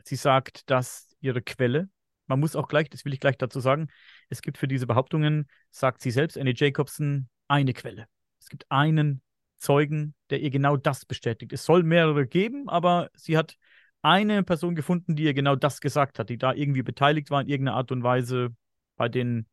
Sie 0.05 0.17
sagt, 0.17 0.69
dass 0.71 1.15
ihre 1.21 1.43
Quelle 1.43 1.89
man 2.27 2.41
muss 2.41 2.57
auch 2.57 2.69
gleich, 2.69 2.89
das 2.91 3.05
will 3.05 3.13
ich 3.13 3.21
gleich 3.21 3.37
dazu 3.37 3.61
sagen, 3.61 3.89
es 4.29 4.43
gibt 4.43 4.59
für 4.59 4.69
diese 4.69 4.87
Behauptungen, 4.87 5.47
sagt 5.71 6.01
sie 6.01 6.11
selbst, 6.11 6.39
Annie 6.39 6.55
Jacobson, 6.57 7.29
eine 7.49 7.73
Quelle. 7.73 8.07
Es 8.41 8.49
gibt 8.49 8.67
einen 8.71 9.23
Zeugen, 9.59 10.15
der 10.31 10.41
ihr 10.41 10.51
genau 10.51 10.77
das 10.77 11.05
bestätigt. 11.05 11.53
Es 11.53 11.65
soll 11.65 11.83
mehrere 11.83 12.27
geben, 12.27 12.69
aber 12.69 13.11
sie 13.15 13.37
hat 13.37 13.57
eine 14.03 14.43
Person 14.43 14.75
gefunden, 14.75 15.15
die 15.15 15.23
ihr 15.25 15.35
genau 15.35 15.55
das 15.55 15.81
gesagt 15.81 16.19
hat, 16.19 16.29
die 16.29 16.39
da 16.39 16.53
irgendwie 16.53 16.83
beteiligt 16.83 17.31
war 17.31 17.41
in 17.41 17.49
irgendeiner 17.49 17.77
Art 17.77 17.93
und 17.93 18.03
Weise 18.03 18.55
bei 18.97 19.09
den 19.09 19.47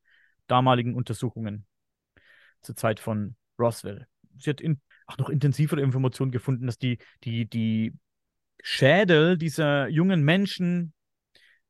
damaligen 0.47 0.95
Untersuchungen 0.95 1.65
zur 2.61 2.75
Zeit 2.75 2.99
von 2.99 3.35
Roswell. 3.59 4.07
Sie 4.37 4.49
hat 4.49 4.61
in, 4.61 4.81
auch 5.05 5.17
noch 5.17 5.29
intensivere 5.29 5.81
Informationen 5.81 6.31
gefunden, 6.31 6.65
dass 6.65 6.79
die, 6.79 6.97
die, 7.23 7.47
die 7.47 7.93
Schädel 8.61 9.37
dieser 9.37 9.87
jungen 9.87 10.23
Menschen 10.23 10.93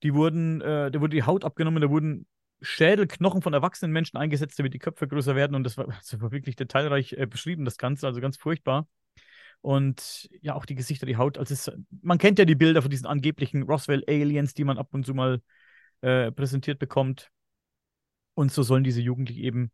die 0.03 0.13
wurden, 0.13 0.61
äh, 0.61 0.91
da 0.91 1.01
wurde 1.01 1.15
die 1.15 1.23
Haut 1.23 1.43
abgenommen, 1.45 1.81
da 1.81 1.89
wurden 1.89 2.25
Schädelknochen 2.61 3.41
von 3.41 3.53
erwachsenen 3.53 3.91
Menschen 3.91 4.17
eingesetzt, 4.17 4.59
damit 4.59 4.73
die 4.73 4.79
Köpfe 4.79 5.07
größer 5.07 5.35
werden. 5.35 5.55
Und 5.55 5.63
das 5.63 5.77
war, 5.77 5.87
das 5.87 6.19
war 6.21 6.31
wirklich 6.31 6.55
detailreich 6.55 7.13
äh, 7.13 7.25
beschrieben, 7.25 7.65
das 7.65 7.77
Ganze, 7.77 8.07
also 8.07 8.21
ganz 8.21 8.37
furchtbar. 8.37 8.87
Und 9.61 10.29
ja, 10.41 10.55
auch 10.55 10.65
die 10.65 10.75
Gesichter, 10.75 11.05
die 11.05 11.17
Haut. 11.17 11.37
Also 11.37 11.53
es, 11.53 11.71
man 12.01 12.17
kennt 12.17 12.39
ja 12.39 12.45
die 12.45 12.55
Bilder 12.55 12.81
von 12.81 12.91
diesen 12.91 13.07
angeblichen 13.07 13.63
Roswell-Aliens, 13.63 14.53
die 14.53 14.63
man 14.63 14.77
ab 14.77 14.89
und 14.91 15.05
zu 15.05 15.13
mal 15.13 15.41
äh, 16.01 16.31
präsentiert 16.31 16.79
bekommt. 16.79 17.29
Und 18.35 18.51
so 18.53 18.63
sollen 18.63 18.85
diese 18.85 19.01
Jugendlichen 19.01 19.43
eben 19.43 19.71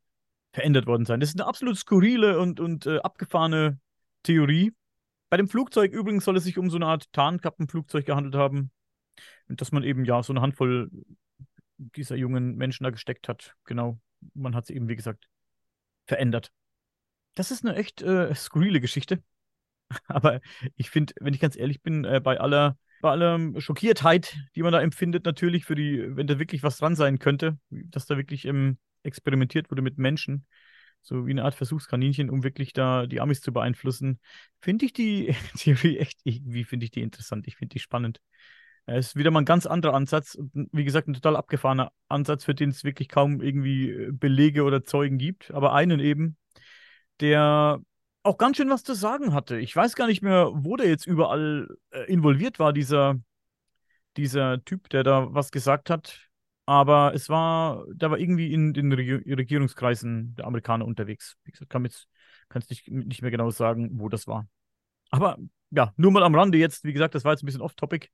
verändert 0.54 0.88
worden 0.88 1.06
sein. 1.06 1.20
Das 1.20 1.30
ist 1.30 1.40
eine 1.40 1.48
absolut 1.48 1.78
skurrile 1.78 2.40
und, 2.40 2.60
und 2.60 2.88
äh, 2.88 2.98
abgefahrene 2.98 3.80
Theorie. 4.24 4.74
Bei 5.30 5.38
dem 5.38 5.48
Flugzeug 5.48 5.92
übrigens 5.92 6.26
soll 6.26 6.38
es 6.38 6.46
sich 6.46 6.58
um 6.58 6.70
so 6.70 6.78
eine 6.78 6.88
Art 6.88 7.12
Tarnkappenflugzeug 7.14 8.06
gehandelt 8.06 8.36
haben. 8.36 8.72
Dass 9.48 9.72
man 9.72 9.84
eben 9.84 10.06
ja 10.06 10.24
so 10.24 10.34
eine 10.34 10.42
Handvoll 10.42 10.90
dieser 11.78 12.16
jungen 12.16 12.56
Menschen 12.56 12.84
da 12.84 12.90
gesteckt 12.90 13.28
hat. 13.28 13.56
Genau. 13.66 14.00
Man 14.34 14.56
hat 14.56 14.66
sie 14.66 14.76
eben, 14.76 14.88
wie 14.88 14.96
gesagt, 14.96 15.28
verändert. 16.06 16.52
Das 17.36 17.52
ist 17.52 17.66
eine 17.66 17.76
echt 17.76 18.02
äh, 18.02 18.34
skurrile 18.34 18.80
Geschichte. 18.80 19.22
Aber 20.08 20.42
ich 20.76 20.90
finde, 20.90 21.14
wenn 21.20 21.34
ich 21.34 21.40
ganz 21.40 21.56
ehrlich 21.56 21.82
bin, 21.82 22.06
äh, 22.06 22.22
bei 22.24 22.40
aller 22.40 22.78
bei 23.02 23.12
aller 23.12 23.62
Schockiertheit, 23.62 24.36
die 24.56 24.64
man 24.64 24.72
da 24.72 24.82
empfindet, 24.82 25.26
natürlich 25.26 25.66
für 25.66 25.76
die, 25.76 26.16
wenn 26.16 26.26
da 26.26 26.40
wirklich 26.40 26.64
was 26.64 26.78
dran 26.78 26.96
sein 26.96 27.20
könnte, 27.20 27.60
dass 27.70 28.08
da 28.08 28.18
wirklich 28.18 28.46
ähm, 28.46 28.80
experimentiert 29.04 29.70
wurde 29.70 29.84
mit 29.84 30.00
Menschen, 30.00 30.48
so 31.02 31.28
wie 31.28 31.32
eine 31.32 31.44
Art 31.44 31.54
Versuchskaninchen, 31.54 32.30
um 32.32 32.44
wirklich 32.44 32.74
da 32.74 33.06
die 33.06 33.22
Amis 33.22 33.42
zu 33.42 33.54
beeinflussen, 33.54 34.20
finde 34.60 34.86
ich 34.86 34.94
die 34.94 35.36
Theorie 35.58 35.98
echt, 36.00 36.20
irgendwie 36.24 36.64
finde 36.64 36.86
ich 36.86 36.92
die 36.92 37.02
interessant, 37.02 37.48
ich 37.48 37.58
finde 37.58 37.74
die 37.74 37.80
spannend. 37.80 38.22
Es 38.86 39.08
ist 39.08 39.16
wieder 39.16 39.32
mal 39.32 39.42
ein 39.42 39.46
ganz 39.46 39.66
anderer 39.66 39.94
Ansatz 39.94 40.38
wie 40.54 40.84
gesagt, 40.84 41.08
ein 41.08 41.14
total 41.14 41.36
abgefahrener 41.36 41.92
Ansatz, 42.08 42.46
für 42.46 42.54
den 42.54 42.70
es 42.70 42.84
wirklich 42.84 43.10
kaum 43.10 43.42
irgendwie 43.42 43.90
äh, 43.90 44.12
Belege 44.12 44.64
oder 44.64 44.84
Zeugen 44.84 45.18
gibt, 45.18 45.52
aber 45.52 45.74
einen 45.74 46.00
eben, 46.00 46.38
der 47.20 47.82
auch 48.24 48.38
ganz 48.38 48.58
schön 48.58 48.70
was 48.70 48.84
zu 48.84 48.94
sagen 48.94 49.34
hatte. 49.34 49.58
Ich 49.60 49.76
weiß 49.76 49.96
gar 49.96 50.08
nicht 50.08 50.22
mehr, 50.22 50.50
wo 50.54 50.76
der 50.76 50.88
jetzt 50.88 51.06
überall 51.06 51.68
äh, 51.92 52.04
involviert 52.12 52.60
war, 52.60 52.74
dieser, 52.74 53.16
dieser 54.18 54.64
Typ, 54.66 54.90
der 54.90 55.04
da 55.04 55.34
was 55.34 55.52
gesagt 55.52 55.90
hat. 55.90 56.22
Aber 56.68 57.14
es 57.14 57.30
war, 57.30 57.86
da 57.94 58.10
war 58.10 58.18
irgendwie 58.18 58.52
in 58.52 58.74
den 58.74 58.92
Regierungskreisen 58.92 60.36
der 60.36 60.48
Amerikaner 60.48 60.86
unterwegs. 60.86 61.38
Wie 61.44 61.52
gesagt, 61.52 61.70
kann 61.70 61.86
jetzt 61.86 62.08
kann 62.50 62.62
es 62.62 62.70
nicht, 62.70 62.90
nicht 62.90 63.22
mehr 63.22 63.32
genau 63.32 63.50
sagen, 63.50 63.90
wo 64.00 64.10
das 64.10 64.28
war. 64.28 64.48
Aber 65.10 65.38
ja, 65.72 65.94
nur 65.98 66.12
mal 66.12 66.24
am 66.24 66.36
Rande 66.36 66.58
jetzt, 66.58 66.84
wie 66.84 66.94
gesagt, 66.94 67.16
das 67.16 67.24
war 67.24 67.34
jetzt 67.34 67.44
ein 67.44 67.46
bisschen 67.46 67.62
off-topic. 67.62 68.10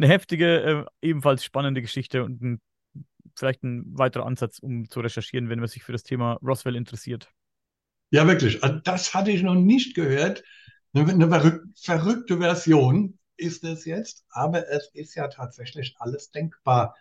Eine 0.00 0.08
heftige, 0.08 0.86
äh, 1.02 1.06
ebenfalls 1.06 1.44
spannende 1.44 1.82
Geschichte 1.82 2.24
und 2.24 2.40
ein, 2.40 2.60
vielleicht 3.36 3.62
ein 3.62 3.84
weiterer 3.98 4.24
Ansatz, 4.24 4.58
um 4.58 4.88
zu 4.88 5.00
recherchieren, 5.00 5.50
wenn 5.50 5.58
man 5.58 5.68
sich 5.68 5.82
für 5.82 5.92
das 5.92 6.04
Thema 6.04 6.38
Roswell 6.42 6.74
interessiert. 6.74 7.30
Ja, 8.10 8.26
wirklich. 8.26 8.64
Also 8.64 8.78
das 8.78 9.12
hatte 9.12 9.30
ich 9.30 9.42
noch 9.42 9.56
nicht 9.56 9.94
gehört. 9.94 10.42
Eine 10.94 11.62
verrückte 11.74 12.38
Version 12.38 13.18
ist 13.36 13.62
es 13.62 13.84
jetzt, 13.84 14.24
aber 14.30 14.66
es 14.70 14.90
ist 14.94 15.16
ja 15.16 15.28
tatsächlich 15.28 15.94
alles 15.98 16.30
denkbar 16.30 16.96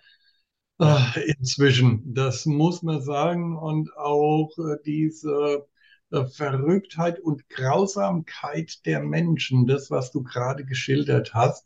äh, 0.82 1.22
inzwischen. 1.38 2.14
Das 2.14 2.46
muss 2.46 2.84
man 2.84 3.02
sagen. 3.02 3.58
Und 3.58 3.96
auch 3.96 4.52
äh, 4.58 4.76
diese 4.86 5.66
äh, 6.12 6.26
Verrücktheit 6.26 7.22
und 7.22 7.48
Grausamkeit 7.48 8.86
der 8.86 9.00
Menschen, 9.00 9.68
das, 9.68 9.90
was 9.90 10.12
du 10.12 10.22
gerade 10.22 10.66
geschildert 10.66 11.34
hast, 11.34 11.66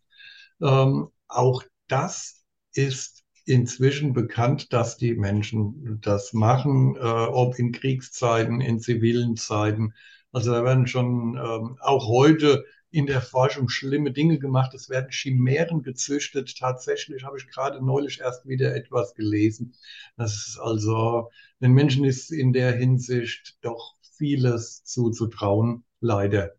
ähm, 0.61 1.09
auch 1.36 1.63
das 1.88 2.43
ist 2.73 3.23
inzwischen 3.45 4.13
bekannt, 4.13 4.71
dass 4.73 4.97
die 4.97 5.15
Menschen 5.15 5.99
das 6.01 6.34
machen, 6.34 6.95
äh, 6.95 6.99
ob 6.99 7.59
in 7.59 7.71
Kriegszeiten, 7.71 8.61
in 8.61 8.79
zivilen 8.79 9.36
Zeiten. 9.36 9.93
Also 10.31 10.51
da 10.51 10.63
werden 10.63 10.88
schon 10.88 11.36
ähm, 11.38 11.77
auch 11.81 12.07
heute 12.07 12.65
in 12.89 13.07
der 13.07 13.21
Forschung 13.21 13.69
schlimme 13.69 14.11
Dinge 14.11 14.39
gemacht. 14.39 14.73
Es 14.73 14.89
werden 14.89 15.11
Chimären 15.11 15.81
gezüchtet. 15.81 16.55
Tatsächlich 16.57 17.23
habe 17.23 17.38
ich 17.38 17.47
gerade 17.47 17.84
neulich 17.84 18.21
erst 18.21 18.47
wieder 18.47 18.75
etwas 18.75 19.15
gelesen. 19.15 19.73
Das 20.15 20.36
ist 20.36 20.59
also, 20.59 21.29
den 21.59 21.73
Menschen 21.73 22.05
ist 22.05 22.31
in 22.31 22.53
der 22.53 22.71
Hinsicht 22.71 23.57
doch 23.61 23.95
vieles 24.17 24.84
zuzutrauen, 24.84 25.84
leider. 26.01 26.51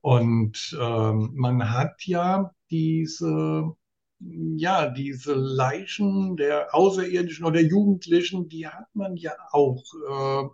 Und 0.00 0.76
ähm, 0.80 1.30
man 1.34 1.70
hat 1.70 2.04
ja 2.04 2.52
diese 2.70 3.72
ja, 4.20 4.88
diese 4.88 5.34
Leichen 5.34 6.36
der 6.36 6.74
Außerirdischen 6.74 7.44
oder 7.44 7.60
Jugendlichen, 7.60 8.48
die 8.48 8.66
hat 8.66 8.86
man 8.94 9.16
ja 9.16 9.32
auch 9.52 9.84
äh, 10.08 10.48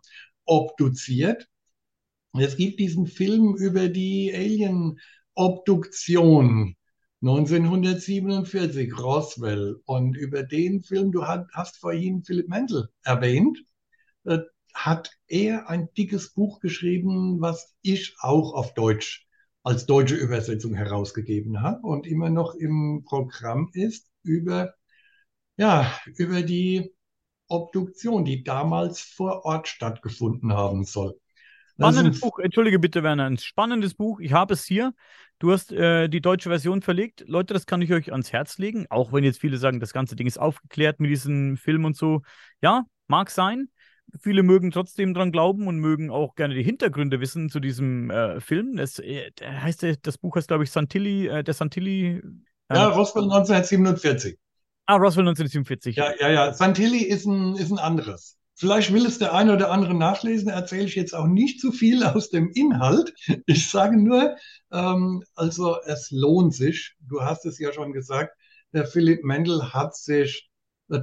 obduziert. 0.45 1.49
Es 2.37 2.57
gibt 2.57 2.81
diesen 2.81 3.07
Film 3.07 3.55
über 3.57 3.89
die 3.89 4.33
Alien-Obduktion 4.35 6.75
1947, 7.23 8.99
Roswell. 8.99 9.81
Und 9.87 10.17
über 10.17 10.43
den 10.43 10.83
Film, 10.83 11.13
du 11.13 11.25
hast 11.25 11.77
vorhin 11.79 12.25
Philipp 12.25 12.49
Mendel 12.49 12.89
erwähnt, 13.03 13.65
äh, 14.25 14.41
hat 14.75 15.13
er 15.29 15.71
ein 15.71 15.89
dickes 15.97 16.35
Buch 16.35 16.61
geschrieben, 16.61 17.41
was 17.41 17.75
ich 17.83 18.17
auch 18.19 18.53
auf 18.53 18.75
Deutsch 18.75 19.24
als 19.65 19.87
deutsche 19.87 20.15
Übersetzung 20.15 20.75
herausgegeben 20.75 21.63
habe 21.63 21.87
und 21.87 22.07
immer 22.07 22.31
noch 22.31 22.55
im 22.55 23.03
Programm 23.05 23.71
ist 23.73 24.11
über, 24.23 24.75
ja, 25.57 25.91
über 26.17 26.43
die 26.43 26.95
Obduktion, 27.49 28.25
die 28.25 28.45
damals 28.45 29.01
vor 29.01 29.45
Ort 29.45 29.67
stattgefunden 29.67 30.53
haben 30.53 30.85
soll. 30.85 31.19
Spannendes 31.73 32.21
Buch, 32.21 32.39
entschuldige 32.39 32.79
bitte, 32.79 33.03
Werner, 33.03 33.25
ein 33.25 33.39
spannendes 33.39 33.95
Buch. 33.95 34.21
Ich 34.21 34.33
habe 34.33 34.55
es 34.55 34.65
hier. 34.65 34.93
Du 35.41 35.51
hast 35.51 35.73
äh, 35.73 36.09
die 36.09 36.21
deutsche 36.21 36.51
Version 36.51 36.83
verlegt. 36.83 37.25
Leute, 37.27 37.53
das 37.53 37.67
kann 37.67 37.83
ich 37.83 37.93
euch 37.93 38.13
ans 38.13 38.33
Herz 38.33 38.59
legen, 38.59 38.87
auch 38.91 39.13
wenn 39.13 39.25
jetzt 39.25 39.41
viele 39.41 39.57
sagen, 39.57 39.81
das 39.81 39.93
ganze 39.93 40.15
Ding 40.15 40.27
ist 40.27 40.39
aufgeklärt 40.39 41.01
mit 41.01 41.11
diesem 41.11 41.57
Film 41.57 41.85
und 41.85 41.97
so. 41.97 42.23
Ja, 42.61 42.85
mag 43.09 43.31
sein 43.31 43.69
viele 44.21 44.43
mögen 44.43 44.71
trotzdem 44.71 45.15
dran 45.15 45.33
glauben 45.33 45.67
und 45.67 45.79
mögen 45.79 46.11
auch 46.11 46.35
gerne 46.35 46.55
die 46.55 46.63
Hintergründe 46.63 47.21
wissen 47.21 47.49
zu 47.49 47.61
diesem 47.61 48.11
äh, 48.11 48.41
Film. 48.41 48.79
Es 48.79 48.99
äh, 48.99 49.31
heißt, 49.43 49.87
das 50.03 50.19
Buch 50.19 50.37
heißt, 50.37 50.49
glaube 50.49 50.65
ich, 50.65 50.71
Santilli, 50.71 51.27
äh, 51.29 51.45
der 51.45 51.55
Santilli. 51.55 52.23
Äh, 52.69 52.75
ja, 52.75 52.89
Roswell 52.89 53.25
1947. 53.25 54.39
Ah, 54.87 54.97
Roswell 54.97 55.27
1947. 55.27 55.97
Ja, 55.97 56.13
ja, 56.21 56.31
ja. 56.31 56.53
Santilli 56.53 57.03
ist 57.03 57.27
ein, 57.27 57.57
ist 57.57 57.71
ein 57.71 57.79
anderes. 57.79 58.37
Vielleicht 58.57 58.93
will 58.93 59.05
es 59.05 59.19
der 59.19 59.35
eine 59.35 59.53
oder 59.53 59.71
andere 59.71 59.95
nachlesen, 59.95 60.49
erzähle 60.49 60.85
ich 60.85 60.95
jetzt 60.95 61.15
auch 61.15 61.27
nicht 61.27 61.61
zu 61.61 61.73
viel 61.73 62.05
aus 62.05 62.31
dem 62.31 62.51
Inhalt. 62.51 63.13
Ich 63.47 63.69
sage 63.69 63.97
nur, 63.97 64.37
ähm, 64.73 65.25
also 65.35 65.77
es 65.87 66.11
lohnt 66.11 66.55
sich. 66.55 66.95
Du 67.01 67.23
hast 67.23 67.47
es 67.47 67.59
ja 67.59 67.73
schon 67.73 67.93
gesagt, 67.93 68.37
der 68.73 68.87
Philipp 68.87 69.25
Mendel 69.25 69.73
hat 69.73 69.97
sich 69.97 70.51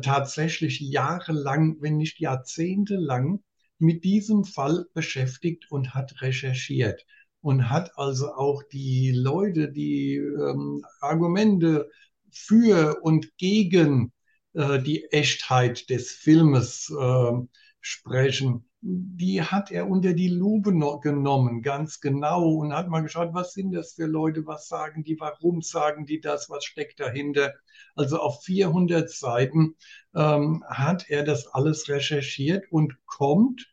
tatsächlich 0.01 0.79
jahrelang, 0.79 1.77
wenn 1.81 1.97
nicht 1.97 2.19
jahrzehntelang 2.19 3.43
mit 3.79 4.03
diesem 4.03 4.45
Fall 4.45 4.85
beschäftigt 4.93 5.71
und 5.71 5.93
hat 5.93 6.21
recherchiert 6.21 7.05
und 7.41 7.69
hat 7.69 7.97
also 7.97 8.33
auch 8.33 8.63
die 8.63 9.11
Leute, 9.11 9.71
die 9.71 10.15
ähm, 10.17 10.85
Argumente 10.99 11.89
für 12.31 13.01
und 13.01 13.35
gegen 13.37 14.13
äh, 14.53 14.79
die 14.81 15.05
Echtheit 15.11 15.89
des 15.89 16.11
Filmes 16.11 16.89
äh, 16.97 17.31
sprechen, 17.79 18.69
die 18.81 19.43
hat 19.43 19.71
er 19.71 19.87
unter 19.87 20.13
die 20.13 20.27
Lupe 20.27 20.71
genommen, 21.01 21.61
ganz 21.61 21.99
genau, 22.01 22.49
und 22.55 22.73
hat 22.73 22.89
mal 22.89 23.01
geschaut, 23.01 23.33
was 23.33 23.53
sind 23.53 23.73
das 23.73 23.93
für 23.93 24.07
Leute, 24.07 24.45
was 24.47 24.67
sagen 24.67 25.03
die, 25.03 25.19
warum 25.19 25.61
sagen 25.61 26.05
die 26.07 26.19
das, 26.19 26.49
was 26.49 26.65
steckt 26.65 26.99
dahinter. 26.99 27.53
Also 27.95 28.19
auf 28.19 28.43
400 28.43 29.09
Seiten 29.09 29.75
ähm, 30.15 30.63
hat 30.67 31.09
er 31.09 31.23
das 31.23 31.47
alles 31.47 31.89
recherchiert 31.89 32.71
und 32.71 32.97
kommt, 33.05 33.71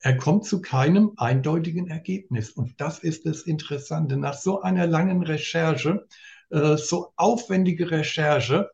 er 0.00 0.16
kommt 0.16 0.46
zu 0.46 0.62
keinem 0.62 1.12
eindeutigen 1.16 1.88
Ergebnis. 1.88 2.50
Und 2.50 2.80
das 2.80 3.00
ist 3.00 3.26
das 3.26 3.42
Interessante. 3.42 4.16
Nach 4.16 4.34
so 4.34 4.62
einer 4.62 4.86
langen 4.86 5.22
Recherche, 5.22 6.06
äh, 6.50 6.76
so 6.76 7.12
aufwendige 7.16 7.90
Recherche, 7.90 8.70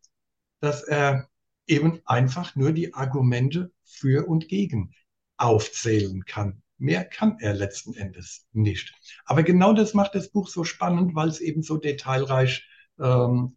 dass 0.61 0.83
er 0.85 1.29
eben 1.67 2.01
einfach 2.05 2.55
nur 2.55 2.73
die 2.73 2.95
Argumente 2.95 3.73
für 3.85 4.27
und 4.29 4.49
gegen 4.49 4.93
aufzählen 5.37 6.25
kann. 6.25 6.63
Mehr 6.79 7.05
kann 7.05 7.39
er 7.41 7.55
letzten 7.55 7.95
Endes 7.95 8.47
nicht. 8.53 8.93
Aber 9.25 9.43
genau 9.43 9.73
das 9.73 9.95
macht 9.95 10.15
das 10.15 10.31
Buch 10.31 10.49
so 10.49 10.65
spannend, 10.65 11.15
weil 11.15 11.29
es 11.29 11.41
eben 11.41 11.63
so 11.63 11.77
detailreich 11.77 12.69
ähm, 12.99 13.57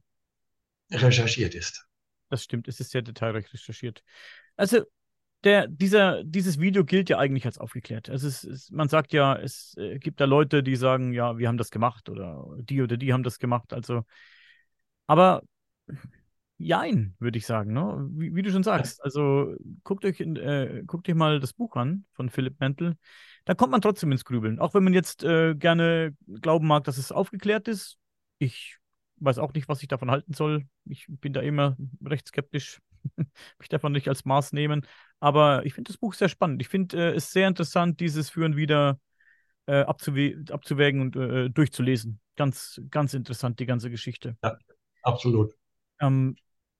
recherchiert 0.91 1.55
ist. 1.55 1.85
Das 2.29 2.43
stimmt, 2.43 2.67
es 2.67 2.79
ist 2.79 2.91
sehr 2.91 3.01
detailreich 3.01 3.51
recherchiert. 3.53 4.03
Also 4.55 4.83
der, 5.43 5.67
dieser, 5.67 6.23
dieses 6.23 6.59
Video 6.59 6.83
gilt 6.83 7.09
ja 7.09 7.17
eigentlich 7.19 7.45
als 7.45 7.57
aufgeklärt. 7.57 8.09
Also 8.09 8.27
es, 8.27 8.43
es, 8.43 8.71
man 8.71 8.89
sagt 8.89 9.13
ja, 9.13 9.35
es 9.35 9.75
äh, 9.77 9.99
gibt 9.99 10.19
da 10.19 10.25
Leute, 10.25 10.63
die 10.63 10.75
sagen, 10.75 11.13
ja, 11.13 11.37
wir 11.37 11.47
haben 11.47 11.57
das 11.57 11.69
gemacht 11.69 12.09
oder 12.09 12.45
die 12.59 12.81
oder 12.81 12.97
die 12.97 13.13
haben 13.13 13.23
das 13.23 13.39
gemacht. 13.39 13.73
Also, 13.73 14.03
aber 15.05 15.43
Jein, 16.59 17.15
würde 17.19 17.37
ich 17.37 17.45
sagen, 17.45 17.73
ne? 17.73 18.07
Wie, 18.13 18.33
wie, 18.33 18.41
du 18.41 18.51
schon 18.51 18.63
sagst. 18.63 19.03
Also 19.03 19.55
guckt 19.83 20.05
euch, 20.05 20.19
in, 20.19 20.35
äh, 20.37 20.83
guckt 20.87 21.07
euch 21.07 21.15
mal 21.15 21.39
das 21.39 21.53
Buch 21.53 21.75
an 21.75 22.05
von 22.13 22.29
Philipp 22.29 22.59
Mantel. 22.59 22.95
Da 23.45 23.53
kommt 23.53 23.71
man 23.71 23.81
trotzdem 23.81 24.11
ins 24.11 24.25
Grübeln. 24.25 24.59
Auch 24.59 24.73
wenn 24.73 24.83
man 24.83 24.93
jetzt 24.93 25.23
äh, 25.23 25.53
gerne 25.53 26.15
glauben 26.41 26.65
mag, 26.65 26.83
dass 26.85 26.97
es 26.97 27.11
aufgeklärt 27.11 27.67
ist. 27.67 27.97
Ich 28.39 28.77
weiß 29.17 29.37
auch 29.37 29.53
nicht, 29.53 29.69
was 29.69 29.81
ich 29.81 29.87
davon 29.87 30.09
halten 30.09 30.33
soll. 30.33 30.65
Ich 30.85 31.05
bin 31.07 31.33
da 31.33 31.41
immer 31.41 31.77
recht 32.03 32.27
skeptisch. 32.27 32.79
mich 33.59 33.69
davon 33.69 33.91
nicht 33.91 34.07
als 34.09 34.25
Maß 34.25 34.53
nehmen. 34.53 34.85
Aber 35.19 35.65
ich 35.65 35.73
finde 35.73 35.89
das 35.89 35.97
Buch 35.97 36.13
sehr 36.13 36.29
spannend. 36.29 36.61
Ich 36.61 36.69
finde 36.69 36.97
äh, 36.97 37.15
es 37.15 37.31
sehr 37.31 37.47
interessant, 37.47 37.99
dieses 37.99 38.29
Führen 38.29 38.55
wieder 38.55 38.99
äh, 39.67 39.81
abzuwä 39.81 40.37
abzuwägen 40.49 41.01
und 41.01 41.15
äh, 41.15 41.49
durchzulesen. 41.49 42.19
Ganz, 42.35 42.81
ganz 42.89 43.13
interessant, 43.13 43.59
die 43.59 43.65
ganze 43.65 43.89
Geschichte. 43.89 44.37
Ja, 44.43 44.57
absolut. 45.03 45.53
Ähm, 45.99 46.35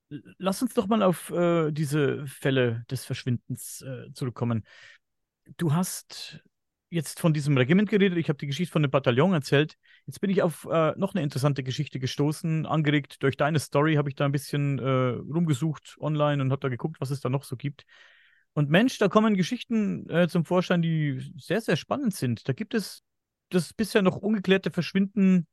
lass 0.09 0.61
uns 0.61 0.73
doch 0.73 0.87
mal 0.87 1.03
auf 1.03 1.29
äh, 1.31 1.71
diese 1.71 2.25
Fälle 2.27 2.85
des 2.89 3.05
Verschwindens 3.05 3.81
äh, 3.81 4.11
zurückkommen. 4.13 4.65
Du 5.57 5.73
hast 5.73 6.41
jetzt 6.89 7.19
von 7.19 7.33
diesem 7.33 7.57
Regiment 7.57 7.89
geredet, 7.89 8.17
ich 8.17 8.29
habe 8.29 8.37
die 8.37 8.47
Geschichte 8.47 8.71
von 8.71 8.81
dem 8.81 8.91
Bataillon 8.91 9.33
erzählt. 9.33 9.77
Jetzt 10.05 10.21
bin 10.21 10.29
ich 10.29 10.41
auf 10.41 10.65
äh, 10.71 10.93
noch 10.97 11.13
eine 11.13 11.23
interessante 11.23 11.63
Geschichte 11.63 11.99
gestoßen. 11.99 12.65
Angeregt 12.65 13.21
durch 13.23 13.35
deine 13.35 13.59
Story 13.59 13.95
habe 13.95 14.09
ich 14.09 14.15
da 14.15 14.25
ein 14.25 14.31
bisschen 14.31 14.79
äh, 14.79 14.83
rumgesucht 14.83 15.97
online 15.99 16.41
und 16.41 16.51
habe 16.51 16.61
da 16.61 16.69
geguckt, 16.69 17.01
was 17.01 17.11
es 17.11 17.19
da 17.19 17.29
noch 17.29 17.43
so 17.43 17.57
gibt. 17.57 17.85
Und 18.53 18.69
Mensch, 18.69 18.97
da 18.97 19.07
kommen 19.07 19.35
Geschichten 19.35 20.09
äh, 20.09 20.27
zum 20.27 20.45
Vorschein, 20.45 20.81
die 20.81 21.31
sehr, 21.37 21.61
sehr 21.61 21.75
spannend 21.75 22.15
sind. 22.15 22.47
Da 22.47 22.53
gibt 22.53 22.73
es 22.73 23.03
das 23.49 23.73
bisher 23.73 24.01
noch 24.01 24.15
ungeklärte 24.15 24.71
Verschwinden 24.71 25.45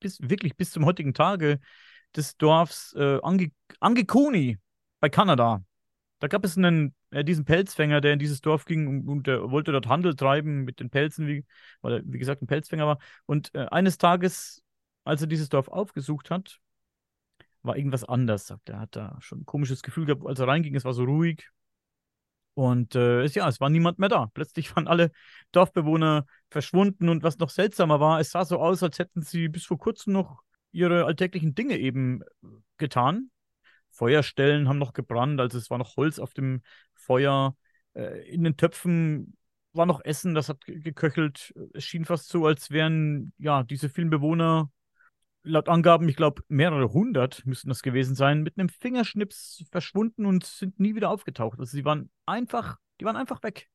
bis 0.00 0.18
wirklich 0.20 0.56
bis 0.56 0.72
zum 0.72 0.84
heutigen 0.84 1.14
Tage 1.14 1.60
des 2.16 2.36
Dorfs 2.36 2.94
äh, 2.94 3.18
Ange 3.22 3.50
Angekoni 3.80 4.58
bei 5.00 5.08
Kanada. 5.08 5.62
Da 6.18 6.28
gab 6.28 6.44
es 6.44 6.56
einen, 6.56 6.94
äh, 7.10 7.24
diesen 7.24 7.44
Pelzfänger, 7.44 8.00
der 8.00 8.12
in 8.12 8.18
dieses 8.18 8.40
Dorf 8.40 8.64
ging 8.64 8.86
und, 8.86 9.08
und 9.08 9.26
der 9.26 9.50
wollte 9.50 9.72
dort 9.72 9.88
Handel 9.88 10.14
treiben 10.14 10.64
mit 10.64 10.80
den 10.80 10.90
Pelzen, 10.90 11.26
wie, 11.26 11.44
weil 11.80 11.94
er, 11.94 12.02
wie 12.04 12.18
gesagt, 12.18 12.42
ein 12.42 12.46
Pelzfänger 12.46 12.86
war. 12.86 12.98
Und 13.26 13.54
äh, 13.54 13.66
eines 13.70 13.98
Tages, 13.98 14.62
als 15.04 15.22
er 15.22 15.26
dieses 15.26 15.48
Dorf 15.48 15.68
aufgesucht 15.68 16.30
hat, 16.30 16.60
war 17.62 17.76
irgendwas 17.76 18.04
anders, 18.04 18.46
sagt 18.46 18.68
er. 18.68 18.76
Er 18.76 18.80
hat 18.80 18.96
da 18.96 19.16
schon 19.20 19.40
ein 19.40 19.46
komisches 19.46 19.82
Gefühl 19.82 20.06
gehabt, 20.06 20.26
als 20.26 20.38
er 20.38 20.48
reinging, 20.48 20.74
es 20.74 20.84
war 20.84 20.94
so 20.94 21.04
ruhig. 21.04 21.48
Und 22.54 22.94
äh, 22.94 23.24
ja, 23.26 23.48
es 23.48 23.60
war 23.60 23.70
niemand 23.70 23.98
mehr 23.98 24.08
da. 24.08 24.26
Plötzlich 24.34 24.74
waren 24.76 24.88
alle 24.88 25.12
Dorfbewohner 25.52 26.26
verschwunden 26.50 27.08
und 27.08 27.22
was 27.22 27.38
noch 27.38 27.50
seltsamer 27.50 28.00
war, 28.00 28.20
es 28.20 28.30
sah 28.30 28.44
so 28.44 28.58
aus, 28.58 28.82
als 28.82 28.98
hätten 28.98 29.22
sie 29.22 29.48
bis 29.48 29.64
vor 29.64 29.78
kurzem 29.78 30.12
noch 30.12 30.42
ihre 30.72 31.04
alltäglichen 31.04 31.54
Dinge 31.54 31.78
eben 31.78 32.22
getan. 32.76 33.30
Feuerstellen 33.90 34.68
haben 34.68 34.78
noch 34.78 34.92
gebrannt, 34.92 35.40
also 35.40 35.58
es 35.58 35.70
war 35.70 35.78
noch 35.78 35.96
Holz 35.96 36.18
auf 36.18 36.32
dem 36.32 36.62
Feuer. 36.94 37.56
Äh, 37.94 38.28
in 38.28 38.44
den 38.44 38.56
Töpfen 38.56 39.36
war 39.72 39.86
noch 39.86 40.04
Essen, 40.04 40.34
das 40.34 40.48
hat 40.48 40.64
geköchelt. 40.66 41.54
Es 41.74 41.84
schien 41.84 42.04
fast 42.04 42.28
so, 42.28 42.46
als 42.46 42.70
wären 42.70 43.32
ja 43.38 43.62
diese 43.62 43.88
vielen 43.88 44.10
Bewohner 44.10 44.70
laut 45.42 45.68
Angaben, 45.68 46.08
ich 46.08 46.16
glaube, 46.16 46.42
mehrere 46.48 46.92
hundert 46.92 47.46
müssten 47.46 47.68
das 47.68 47.82
gewesen 47.82 48.14
sein, 48.14 48.42
mit 48.42 48.58
einem 48.58 48.68
Fingerschnips 48.68 49.64
verschwunden 49.70 50.26
und 50.26 50.44
sind 50.44 50.78
nie 50.78 50.94
wieder 50.94 51.10
aufgetaucht. 51.10 51.58
Also 51.58 51.70
sie 51.70 51.84
waren 51.84 52.10
einfach, 52.26 52.78
die 53.00 53.04
waren 53.04 53.16
einfach 53.16 53.42
weg. 53.42 53.68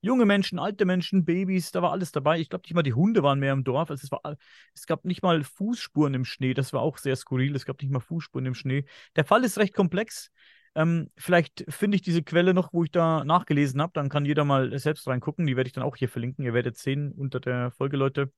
Junge 0.00 0.26
Menschen, 0.26 0.58
alte 0.58 0.84
Menschen, 0.84 1.24
Babys, 1.24 1.70
da 1.72 1.82
war 1.82 1.92
alles 1.92 2.12
dabei. 2.12 2.38
Ich 2.40 2.48
glaube 2.48 2.62
nicht 2.62 2.74
mal 2.74 2.82
die 2.82 2.94
Hunde 2.94 3.22
waren 3.22 3.38
mehr 3.38 3.52
im 3.52 3.64
Dorf. 3.64 3.90
Also 3.90 4.04
es, 4.04 4.10
war, 4.12 4.36
es 4.74 4.86
gab 4.86 5.04
nicht 5.04 5.22
mal 5.22 5.42
Fußspuren 5.44 6.14
im 6.14 6.24
Schnee. 6.24 6.54
Das 6.54 6.72
war 6.72 6.82
auch 6.82 6.98
sehr 6.98 7.16
skurril. 7.16 7.54
Es 7.56 7.64
gab 7.64 7.80
nicht 7.82 7.90
mal 7.90 8.00
Fußspuren 8.00 8.46
im 8.46 8.54
Schnee. 8.54 8.84
Der 9.16 9.24
Fall 9.24 9.44
ist 9.44 9.58
recht 9.58 9.74
komplex. 9.74 10.30
Ähm, 10.74 11.10
vielleicht 11.16 11.64
finde 11.68 11.96
ich 11.96 12.02
diese 12.02 12.22
Quelle 12.22 12.54
noch, 12.54 12.72
wo 12.72 12.84
ich 12.84 12.90
da 12.90 13.24
nachgelesen 13.24 13.80
habe. 13.80 13.92
Dann 13.94 14.08
kann 14.08 14.24
jeder 14.24 14.44
mal 14.44 14.78
selbst 14.78 15.06
reingucken. 15.08 15.46
Die 15.46 15.56
werde 15.56 15.68
ich 15.68 15.74
dann 15.74 15.84
auch 15.84 15.96
hier 15.96 16.08
verlinken. 16.08 16.44
Ihr 16.44 16.54
werdet 16.54 16.76
sehen 16.76 17.12
unter 17.12 17.40
der 17.40 17.70
Folge, 17.72 17.96
Leute. 17.96 18.32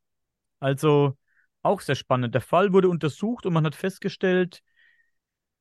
Also 0.59 1.17
auch 1.63 1.81
sehr 1.81 1.95
spannend. 1.95 2.35
Der 2.35 2.41
Fall 2.41 2.73
wurde 2.73 2.89
untersucht 2.89 3.47
und 3.47 3.53
man 3.53 3.65
hat 3.67 3.75
festgestellt, 3.75 4.63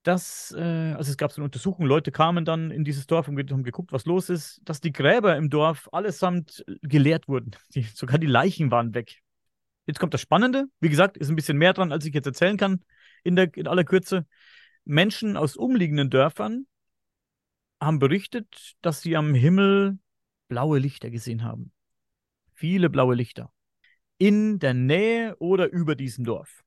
dass, 0.04 0.54
äh, 0.58 0.94
also 0.94 1.12
es 1.12 1.18
gab 1.18 1.32
so 1.32 1.42
eine 1.42 1.46
Untersuchung, 1.46 1.86
Leute 1.86 2.12
kamen 2.12 2.46
dann 2.46 2.72
in 2.72 2.84
dieses 2.84 3.08
Dorf 3.08 3.28
und 3.28 3.52
haben 3.52 3.64
geguckt, 3.64 3.92
was 3.92 4.06
los 4.06 4.30
ist, 4.30 4.62
dass 4.64 4.82
die 4.82 4.92
Gräber 4.92 5.36
im 5.36 5.50
Dorf 5.50 5.90
allesamt 5.92 6.64
geleert 6.82 7.28
wurden. 7.28 7.52
Die, 7.76 7.84
sogar 7.84 8.18
die 8.18 8.28
Leichen 8.28 8.72
waren 8.72 8.94
weg. 8.94 9.22
Jetzt 9.86 10.00
kommt 10.00 10.14
das 10.14 10.22
Spannende. 10.22 10.66
Wie 10.80 10.90
gesagt, 10.90 11.18
ist 11.18 11.30
ein 11.30 11.36
bisschen 11.36 11.58
mehr 11.58 11.74
dran, 11.74 11.92
als 11.92 12.06
ich 12.06 12.14
jetzt 12.14 12.28
erzählen 12.28 12.58
kann 12.58 12.84
in, 13.24 13.36
der, 13.36 13.56
in 13.56 13.68
aller 13.68 13.84
Kürze. 13.84 14.28
Menschen 14.86 15.36
aus 15.36 15.56
umliegenden 15.56 16.10
Dörfern 16.10 16.68
haben 17.82 18.00
berichtet, 18.00 18.76
dass 18.82 19.02
sie 19.02 19.16
am 19.16 19.34
Himmel 19.34 19.98
blaue 20.48 20.80
Lichter 20.80 21.10
gesehen 21.10 21.44
haben. 21.44 21.72
Viele 22.54 22.90
blaue 22.90 23.16
Lichter 23.16 23.52
in 24.18 24.60
der 24.60 24.74
Nähe 24.74 25.36
oder 25.38 25.72
über 25.72 25.96
diesem 25.96 26.26
Dorf. 26.26 26.64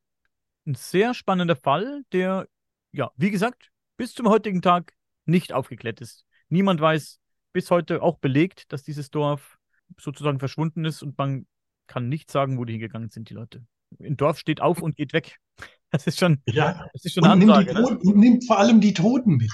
Ein 0.66 0.74
sehr 0.74 1.14
spannender 1.14 1.56
Fall, 1.56 2.02
der, 2.12 2.48
ja, 2.92 3.10
wie 3.16 3.30
gesagt, 3.30 3.70
bis 3.96 4.14
zum 4.14 4.28
heutigen 4.28 4.62
Tag 4.62 4.92
nicht 5.24 5.52
aufgeklärt 5.52 6.00
ist. 6.00 6.24
Niemand 6.48 6.80
weiß 6.80 7.18
bis 7.52 7.70
heute 7.70 8.02
auch 8.02 8.18
belegt, 8.18 8.72
dass 8.72 8.82
dieses 8.82 9.10
Dorf 9.10 9.58
sozusagen 9.98 10.38
verschwunden 10.38 10.84
ist 10.84 11.02
und 11.02 11.16
man 11.18 11.46
kann 11.86 12.08
nicht 12.08 12.30
sagen, 12.30 12.58
wo 12.58 12.64
die 12.64 12.74
hingegangen 12.74 13.10
sind, 13.10 13.28
die 13.28 13.34
Leute. 13.34 13.64
Ein 14.00 14.16
Dorf 14.16 14.38
steht 14.38 14.60
auf 14.60 14.80
und 14.80 14.96
geht 14.96 15.12
weg. 15.12 15.38
Das 15.94 16.06
ist 16.06 16.18
schon, 16.18 16.40
ja. 16.46 16.88
das 16.94 17.04
ist 17.04 17.12
schon 17.12 17.24
eine 17.24 17.34
Ansage. 17.34 17.74
Nimmt, 17.74 17.86
Toten, 17.86 18.08
ne? 18.08 18.18
nimmt 18.18 18.46
vor 18.46 18.58
allem 18.58 18.80
die 18.80 18.94
Toten 18.94 19.36
mit 19.36 19.52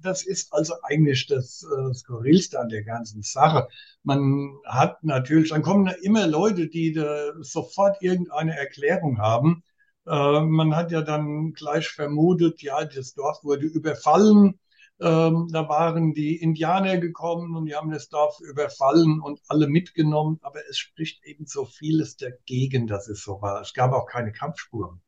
das 0.00 0.24
ist 0.24 0.52
also 0.52 0.74
eigentlich 0.82 1.26
das 1.26 1.64
äh, 1.64 1.94
Skurrilste 1.94 2.60
an 2.60 2.68
der 2.68 2.84
ganzen 2.84 3.22
Sache. 3.22 3.68
Man 4.02 4.56
hat 4.64 5.02
natürlich, 5.02 5.50
dann 5.50 5.62
kommen 5.62 5.92
immer 6.02 6.26
Leute, 6.26 6.68
die 6.68 6.92
da 6.92 7.32
sofort 7.40 8.02
irgendeine 8.02 8.56
Erklärung 8.56 9.18
haben. 9.18 9.62
Äh, 10.06 10.40
man 10.40 10.76
hat 10.76 10.90
ja 10.92 11.02
dann 11.02 11.52
gleich 11.52 11.88
vermutet, 11.88 12.62
ja, 12.62 12.84
das 12.84 13.14
Dorf 13.14 13.42
wurde 13.44 13.66
überfallen. 13.66 14.58
Ähm, 15.00 15.48
da 15.50 15.68
waren 15.68 16.12
die 16.14 16.36
Indianer 16.36 16.98
gekommen 16.98 17.56
und 17.56 17.66
die 17.66 17.74
haben 17.74 17.90
das 17.90 18.08
Dorf 18.08 18.38
überfallen 18.40 19.20
und 19.20 19.40
alle 19.48 19.66
mitgenommen. 19.66 20.38
Aber 20.42 20.60
es 20.68 20.78
spricht 20.78 21.24
eben 21.24 21.46
so 21.46 21.64
vieles 21.64 22.16
dagegen, 22.16 22.86
dass 22.86 23.08
es 23.08 23.22
so 23.22 23.42
war. 23.42 23.60
Es 23.60 23.74
gab 23.74 23.92
auch 23.92 24.06
keine 24.06 24.32
Kampfspuren. 24.32 25.00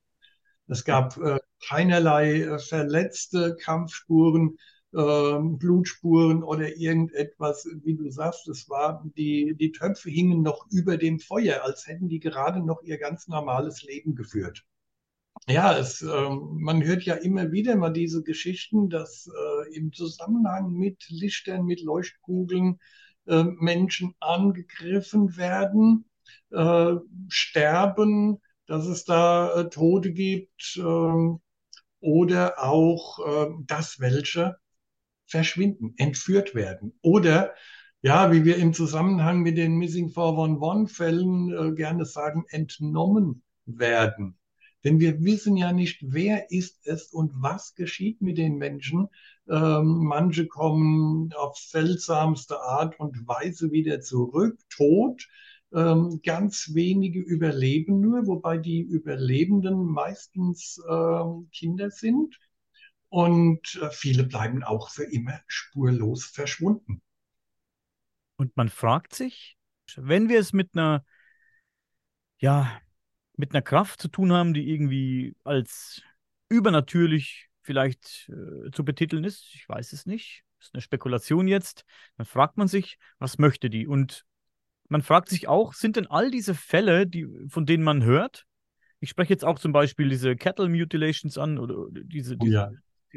Es 0.68 0.84
gab 0.84 1.16
äh, 1.18 1.38
keinerlei 1.66 2.42
äh, 2.42 2.58
verletzte 2.58 3.56
Kampfspuren 3.56 4.58
äh, 4.92 5.38
Blutspuren 5.40 6.42
oder 6.42 6.76
irgendetwas, 6.76 7.68
wie 7.84 7.94
du 7.94 8.10
sagst, 8.10 8.48
es 8.48 8.68
war, 8.68 9.04
die, 9.16 9.54
die 9.58 9.72
Töpfe 9.72 10.10
hingen 10.10 10.42
noch 10.42 10.66
über 10.70 10.96
dem 10.96 11.20
Feuer, 11.20 11.62
als 11.64 11.86
hätten 11.86 12.08
die 12.08 12.20
gerade 12.20 12.60
noch 12.60 12.82
ihr 12.82 12.98
ganz 12.98 13.28
normales 13.28 13.82
Leben 13.82 14.14
geführt. 14.14 14.64
Ja, 15.48 15.76
es, 15.76 16.02
äh, 16.02 16.28
man 16.30 16.82
hört 16.82 17.02
ja 17.04 17.14
immer 17.14 17.52
wieder 17.52 17.76
mal 17.76 17.90
diese 17.92 18.22
Geschichten, 18.22 18.88
dass 18.90 19.28
äh, 19.28 19.76
im 19.76 19.92
Zusammenhang 19.92 20.72
mit 20.72 21.08
Lichtern, 21.08 21.64
mit 21.64 21.82
Leuchtkugeln 21.82 22.78
äh, 23.26 23.44
Menschen 23.44 24.14
angegriffen 24.20 25.36
werden, 25.36 26.04
äh, 26.50 26.94
sterben, 27.28 28.40
dass 28.66 28.86
es 28.86 29.04
da 29.04 29.60
äh, 29.60 29.68
Tote 29.70 30.12
gibt 30.12 30.76
ähm, 30.78 31.40
oder 32.00 32.62
auch, 32.62 33.18
äh, 33.26 33.50
dass 33.66 34.00
welche 34.00 34.56
verschwinden, 35.26 35.94
entführt 35.98 36.54
werden. 36.54 36.98
Oder, 37.02 37.54
ja, 38.02 38.32
wie 38.32 38.44
wir 38.44 38.56
im 38.58 38.74
Zusammenhang 38.74 39.40
mit 39.42 39.58
den 39.58 39.76
Missing 39.76 40.10
411-Fällen 40.10 41.52
äh, 41.52 41.74
gerne 41.74 42.04
sagen, 42.06 42.44
entnommen 42.48 43.42
werden. 43.66 44.38
Denn 44.84 45.00
wir 45.00 45.22
wissen 45.22 45.56
ja 45.56 45.72
nicht, 45.72 46.00
wer 46.02 46.50
ist 46.50 46.86
es 46.86 47.12
und 47.12 47.32
was 47.42 47.74
geschieht 47.74 48.22
mit 48.22 48.38
den 48.38 48.56
Menschen. 48.56 49.08
Ähm, 49.48 50.04
manche 50.04 50.46
kommen 50.46 51.32
auf 51.32 51.56
seltsamste 51.56 52.60
Art 52.60 52.98
und 53.00 53.26
Weise 53.26 53.72
wieder 53.72 54.00
zurück, 54.00 54.58
tot. 54.70 55.26
Ähm, 55.74 56.20
ganz 56.22 56.70
wenige 56.74 57.20
überleben 57.20 58.00
nur, 58.00 58.26
wobei 58.26 58.58
die 58.58 58.80
Überlebenden 58.80 59.84
meistens 59.84 60.80
ähm, 60.88 61.48
Kinder 61.52 61.90
sind 61.90 62.38
und 63.08 63.76
äh, 63.82 63.90
viele 63.90 64.24
bleiben 64.24 64.62
auch 64.62 64.90
für 64.90 65.04
immer 65.04 65.40
spurlos 65.46 66.26
verschwunden. 66.26 67.02
Und 68.36 68.56
man 68.56 68.68
fragt 68.68 69.14
sich, 69.14 69.56
wenn 69.96 70.28
wir 70.28 70.38
es 70.40 70.52
mit 70.52 70.70
einer, 70.74 71.04
ja, 72.38 72.80
mit 73.36 73.54
einer 73.54 73.62
Kraft 73.62 74.00
zu 74.00 74.08
tun 74.08 74.32
haben, 74.32 74.54
die 74.54 74.70
irgendwie 74.70 75.36
als 75.44 76.02
übernatürlich 76.48 77.48
vielleicht 77.62 78.30
äh, 78.30 78.70
zu 78.70 78.84
betiteln 78.84 79.24
ist, 79.24 79.50
ich 79.54 79.68
weiß 79.68 79.92
es 79.92 80.06
nicht, 80.06 80.44
das 80.58 80.68
ist 80.68 80.74
eine 80.74 80.80
Spekulation 80.80 81.48
jetzt, 81.48 81.84
dann 82.16 82.26
fragt 82.26 82.56
man 82.56 82.68
sich, 82.68 82.98
was 83.18 83.38
möchte 83.38 83.68
die? 83.68 83.86
Und 83.86 84.24
man 84.88 85.02
fragt 85.02 85.28
sich 85.28 85.48
auch, 85.48 85.74
sind 85.74 85.96
denn 85.96 86.06
all 86.06 86.30
diese 86.30 86.54
Fälle, 86.54 87.06
die, 87.06 87.26
von 87.48 87.66
denen 87.66 87.82
man 87.82 88.04
hört, 88.04 88.46
ich 89.00 89.10
spreche 89.10 89.32
jetzt 89.32 89.44
auch 89.44 89.58
zum 89.58 89.72
Beispiel 89.72 90.08
diese 90.08 90.36
Cattle 90.36 90.68
Mutilations 90.68 91.36
an 91.38 91.58
oder 91.58 91.86
diese, 91.90 92.36
diese 92.36 92.52
ja. 92.52 92.70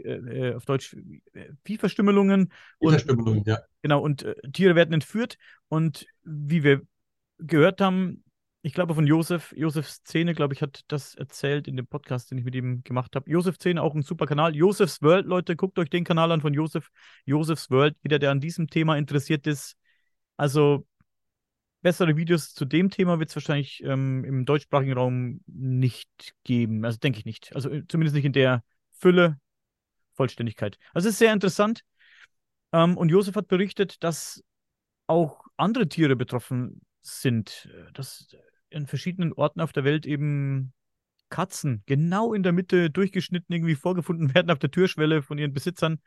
äh, 0.04 0.54
auf 0.54 0.66
Deutsch 0.66 0.96
äh, 1.34 1.54
Viehverstümmelungen. 1.64 2.52
Viehverstümmelungen, 2.80 3.44
ja. 3.46 3.60
Genau, 3.82 4.02
und 4.02 4.24
äh, 4.24 4.36
Tiere 4.52 4.76
werden 4.76 4.94
entführt. 4.94 5.38
Und 5.70 6.06
wie 6.24 6.64
wir 6.64 6.82
gehört 7.38 7.80
haben, 7.80 8.24
ich 8.62 8.74
glaube 8.74 8.94
von 8.94 9.08
Josef, 9.08 9.54
Josef 9.56 9.88
Szene, 9.90 10.34
glaube 10.34 10.54
ich, 10.54 10.62
hat 10.62 10.82
das 10.90 11.16
erzählt 11.16 11.68
in 11.68 11.78
dem 11.78 11.88
Podcast, 11.88 12.30
den 12.30 12.38
ich 12.38 12.44
mit 12.44 12.56
ihm 12.56 12.84
gemacht 12.84 13.16
habe. 13.16 13.30
Josef 13.30 13.56
Szene, 13.56 13.82
auch 13.82 13.96
ein 13.96 14.02
super 14.02 14.26
Kanal. 14.26 14.56
Josefs 14.56 15.02
World, 15.02 15.26
Leute, 15.26 15.56
guckt 15.56 15.80
euch 15.80 15.90
den 15.90 16.04
Kanal 16.04 16.32
an 16.32 16.42
von 16.42 16.54
Josef. 16.54 16.90
Josefs 17.26 17.70
World, 17.70 17.96
jeder, 18.04 18.20
der 18.20 18.32
an 18.32 18.42
diesem 18.42 18.68
Thema 18.68 18.98
interessiert 18.98 19.48
ist. 19.48 19.78
Also 20.36 20.86
bessere 21.82 22.18
Videos 22.18 22.54
zu 22.54 22.66
dem 22.66 22.90
Thema 22.90 23.20
wird 23.20 23.30
es 23.30 23.36
wahrscheinlich 23.36 23.82
ähm, 23.84 24.26
im 24.26 24.46
deutschsprachigen 24.46 24.94
Raum 24.94 25.42
nicht 25.48 26.34
geben. 26.44 26.84
Also 26.84 26.98
denke 26.98 27.20
ich 27.20 27.26
nicht. 27.26 27.56
Also 27.56 27.70
äh, 27.70 27.84
zumindest 27.88 28.16
nicht 28.16 28.26
in 28.26 28.34
der 28.34 28.64
Fülle, 28.92 29.40
Vollständigkeit. 30.16 30.78
Also 30.94 31.08
es 31.08 31.14
ist 31.14 31.20
sehr 31.20 31.32
interessant. 31.32 31.84
Ähm, 32.74 32.98
und 32.98 33.10
Josef 33.10 33.36
hat 33.36 33.48
berichtet, 33.48 34.04
dass 34.04 34.44
auch 35.08 35.46
andere 35.56 35.88
Tiere 35.88 36.18
betroffen 36.18 36.82
sind. 37.02 37.70
Dass 37.94 38.28
in 38.70 38.88
verschiedenen 38.88 39.34
Orten 39.34 39.62
auf 39.62 39.74
der 39.74 39.84
Welt 39.84 40.06
eben 40.06 40.74
Katzen 41.30 41.84
genau 41.86 42.34
in 42.34 42.44
der 42.44 42.52
Mitte 42.52 42.90
durchgeschnitten 42.90 43.54
irgendwie 43.54 43.76
vorgefunden 43.76 44.34
werden 44.36 44.52
auf 44.52 44.60
der 44.60 44.72
Türschwelle 44.72 45.22
von 45.22 45.38
ihren 45.38 45.54
Besitzern. 45.54 46.00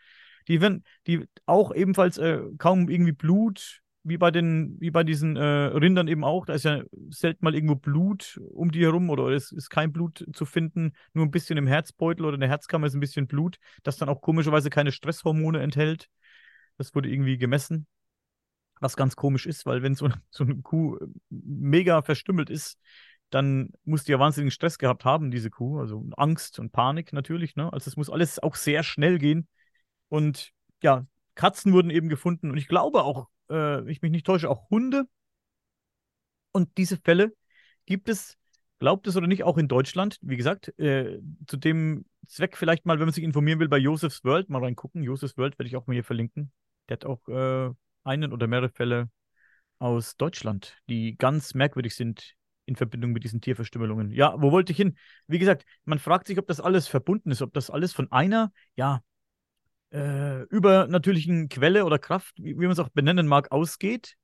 Die 0.49 0.61
werden, 0.61 0.85
die 1.07 1.25
auch 1.47 1.73
ebenfalls 1.75 2.19
äh, 2.19 2.41
kaum 2.59 2.89
irgendwie 2.89 3.13
Blut, 3.13 3.81
wie 4.05 4.19
bei 4.19 4.33
den, 4.33 4.77
wie 4.81 4.91
bei 4.91 5.05
diesen 5.05 5.37
äh, 5.37 5.43
Rindern 5.43 6.09
eben 6.09 6.25
auch. 6.25 6.45
Da 6.47 6.55
ist 6.55 6.65
ja 6.65 6.83
selten 7.11 7.45
mal 7.45 7.55
irgendwo 7.55 7.77
Blut 7.77 8.41
um 8.51 8.73
die 8.73 8.83
herum 8.83 9.11
oder 9.11 9.29
es 9.29 9.53
ist 9.53 9.71
kein 9.71 9.93
Blut 9.93 10.27
zu 10.33 10.45
finden, 10.45 10.93
nur 11.13 11.25
ein 11.25 11.31
bisschen 11.31 11.57
im 11.57 11.69
Herzbeutel 11.69 12.25
oder 12.25 12.35
in 12.35 12.41
der 12.41 12.49
Herzkammer 12.49 12.89
ist 12.89 12.95
ein 12.95 13.01
bisschen 13.01 13.29
Blut, 13.29 13.59
das 13.85 13.99
dann 13.99 14.09
auch 14.09 14.21
komischerweise 14.21 14.71
keine 14.71 14.91
Stresshormone 14.91 15.61
enthält. 15.61 16.09
Das 16.79 16.95
wurde 16.97 17.09
irgendwie 17.09 17.39
gemessen 17.39 17.87
was 18.83 18.97
ganz 18.97 19.17
komisch 19.17 19.47
ist, 19.47 19.65
weil 19.65 19.83
wenn 19.83 19.95
so, 19.95 20.09
so 20.31 20.45
eine 20.45 20.57
Kuh 20.57 20.97
äh, 20.97 21.07
mega 21.31 22.03
verstümmelt 22.03 22.51
ist, 22.51 22.79
dann 23.31 23.71
muss 23.85 24.05
die 24.05 24.13
ja 24.13 24.19
wahnsinnigen 24.19 24.51
Stress 24.51 24.77
gehabt 24.79 25.05
haben, 25.07 25.31
diese 25.31 25.49
Kuh. 25.49 25.81
Also 25.81 26.05
Angst 26.17 26.59
und 26.59 26.71
Panik 26.71 27.13
natürlich. 27.15 27.57
Ne? 27.57 27.73
Also 27.73 27.89
es 27.89 27.97
muss 27.97 28.11
alles 28.11 28.39
auch 28.39 28.57
sehr 28.57 28.83
schnell 28.83 29.19
gehen. 29.19 29.49
Und 30.09 30.51
ja, 30.83 31.07
Katzen 31.35 31.73
wurden 31.73 31.91
eben 31.91 32.11
gefunden. 32.11 32.51
Und 32.51 32.59
ich 32.59 32.69
glaube 32.69 33.05
auch, 33.05 33.29
äh, 33.51 33.91
ich 33.91 34.03
mich 34.03 34.11
nicht 34.11 34.27
täusche, 34.27 34.51
auch 34.51 34.69
Hunde. 34.69 35.05
Und 36.53 36.77
diese 36.77 36.99
Fälle 36.99 37.33
gibt 37.87 38.11
es, 38.11 38.37
glaubt 38.79 39.07
es 39.07 39.17
oder 39.17 39.27
nicht, 39.27 39.45
auch 39.45 39.57
in 39.57 39.69
Deutschland. 39.69 40.19
Wie 40.21 40.37
gesagt, 40.37 40.79
äh, 40.79 41.19
zu 41.47 41.57
dem 41.57 42.05
Zweck 42.27 42.59
vielleicht 42.59 42.85
mal, 42.85 42.99
wenn 42.99 43.07
man 43.07 43.15
sich 43.15 43.25
informieren 43.25 43.61
will, 43.61 43.69
bei 43.69 43.79
Joseph's 43.79 44.25
World 44.25 44.51
mal 44.51 44.63
reingucken. 44.63 45.03
Joseph's 45.03 45.39
World 45.39 45.59
werde 45.59 45.69
ich 45.69 45.77
auch 45.77 45.87
mal 45.87 45.95
hier 45.95 46.05
verlinken. 46.05 46.53
Der 46.91 46.97
hat 46.97 47.07
auch 47.07 47.27
äh, 47.29 47.71
einen 48.05 48.33
oder 48.33 48.47
mehrere 48.47 48.71
Fälle 48.71 49.11
aus 49.79 50.17
Deutschland, 50.17 50.77
die 50.89 51.17
ganz 51.17 51.55
merkwürdig 51.55 51.95
sind 51.95 52.35
in 52.67 52.77
Verbindung 52.77 53.13
mit 53.13 53.25
diesen 53.25 53.41
Tierverstümmelungen. 53.41 54.11
Ja, 54.13 54.35
wo 54.41 54.53
wollte 54.53 54.73
ich 54.73 54.77
hin? 54.77 54.97
Wie 55.27 55.39
gesagt, 55.39 55.65
man 55.85 55.99
fragt 55.99 56.27
sich, 56.27 56.39
ob 56.39 56.47
das 56.47 56.61
alles 56.61 56.87
verbunden 56.87 57.31
ist, 57.31 57.43
ob 57.43 57.53
das 57.53 57.71
alles 57.71 57.93
von 57.93 58.11
einer, 58.13 58.53
ja, 58.77 59.03
äh, 59.93 60.43
übernatürlichen 60.45 61.49
Quelle 61.49 61.85
oder 61.85 61.99
Kraft, 61.99 62.35
wie, 62.39 62.55
wie 62.55 62.63
man 62.63 62.71
es 62.71 62.79
auch 62.79 62.89
benennen 62.89 63.27
mag, 63.27 63.53
ausgeht. 63.53 64.15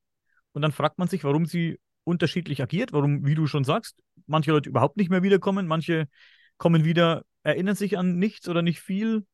Und 0.53 0.63
dann 0.63 0.73
fragt 0.73 0.99
man 0.99 1.09
sich, 1.09 1.25
warum 1.25 1.47
sie 1.47 1.79
unterschiedlich 2.05 2.63
agiert, 2.63 2.93
warum, 2.93 3.27
wie 3.27 3.35
du 3.35 3.47
schon 3.47 3.65
sagst, 3.65 4.01
manche 4.27 4.51
Leute 4.51 4.71
überhaupt 4.71 4.97
nicht 4.97 5.11
mehr 5.11 5.23
wiederkommen, 5.23 5.67
manche 5.67 6.09
kommen 6.57 6.85
wieder, 6.85 7.25
erinnern 7.43 7.77
sich 7.77 7.99
an 7.99 8.17
nichts 8.17 8.49
oder 8.49 8.63
nicht 8.63 8.81
viel, 8.81 9.27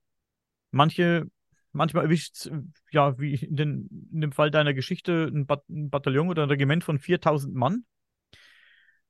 manche 0.73 1.27
manchmal 1.75 2.05
erwischt 2.05 2.37
es, 2.37 2.51
ja, 2.91 3.19
wie 3.19 3.35
in, 3.35 3.57
den, 3.57 4.09
in 4.13 4.21
dem 4.21 4.33
Fall 4.33 4.51
deiner 4.51 4.75
Geschichte, 4.75 5.31
ein, 5.33 5.47
Bat 5.47 5.69
ein 5.69 5.91
Bataillon 5.91 6.29
oder 6.29 6.45
ein 6.45 6.49
Regiment 6.49 6.85
von 6.85 6.99
4000 6.99 7.55
Mann. 7.55 7.85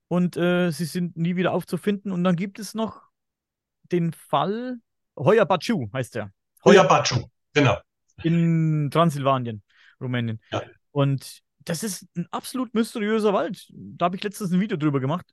Und 0.09 0.37
äh, 0.37 0.71
sie 0.71 0.85
sind 0.85 1.17
nie 1.17 1.37
wieder 1.37 1.53
aufzufinden. 1.53 2.13
Und 2.13 2.25
dann 2.25 2.37
gibt 2.37 2.59
es 2.59 2.75
noch 2.75 3.03
den 3.85 4.13
Fall, 4.13 4.79
Hoya 5.17 5.45
Bacu 5.45 5.91
heißt 5.93 6.15
der. 6.15 6.33
Hoya 6.65 6.83
Bacu, 6.85 7.29
genau. 7.53 7.79
In 8.23 8.91
Transsilvanien, 8.91 9.63
Rumänien. 10.01 10.41
Ja. 10.51 10.63
Und 10.91 11.41
das 11.61 11.83
ist 11.83 12.07
ein 12.17 12.27
absolut 12.31 12.75
mysteriöser 12.75 13.33
Wald. 13.33 13.67
Da 13.71 14.07
habe 14.07 14.17
ich 14.17 14.23
letztens 14.23 14.53
ein 14.53 14.61
Video 14.61 14.77
drüber 14.77 15.01
gemacht 15.01 15.27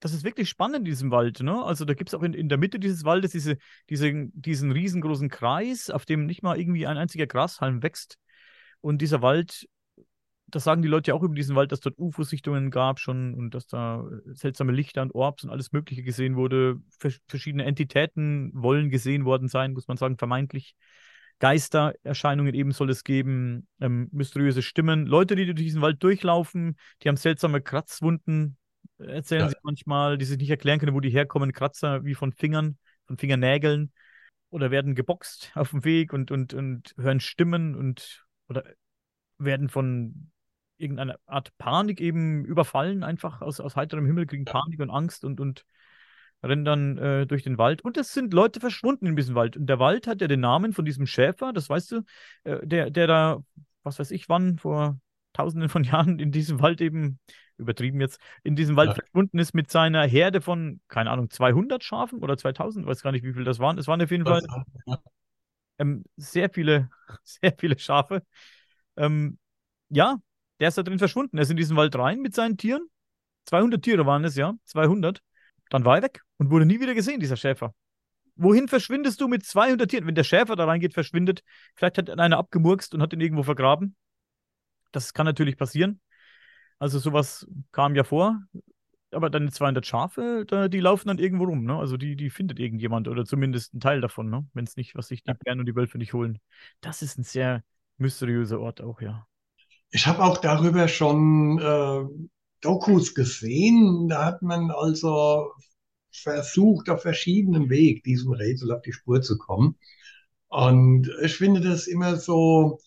das 0.00 0.14
ist 0.14 0.24
wirklich 0.24 0.48
spannend 0.48 0.78
in 0.78 0.84
diesem 0.86 1.10
Wald. 1.10 1.40
Ne? 1.40 1.62
Also 1.62 1.84
da 1.84 1.94
gibt 1.94 2.10
es 2.10 2.14
auch 2.14 2.22
in, 2.22 2.32
in 2.32 2.48
der 2.48 2.58
Mitte 2.58 2.80
dieses 2.80 3.04
Waldes 3.04 3.32
diese, 3.32 3.58
diese, 3.90 4.28
diesen 4.32 4.72
riesengroßen 4.72 5.28
Kreis, 5.28 5.90
auf 5.90 6.06
dem 6.06 6.26
nicht 6.26 6.42
mal 6.42 6.58
irgendwie 6.58 6.86
ein 6.86 6.96
einziger 6.96 7.26
Grashalm 7.26 7.82
wächst. 7.82 8.18
Und 8.80 9.02
dieser 9.02 9.20
Wald, 9.20 9.68
das 10.46 10.64
sagen 10.64 10.80
die 10.80 10.88
Leute 10.88 11.10
ja 11.10 11.14
auch 11.14 11.22
über 11.22 11.34
diesen 11.34 11.54
Wald, 11.54 11.70
dass 11.70 11.80
dort 11.80 11.98
UFO-Sichtungen 11.98 12.70
gab 12.70 12.98
schon 12.98 13.34
und 13.34 13.54
dass 13.54 13.66
da 13.66 14.04
seltsame 14.32 14.72
Lichter 14.72 15.02
und 15.02 15.14
Orbs 15.14 15.44
und 15.44 15.50
alles 15.50 15.70
Mögliche 15.70 16.02
gesehen 16.02 16.34
wurde. 16.34 16.80
Vers 16.98 17.20
verschiedene 17.28 17.64
Entitäten 17.64 18.50
wollen 18.54 18.88
gesehen 18.88 19.26
worden 19.26 19.48
sein, 19.48 19.74
muss 19.74 19.86
man 19.86 19.98
sagen, 19.98 20.16
vermeintlich. 20.16 20.74
Geistererscheinungen 21.40 22.52
eben 22.54 22.72
soll 22.72 22.90
es 22.90 23.02
geben, 23.02 23.66
ähm, 23.80 24.08
mysteriöse 24.12 24.60
Stimmen. 24.60 25.06
Leute, 25.06 25.36
die 25.36 25.46
durch 25.46 25.56
diesen 25.56 25.80
Wald 25.80 26.02
durchlaufen, 26.02 26.76
die 27.02 27.08
haben 27.08 27.16
seltsame 27.16 27.62
Kratzwunden 27.62 28.58
erzählen 29.00 29.42
ja. 29.42 29.48
sie 29.48 29.56
manchmal, 29.62 30.18
die 30.18 30.24
sich 30.24 30.38
nicht 30.38 30.50
erklären 30.50 30.78
können, 30.78 30.94
wo 30.94 31.00
die 31.00 31.10
herkommen, 31.10 31.52
Kratzer 31.52 32.04
wie 32.04 32.14
von 32.14 32.32
Fingern, 32.32 32.78
von 33.06 33.16
Fingernägeln 33.16 33.92
oder 34.50 34.70
werden 34.70 34.94
geboxt 34.94 35.52
auf 35.54 35.70
dem 35.70 35.84
Weg 35.84 36.12
und, 36.12 36.30
und, 36.30 36.54
und 36.54 36.94
hören 36.96 37.20
Stimmen 37.20 37.74
und 37.74 38.26
oder 38.48 38.64
werden 39.38 39.68
von 39.68 40.30
irgendeiner 40.76 41.18
Art 41.26 41.56
Panik 41.58 42.00
eben 42.00 42.44
überfallen, 42.44 43.04
einfach 43.04 43.42
aus, 43.42 43.60
aus 43.60 43.76
heiterem 43.76 44.06
Himmel, 44.06 44.26
kriegen 44.26 44.44
ja. 44.46 44.52
Panik 44.52 44.80
und 44.80 44.90
Angst 44.90 45.24
und, 45.24 45.40
und 45.40 45.64
rennen 46.42 46.64
dann 46.64 46.98
äh, 46.98 47.26
durch 47.26 47.42
den 47.42 47.58
Wald. 47.58 47.82
Und 47.82 47.96
es 47.98 48.12
sind 48.12 48.32
Leute 48.32 48.60
verschwunden 48.60 49.06
in 49.06 49.16
diesem 49.16 49.34
Wald. 49.34 49.56
Und 49.56 49.66
der 49.66 49.78
Wald 49.78 50.06
hat 50.06 50.20
ja 50.20 50.28
den 50.28 50.40
Namen 50.40 50.72
von 50.72 50.84
diesem 50.84 51.06
Schäfer, 51.06 51.52
das 51.52 51.68
weißt 51.68 51.92
du, 51.92 52.02
äh, 52.44 52.66
der, 52.66 52.90
der 52.90 53.06
da, 53.06 53.44
was 53.82 53.98
weiß 53.98 54.10
ich 54.10 54.28
wann, 54.28 54.58
vor 54.58 54.98
tausenden 55.32 55.68
von 55.68 55.84
Jahren 55.84 56.18
in 56.18 56.32
diesem 56.32 56.60
Wald 56.60 56.80
eben 56.80 57.18
übertrieben 57.60 58.00
jetzt, 58.00 58.20
in 58.42 58.56
diesem 58.56 58.76
Wald 58.76 58.90
ja. 58.90 58.94
verschwunden 58.94 59.38
ist 59.38 59.54
mit 59.54 59.70
seiner 59.70 60.04
Herde 60.06 60.40
von, 60.40 60.80
keine 60.88 61.10
Ahnung, 61.10 61.30
200 61.30 61.84
Schafen 61.84 62.20
oder 62.20 62.36
2000, 62.36 62.86
weiß 62.86 63.02
gar 63.02 63.12
nicht, 63.12 63.24
wie 63.24 63.32
viel 63.32 63.44
das 63.44 63.58
waren. 63.58 63.78
Es 63.78 63.86
waren 63.86 64.02
auf 64.02 64.10
jeden 64.10 64.24
Fall 64.24 64.42
ähm, 65.78 66.04
sehr 66.16 66.50
viele, 66.50 66.90
sehr 67.24 67.54
viele 67.58 67.78
Schafe. 67.78 68.22
Ähm, 68.96 69.38
ja, 69.88 70.18
der 70.60 70.68
ist 70.68 70.78
da 70.78 70.82
drin 70.82 70.98
verschwunden. 70.98 71.38
Er 71.38 71.42
ist 71.42 71.50
in 71.50 71.56
diesen 71.56 71.76
Wald 71.76 71.96
rein 71.96 72.20
mit 72.20 72.34
seinen 72.34 72.56
Tieren. 72.56 72.86
200 73.46 73.82
Tiere 73.82 74.06
waren 74.06 74.24
es, 74.24 74.36
ja, 74.36 74.54
200. 74.66 75.20
Dann 75.70 75.84
war 75.84 75.96
er 75.96 76.02
weg 76.02 76.22
und 76.36 76.50
wurde 76.50 76.66
nie 76.66 76.80
wieder 76.80 76.94
gesehen, 76.94 77.20
dieser 77.20 77.36
Schäfer. 77.36 77.74
Wohin 78.36 78.68
verschwindest 78.68 79.20
du 79.20 79.28
mit 79.28 79.44
200 79.44 79.90
Tieren? 79.90 80.06
Wenn 80.06 80.14
der 80.14 80.24
Schäfer 80.24 80.56
da 80.56 80.64
reingeht, 80.64 80.94
verschwindet, 80.94 81.42
vielleicht 81.74 81.98
hat 81.98 82.10
einer 82.10 82.38
abgemurkst 82.38 82.94
und 82.94 83.02
hat 83.02 83.12
ihn 83.12 83.20
irgendwo 83.20 83.42
vergraben. 83.42 83.96
Das 84.92 85.14
kann 85.14 85.26
natürlich 85.26 85.56
passieren. 85.56 86.00
Also 86.80 86.98
sowas 86.98 87.46
kam 87.72 87.94
ja 87.94 88.04
vor. 88.04 88.42
Aber 89.12 89.28
deine 89.30 89.50
200 89.50 89.86
Schafe, 89.86 90.44
da, 90.46 90.68
die 90.68 90.80
laufen 90.80 91.08
dann 91.08 91.18
irgendwo 91.18 91.44
rum, 91.44 91.64
ne? 91.64 91.76
Also 91.76 91.96
die, 91.96 92.16
die 92.16 92.30
findet 92.30 92.60
irgendjemand 92.60 93.08
oder 93.08 93.24
zumindest 93.24 93.74
ein 93.74 93.80
Teil 93.80 94.00
davon, 94.00 94.30
ne? 94.30 94.46
Wenn 94.54 94.64
es 94.64 94.76
nicht, 94.76 94.94
was 94.96 95.08
sich 95.08 95.24
die 95.24 95.34
Bären 95.34 95.60
und 95.60 95.66
die 95.66 95.76
Wölfe 95.76 95.98
nicht 95.98 96.12
holen. 96.12 96.38
Das 96.80 97.02
ist 97.02 97.18
ein 97.18 97.24
sehr 97.24 97.64
mysteriöser 97.98 98.60
Ort 98.60 98.80
auch, 98.80 99.00
ja. 99.00 99.26
Ich 99.90 100.06
habe 100.06 100.22
auch 100.24 100.38
darüber 100.38 100.88
schon 100.88 101.58
äh, 101.58 102.28
Dokus 102.60 103.14
gesehen. 103.14 104.08
Da 104.08 104.24
hat 104.26 104.42
man 104.42 104.70
also 104.70 105.52
versucht, 106.12 106.88
auf 106.88 107.02
verschiedenen 107.02 107.68
Weg 107.68 108.04
diesem 108.04 108.32
Rätsel 108.32 108.72
auf 108.72 108.82
die 108.82 108.92
Spur 108.92 109.22
zu 109.22 109.38
kommen. 109.38 109.76
Und 110.48 111.10
ich 111.22 111.36
finde 111.36 111.60
das 111.60 111.88
immer 111.88 112.16
so, 112.16 112.78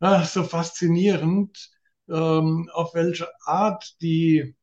ach, 0.00 0.26
so 0.26 0.44
faszinierend, 0.44 1.71
ähm, 2.08 2.68
auf 2.72 2.94
welche 2.94 3.28
Art 3.44 4.00
die 4.00 4.54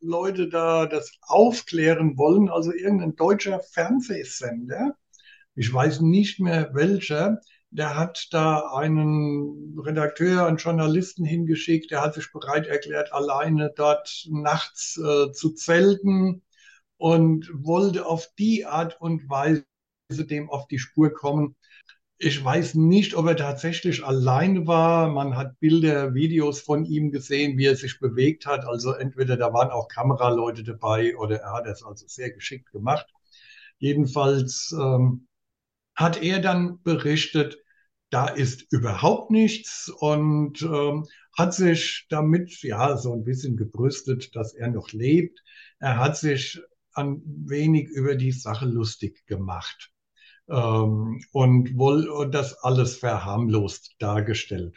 Leute 0.00 0.48
da 0.48 0.86
das 0.86 1.12
aufklären 1.22 2.16
wollen. 2.16 2.48
Also 2.48 2.72
irgendein 2.72 3.16
deutscher 3.16 3.60
Fernsehsender, 3.60 4.96
ich 5.54 5.72
weiß 5.72 6.00
nicht 6.00 6.40
mehr 6.40 6.70
welcher, 6.74 7.40
der 7.70 7.96
hat 7.96 8.28
da 8.30 8.72
einen 8.74 9.78
Redakteur, 9.78 10.46
einen 10.46 10.56
Journalisten 10.56 11.24
hingeschickt, 11.24 11.90
der 11.90 12.00
hat 12.00 12.14
sich 12.14 12.32
bereit 12.32 12.66
erklärt, 12.66 13.12
alleine 13.12 13.72
dort 13.76 14.26
nachts 14.30 14.96
äh, 14.96 15.32
zu 15.32 15.52
zelten 15.54 16.42
und 16.96 17.50
wollte 17.52 18.06
auf 18.06 18.28
die 18.38 18.64
Art 18.64 19.00
und 19.00 19.28
Weise 19.28 19.64
dem 20.10 20.48
auf 20.48 20.66
die 20.68 20.78
Spur 20.78 21.12
kommen, 21.12 21.56
ich 22.20 22.44
weiß 22.44 22.74
nicht, 22.74 23.14
ob 23.14 23.26
er 23.26 23.36
tatsächlich 23.36 24.04
allein 24.04 24.66
war. 24.66 25.08
Man 25.08 25.36
hat 25.36 25.58
Bilder, 25.60 26.14
Videos 26.14 26.60
von 26.60 26.84
ihm 26.84 27.12
gesehen, 27.12 27.56
wie 27.58 27.66
er 27.66 27.76
sich 27.76 28.00
bewegt 28.00 28.44
hat. 28.44 28.64
Also 28.64 28.92
entweder 28.92 29.36
da 29.36 29.52
waren 29.52 29.70
auch 29.70 29.88
Kameraleute 29.88 30.64
dabei 30.64 31.16
oder 31.16 31.40
er 31.40 31.52
hat 31.52 31.66
es 31.66 31.84
also 31.84 32.06
sehr 32.08 32.32
geschickt 32.32 32.72
gemacht. 32.72 33.06
Jedenfalls 33.78 34.74
ähm, 34.76 35.28
hat 35.94 36.20
er 36.22 36.40
dann 36.40 36.82
berichtet, 36.82 37.58
da 38.10 38.26
ist 38.26 38.66
überhaupt 38.72 39.30
nichts 39.30 39.88
und 39.88 40.62
ähm, 40.62 41.06
hat 41.36 41.54
sich 41.54 42.06
damit 42.08 42.62
ja 42.62 42.96
so 42.96 43.12
ein 43.12 43.22
bisschen 43.22 43.56
gebrüstet, 43.56 44.34
dass 44.34 44.54
er 44.54 44.68
noch 44.70 44.90
lebt. 44.92 45.40
Er 45.78 45.98
hat 45.98 46.16
sich 46.16 46.60
ein 46.94 47.22
wenig 47.46 47.88
über 47.88 48.16
die 48.16 48.32
Sache 48.32 48.66
lustig 48.66 49.24
gemacht 49.26 49.92
ähm, 50.48 51.20
und 51.32 51.76
wohl 51.76 52.30
das 52.30 52.54
alles 52.62 52.96
verharmlost 52.96 53.96
dargestellt. 53.98 54.76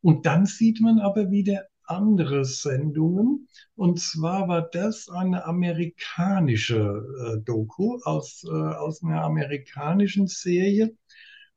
Und 0.00 0.26
dann 0.26 0.46
sieht 0.46 0.80
man 0.80 1.00
aber 1.00 1.30
wieder 1.30 1.64
andere 1.88 2.44
Sendungen. 2.44 3.48
Und 3.74 4.00
zwar 4.00 4.48
war 4.48 4.62
das 4.62 5.08
eine 5.08 5.44
amerikanische 5.44 6.76
äh, 6.76 7.40
Doku 7.44 7.98
aus, 8.04 8.44
äh, 8.44 8.50
aus 8.50 9.02
einer 9.02 9.24
amerikanischen 9.24 10.26
Serie. 10.26 10.94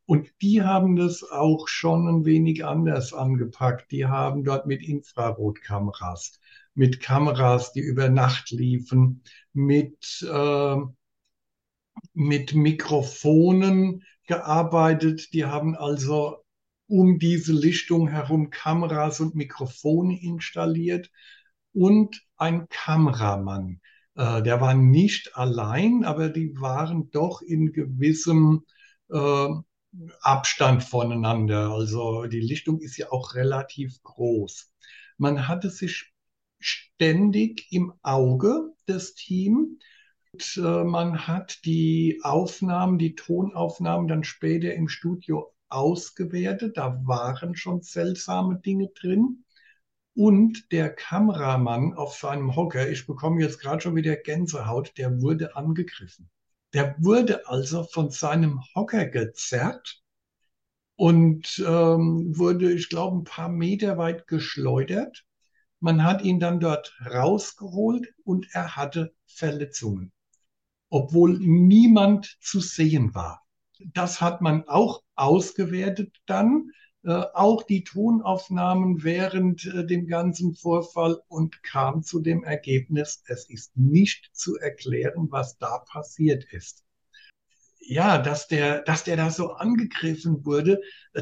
Und 0.05 0.29
die 0.41 0.61
haben 0.61 0.95
das 0.95 1.23
auch 1.23 1.67
schon 1.67 2.07
ein 2.07 2.25
wenig 2.25 2.65
anders 2.65 3.13
angepackt. 3.13 3.91
Die 3.91 4.07
haben 4.07 4.43
dort 4.43 4.65
mit 4.65 4.81
Infrarotkameras, 4.81 6.39
mit 6.73 6.99
Kameras, 6.99 7.71
die 7.73 7.81
über 7.81 8.09
Nacht 8.09 8.51
liefen, 8.51 9.23
mit, 9.53 10.21
äh, 10.29 10.75
mit 12.13 12.53
Mikrofonen 12.53 14.03
gearbeitet. 14.27 15.33
Die 15.33 15.45
haben 15.45 15.75
also 15.75 16.37
um 16.87 17.19
diese 17.19 17.53
Lichtung 17.53 18.09
herum 18.09 18.49
Kameras 18.49 19.19
und 19.19 19.35
Mikrofone 19.35 20.21
installiert 20.21 21.09
und 21.73 22.21
ein 22.37 22.67
Kameramann. 22.69 23.79
Äh, 24.15 24.41
der 24.43 24.59
war 24.59 24.73
nicht 24.73 25.35
allein, 25.35 26.03
aber 26.03 26.29
die 26.29 26.59
waren 26.59 27.09
doch 27.11 27.41
in 27.41 27.71
gewissem 27.71 28.65
äh, 29.09 29.47
Abstand 30.21 30.83
voneinander. 30.83 31.71
Also 31.71 32.25
die 32.25 32.39
Lichtung 32.39 32.79
ist 32.81 32.97
ja 32.97 33.11
auch 33.11 33.35
relativ 33.35 34.01
groß. 34.03 34.71
Man 35.17 35.47
hatte 35.47 35.69
sich 35.69 36.11
ständig 36.59 37.71
im 37.71 37.93
Auge, 38.01 38.73
das 38.85 39.13
Team. 39.13 39.79
Und, 40.33 40.57
äh, 40.57 40.83
man 40.83 41.27
hat 41.27 41.65
die 41.65 42.19
Aufnahmen, 42.23 42.97
die 42.97 43.15
Tonaufnahmen 43.15 44.07
dann 44.07 44.23
später 44.23 44.73
im 44.73 44.87
Studio 44.87 45.53
ausgewertet. 45.69 46.77
Da 46.77 47.01
waren 47.05 47.55
schon 47.55 47.81
seltsame 47.81 48.59
Dinge 48.59 48.89
drin. 48.89 49.43
Und 50.13 50.71
der 50.71 50.93
Kameramann 50.93 51.93
auf 51.93 52.15
seinem 52.15 52.55
Hocker, 52.55 52.89
ich 52.89 53.07
bekomme 53.07 53.41
jetzt 53.41 53.59
gerade 53.59 53.81
schon 53.81 53.95
wieder 53.95 54.15
Gänsehaut, 54.17 54.97
der 54.97 55.21
wurde 55.21 55.55
angegriffen. 55.55 56.29
Der 56.73 56.95
wurde 56.99 57.47
also 57.47 57.83
von 57.83 58.09
seinem 58.11 58.61
Hocker 58.75 59.05
gezerrt 59.05 60.01
und 60.95 61.63
ähm, 61.65 62.37
wurde, 62.37 62.71
ich 62.71 62.89
glaube, 62.89 63.17
ein 63.17 63.23
paar 63.23 63.49
Meter 63.49 63.97
weit 63.97 64.27
geschleudert. 64.27 65.25
Man 65.79 66.03
hat 66.03 66.21
ihn 66.23 66.39
dann 66.39 66.59
dort 66.59 66.95
rausgeholt 67.05 68.13
und 68.23 68.47
er 68.51 68.75
hatte 68.75 69.13
Verletzungen, 69.25 70.11
obwohl 70.91 71.39
niemand 71.39 72.37
zu 72.41 72.59
sehen 72.59 73.15
war. 73.15 73.41
Das 73.93 74.21
hat 74.21 74.41
man 74.41 74.67
auch 74.67 75.01
ausgewertet 75.15 76.21
dann, 76.27 76.69
äh, 77.03 77.23
auch 77.33 77.63
die 77.63 77.83
Tonaufnahmen 77.83 79.03
während 79.03 79.65
äh, 79.65 79.87
dem 79.87 80.05
ganzen 80.05 80.53
Vorfall 80.53 81.19
und 81.29 81.63
kam 81.63 82.03
zu 82.03 82.19
dem 82.19 82.43
Ergebnis, 82.43 83.23
es 83.25 83.49
ist 83.49 83.75
nicht 83.75 84.29
zu 84.33 84.57
erklären, 84.57 85.27
was 85.31 85.57
da 85.57 85.79
passiert 85.79 86.43
ist. 86.51 86.83
Ja, 87.79 88.19
dass 88.19 88.47
der, 88.47 88.83
dass 88.83 89.03
der 89.03 89.17
da 89.17 89.31
so 89.31 89.53
angegriffen 89.53 90.45
wurde, 90.45 90.79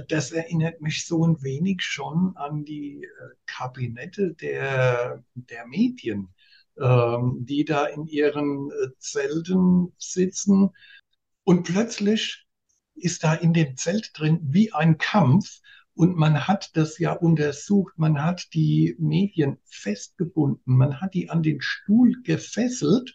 das 0.09 0.31
erinnert 0.31 0.81
mich 0.81 1.05
so 1.05 1.25
ein 1.25 1.41
wenig 1.41 1.81
schon 1.81 2.35
an 2.35 2.65
die 2.65 3.03
äh, 3.03 3.07
Kabinette 3.45 4.33
der, 4.33 5.23
der 5.35 5.65
Medien, 5.67 6.33
die 6.79 7.65
da 7.65 7.85
in 7.85 8.07
ihren 8.07 8.71
äh, 8.71 8.87
Zelten 8.99 9.91
sitzen 9.97 10.69
und 11.43 11.63
plötzlich 11.63 12.45
ist 12.93 13.23
da 13.23 13.33
in 13.33 13.53
dem 13.53 13.75
Zelt 13.75 14.11
drin 14.13 14.39
wie 14.43 14.71
ein 14.71 14.97
Kampf. 14.97 15.61
Und 15.95 16.15
man 16.15 16.47
hat 16.47 16.77
das 16.77 16.99
ja 16.99 17.11
untersucht, 17.11 17.93
man 17.97 18.23
hat 18.23 18.53
die 18.53 18.95
Medien 18.99 19.57
festgebunden, 19.65 20.77
man 20.77 21.01
hat 21.01 21.13
die 21.13 21.29
an 21.29 21.43
den 21.43 21.59
Stuhl 21.59 22.21
gefesselt 22.23 23.13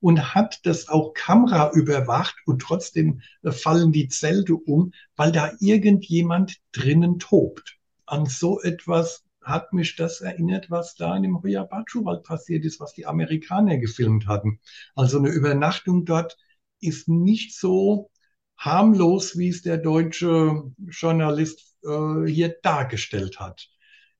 und 0.00 0.34
hat 0.34 0.66
das 0.66 0.88
auch 0.88 1.14
Kamera 1.14 1.70
überwacht 1.72 2.36
und 2.44 2.60
trotzdem 2.60 3.22
äh, 3.42 3.52
fallen 3.52 3.92
die 3.92 4.08
Zelte 4.08 4.54
um, 4.54 4.92
weil 5.14 5.32
da 5.32 5.52
irgendjemand 5.60 6.56
drinnen 6.72 7.18
tobt. 7.18 7.78
An 8.04 8.26
so 8.26 8.60
etwas 8.60 9.24
hat 9.46 9.72
mich 9.72 9.94
das 9.96 10.20
erinnert, 10.20 10.70
was 10.70 10.96
da 10.96 11.16
in 11.16 11.22
dem 11.22 11.42
Huyabachu-Wald 11.42 12.24
passiert 12.24 12.64
ist, 12.64 12.80
was 12.80 12.92
die 12.92 13.06
Amerikaner 13.06 13.78
gefilmt 13.78 14.26
hatten. 14.26 14.60
Also 14.96 15.18
eine 15.18 15.30
Übernachtung 15.30 16.04
dort 16.04 16.36
ist 16.80 17.08
nicht 17.08 17.56
so 17.56 18.10
harmlos, 18.58 19.38
wie 19.38 19.48
es 19.48 19.62
der 19.62 19.78
deutsche 19.78 20.64
Journalist 20.88 21.78
äh, 21.84 22.26
hier 22.26 22.56
dargestellt 22.62 23.38
hat. 23.38 23.68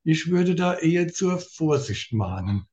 Ich 0.03 0.29
würde 0.29 0.55
da 0.55 0.75
eher 0.75 1.09
zur 1.09 1.39
Vorsicht 1.39 2.13
mahnen. 2.13 2.65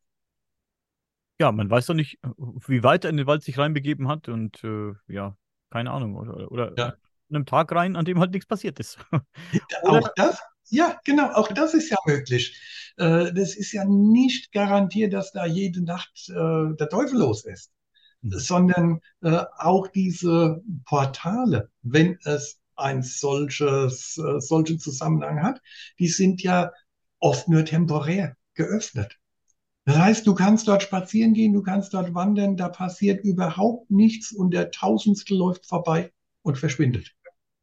Ja, 1.40 1.50
man 1.50 1.68
weiß 1.68 1.86
doch 1.86 1.94
nicht, 1.94 2.20
wie 2.68 2.84
weit 2.84 3.04
er 3.04 3.10
in 3.10 3.16
den 3.16 3.26
Wald 3.26 3.42
sich 3.42 3.58
reinbegeben 3.58 4.06
hat 4.06 4.28
und 4.28 4.62
äh, 4.62 4.92
ja, 5.08 5.36
keine 5.70 5.90
Ahnung. 5.90 6.14
Oder, 6.14 6.52
oder 6.52 6.72
ja. 6.78 6.86
an 6.86 6.94
einem 7.30 7.46
Tag 7.46 7.72
rein, 7.72 7.96
an 7.96 8.04
dem 8.04 8.20
halt 8.20 8.30
nichts 8.30 8.46
passiert 8.46 8.78
ist. 8.78 8.98
auch 9.82 10.08
das? 10.14 10.40
Ja, 10.70 10.98
genau, 11.04 11.30
auch 11.32 11.48
das 11.48 11.74
ist 11.74 11.90
ja 11.90 11.96
möglich. 12.06 12.58
Äh, 12.96 13.32
das 13.32 13.54
ist 13.54 13.72
ja 13.72 13.84
nicht 13.84 14.52
garantiert, 14.52 15.12
dass 15.12 15.32
da 15.32 15.46
jede 15.46 15.82
Nacht 15.82 16.28
äh, 16.28 16.74
der 16.76 16.88
Teufel 16.88 17.18
los 17.18 17.44
ist 17.44 17.70
sondern 18.30 19.00
äh, 19.22 19.44
auch 19.58 19.88
diese 19.88 20.62
Portale, 20.86 21.70
wenn 21.82 22.18
es 22.24 22.58
ein 22.76 23.02
solches, 23.02 24.18
äh, 24.18 24.40
solchen 24.40 24.78
Zusammenhang 24.78 25.42
hat, 25.42 25.60
die 25.98 26.08
sind 26.08 26.42
ja 26.42 26.72
oft 27.18 27.48
nur 27.48 27.64
temporär 27.64 28.36
geöffnet. 28.54 29.18
Das 29.84 29.98
heißt, 29.98 30.26
du 30.26 30.34
kannst 30.34 30.66
dort 30.66 30.82
spazieren 30.82 31.34
gehen, 31.34 31.52
du 31.52 31.62
kannst 31.62 31.92
dort 31.92 32.14
wandern, 32.14 32.56
da 32.56 32.68
passiert 32.68 33.22
überhaupt 33.22 33.90
nichts 33.90 34.32
und 34.32 34.52
der 34.52 34.70
Tausendstel 34.70 35.36
läuft 35.36 35.66
vorbei 35.66 36.10
und 36.42 36.56
verschwindet. 36.56 37.14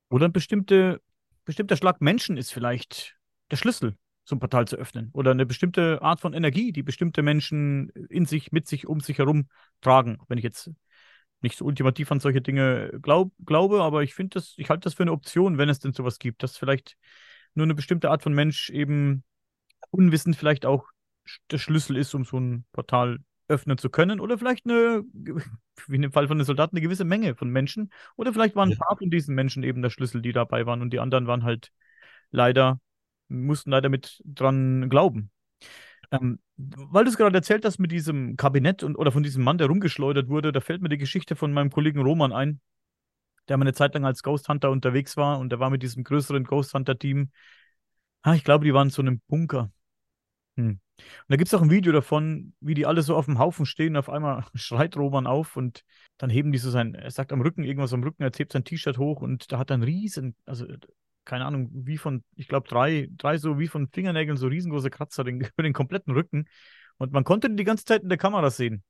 Oder 0.10 0.30
bestimmte, 0.30 1.02
bestimmter 1.46 1.78
Schlag 1.78 2.02
Menschen 2.02 2.38
ist 2.38 2.52
vielleicht 2.52 3.18
der 3.50 3.58
Schlüssel 3.58 3.98
so 4.24 4.36
ein 4.36 4.40
Portal 4.40 4.68
zu 4.68 4.78
öffnen. 4.78 5.10
Oder 5.14 5.32
eine 5.32 5.46
bestimmte 5.46 6.02
Art 6.02 6.22
von 6.22 6.34
Energie, 6.34 6.72
die 6.72 6.84
bestimmte 6.84 7.22
Menschen 7.22 7.90
in 8.10 8.26
sich, 8.26 8.52
mit 8.52 8.68
sich, 8.68 8.88
um 8.88 9.00
sich 9.00 9.18
herum 9.18 9.48
tragen. 9.82 10.20
Wenn 10.28 10.38
ich 10.38 10.44
jetzt 10.44 10.72
nicht 11.42 11.58
so 11.58 11.66
ultimativ 11.66 12.12
an 12.12 12.20
solche 12.20 12.42
Dinge 12.42 12.92
glaub, 13.02 13.32
glaube, 13.46 13.82
aber 13.82 14.04
ich 14.04 14.14
finde 14.14 14.36
das, 14.36 14.54
ich 14.58 14.70
halte 14.70 14.86
das 14.86 14.94
für 14.94 15.04
eine 15.04 15.12
Option, 15.12 15.58
wenn 15.58 15.70
es 15.70 15.80
denn 15.80 15.94
sowas 15.94 16.20
gibt, 16.20 16.44
dass 16.44 16.56
vielleicht 16.56 16.98
nur 17.56 17.66
eine 17.66 17.76
bestimmte 17.76 18.10
Art 18.10 18.22
von 18.22 18.34
Mensch 18.34 18.70
eben 18.70 19.24
unwissend 19.90 20.36
vielleicht 20.36 20.66
auch 20.66 20.88
der 21.50 21.58
Schlüssel 21.58 21.98
ist, 21.98 22.14
um 22.14 22.26
so 22.26 22.40
ein 22.40 22.66
Portal 22.72 23.20
öffnen 23.52 23.78
zu 23.78 23.90
können. 23.90 24.20
Oder 24.20 24.38
vielleicht 24.38 24.66
eine, 24.66 25.04
wie 25.14 25.96
in 25.96 26.02
dem 26.02 26.12
Fall 26.12 26.28
von 26.28 26.38
den 26.38 26.46
Soldaten, 26.46 26.76
eine 26.76 26.82
gewisse 26.82 27.06
Menge 27.06 27.36
von 27.36 27.50
Menschen. 27.50 27.92
Oder 28.16 28.34
vielleicht 28.34 28.56
waren 28.56 28.72
ein 28.72 28.78
paar 28.78 28.98
von 28.98 29.10
diesen 29.10 29.36
Menschen 29.36 29.64
eben 29.64 29.82
der 29.82 29.90
Schlüssel, 29.90 30.22
die 30.22 30.32
dabei 30.32 30.66
waren 30.66 30.82
und 30.82 30.92
die 30.92 31.00
anderen 31.00 31.28
waren 31.28 31.44
halt 31.44 31.72
leider 32.32 32.80
mussten 33.32 33.72
leider 33.72 33.90
mit 33.90 34.22
dran 34.26 34.90
glauben. 34.90 35.32
Ähm, 36.12 36.40
weil 36.58 37.06
du 37.06 37.10
es 37.10 37.18
gerade 37.18 37.36
erzählt 37.36 37.66
hast 37.66 37.80
mit 37.80 37.92
diesem 37.92 38.36
Kabinett 38.36 38.84
und 38.84 38.98
oder 38.98 39.12
von 39.12 39.24
diesem 39.24 39.44
Mann, 39.44 39.58
der 39.58 39.68
rumgeschleudert 39.68 40.28
wurde, 40.28 40.52
da 40.52 40.60
fällt 40.60 40.82
mir 40.82 40.90
die 40.90 40.98
Geschichte 40.98 41.36
von 41.36 41.54
meinem 41.54 41.72
Kollegen 41.72 42.02
Roman 42.02 42.34
ein, 42.34 42.60
der 43.48 43.58
mal 43.58 43.64
eine 43.64 43.74
Zeit 43.74 43.94
lang 43.94 44.06
als 44.06 44.24
Ghost 44.24 44.50
Hunter 44.50 44.70
unterwegs 44.70 45.18
war 45.18 45.40
und 45.40 45.50
der 45.50 45.60
war 45.60 45.70
mit 45.70 45.82
diesem 45.84 46.04
größeren 46.04 46.44
Ghost 46.44 46.74
Hunter-Team. 46.74 47.32
Ah, 48.24 48.36
ich 48.36 48.44
glaube, 48.44 48.66
die 48.66 48.74
waren 48.74 48.88
in 48.88 48.94
so 48.94 49.02
einem 49.02 49.22
Bunker. 49.28 49.72
Hm. 50.58 50.80
Und 50.98 51.26
da 51.30 51.36
gibt 51.36 51.48
es 51.48 51.54
auch 51.54 51.62
ein 51.62 51.72
Video 51.72 51.92
davon, 51.92 52.54
wie 52.60 52.74
die 52.74 52.86
alle 52.86 53.02
so 53.02 53.16
auf 53.16 53.26
dem 53.26 53.40
Haufen 53.40 53.66
stehen. 53.66 53.98
Auf 53.98 54.10
einmal 54.10 54.46
schreit 54.54 54.96
Roman 54.98 55.28
auf 55.28 55.58
und 55.58 55.84
dann 56.18 56.30
heben 56.30 56.52
die 56.52 56.60
so 56.60 56.70
sein, 56.70 56.94
er 56.94 57.12
sagt 57.12 57.32
am 57.32 57.42
Rücken 57.42 57.64
irgendwas 57.64 57.94
am 57.94 58.04
Rücken, 58.04 58.24
er 58.24 58.32
hebt 58.36 58.52
sein 58.52 58.64
T-Shirt 58.64 58.98
hoch 58.98 59.22
und 59.22 59.52
da 59.52 59.58
hat 59.58 59.72
er 59.72 59.76
einen 59.76 59.84
riesen, 59.84 60.36
also 60.46 60.68
keine 61.26 61.46
Ahnung, 61.46 61.70
wie 61.74 61.98
von, 61.98 62.24
ich 62.36 62.48
glaube, 62.48 62.68
drei, 62.68 63.08
drei 63.18 63.38
so 63.38 63.60
wie 63.60 63.68
von 63.68 63.88
Fingernägeln, 63.88 64.38
so 64.38 64.48
riesengroße 64.48 64.90
Kratzer 64.90 65.24
den, 65.24 65.42
über 65.42 65.64
den 65.64 65.74
kompletten 65.74 66.14
Rücken. 66.14 66.46
Und 66.98 67.12
man 67.12 67.24
konnte 67.24 67.50
die 67.50 67.64
ganze 67.64 67.86
Zeit 67.86 68.04
in 68.04 68.10
der 68.10 68.18
Kamera 68.18 68.50
sehen. 68.50 68.84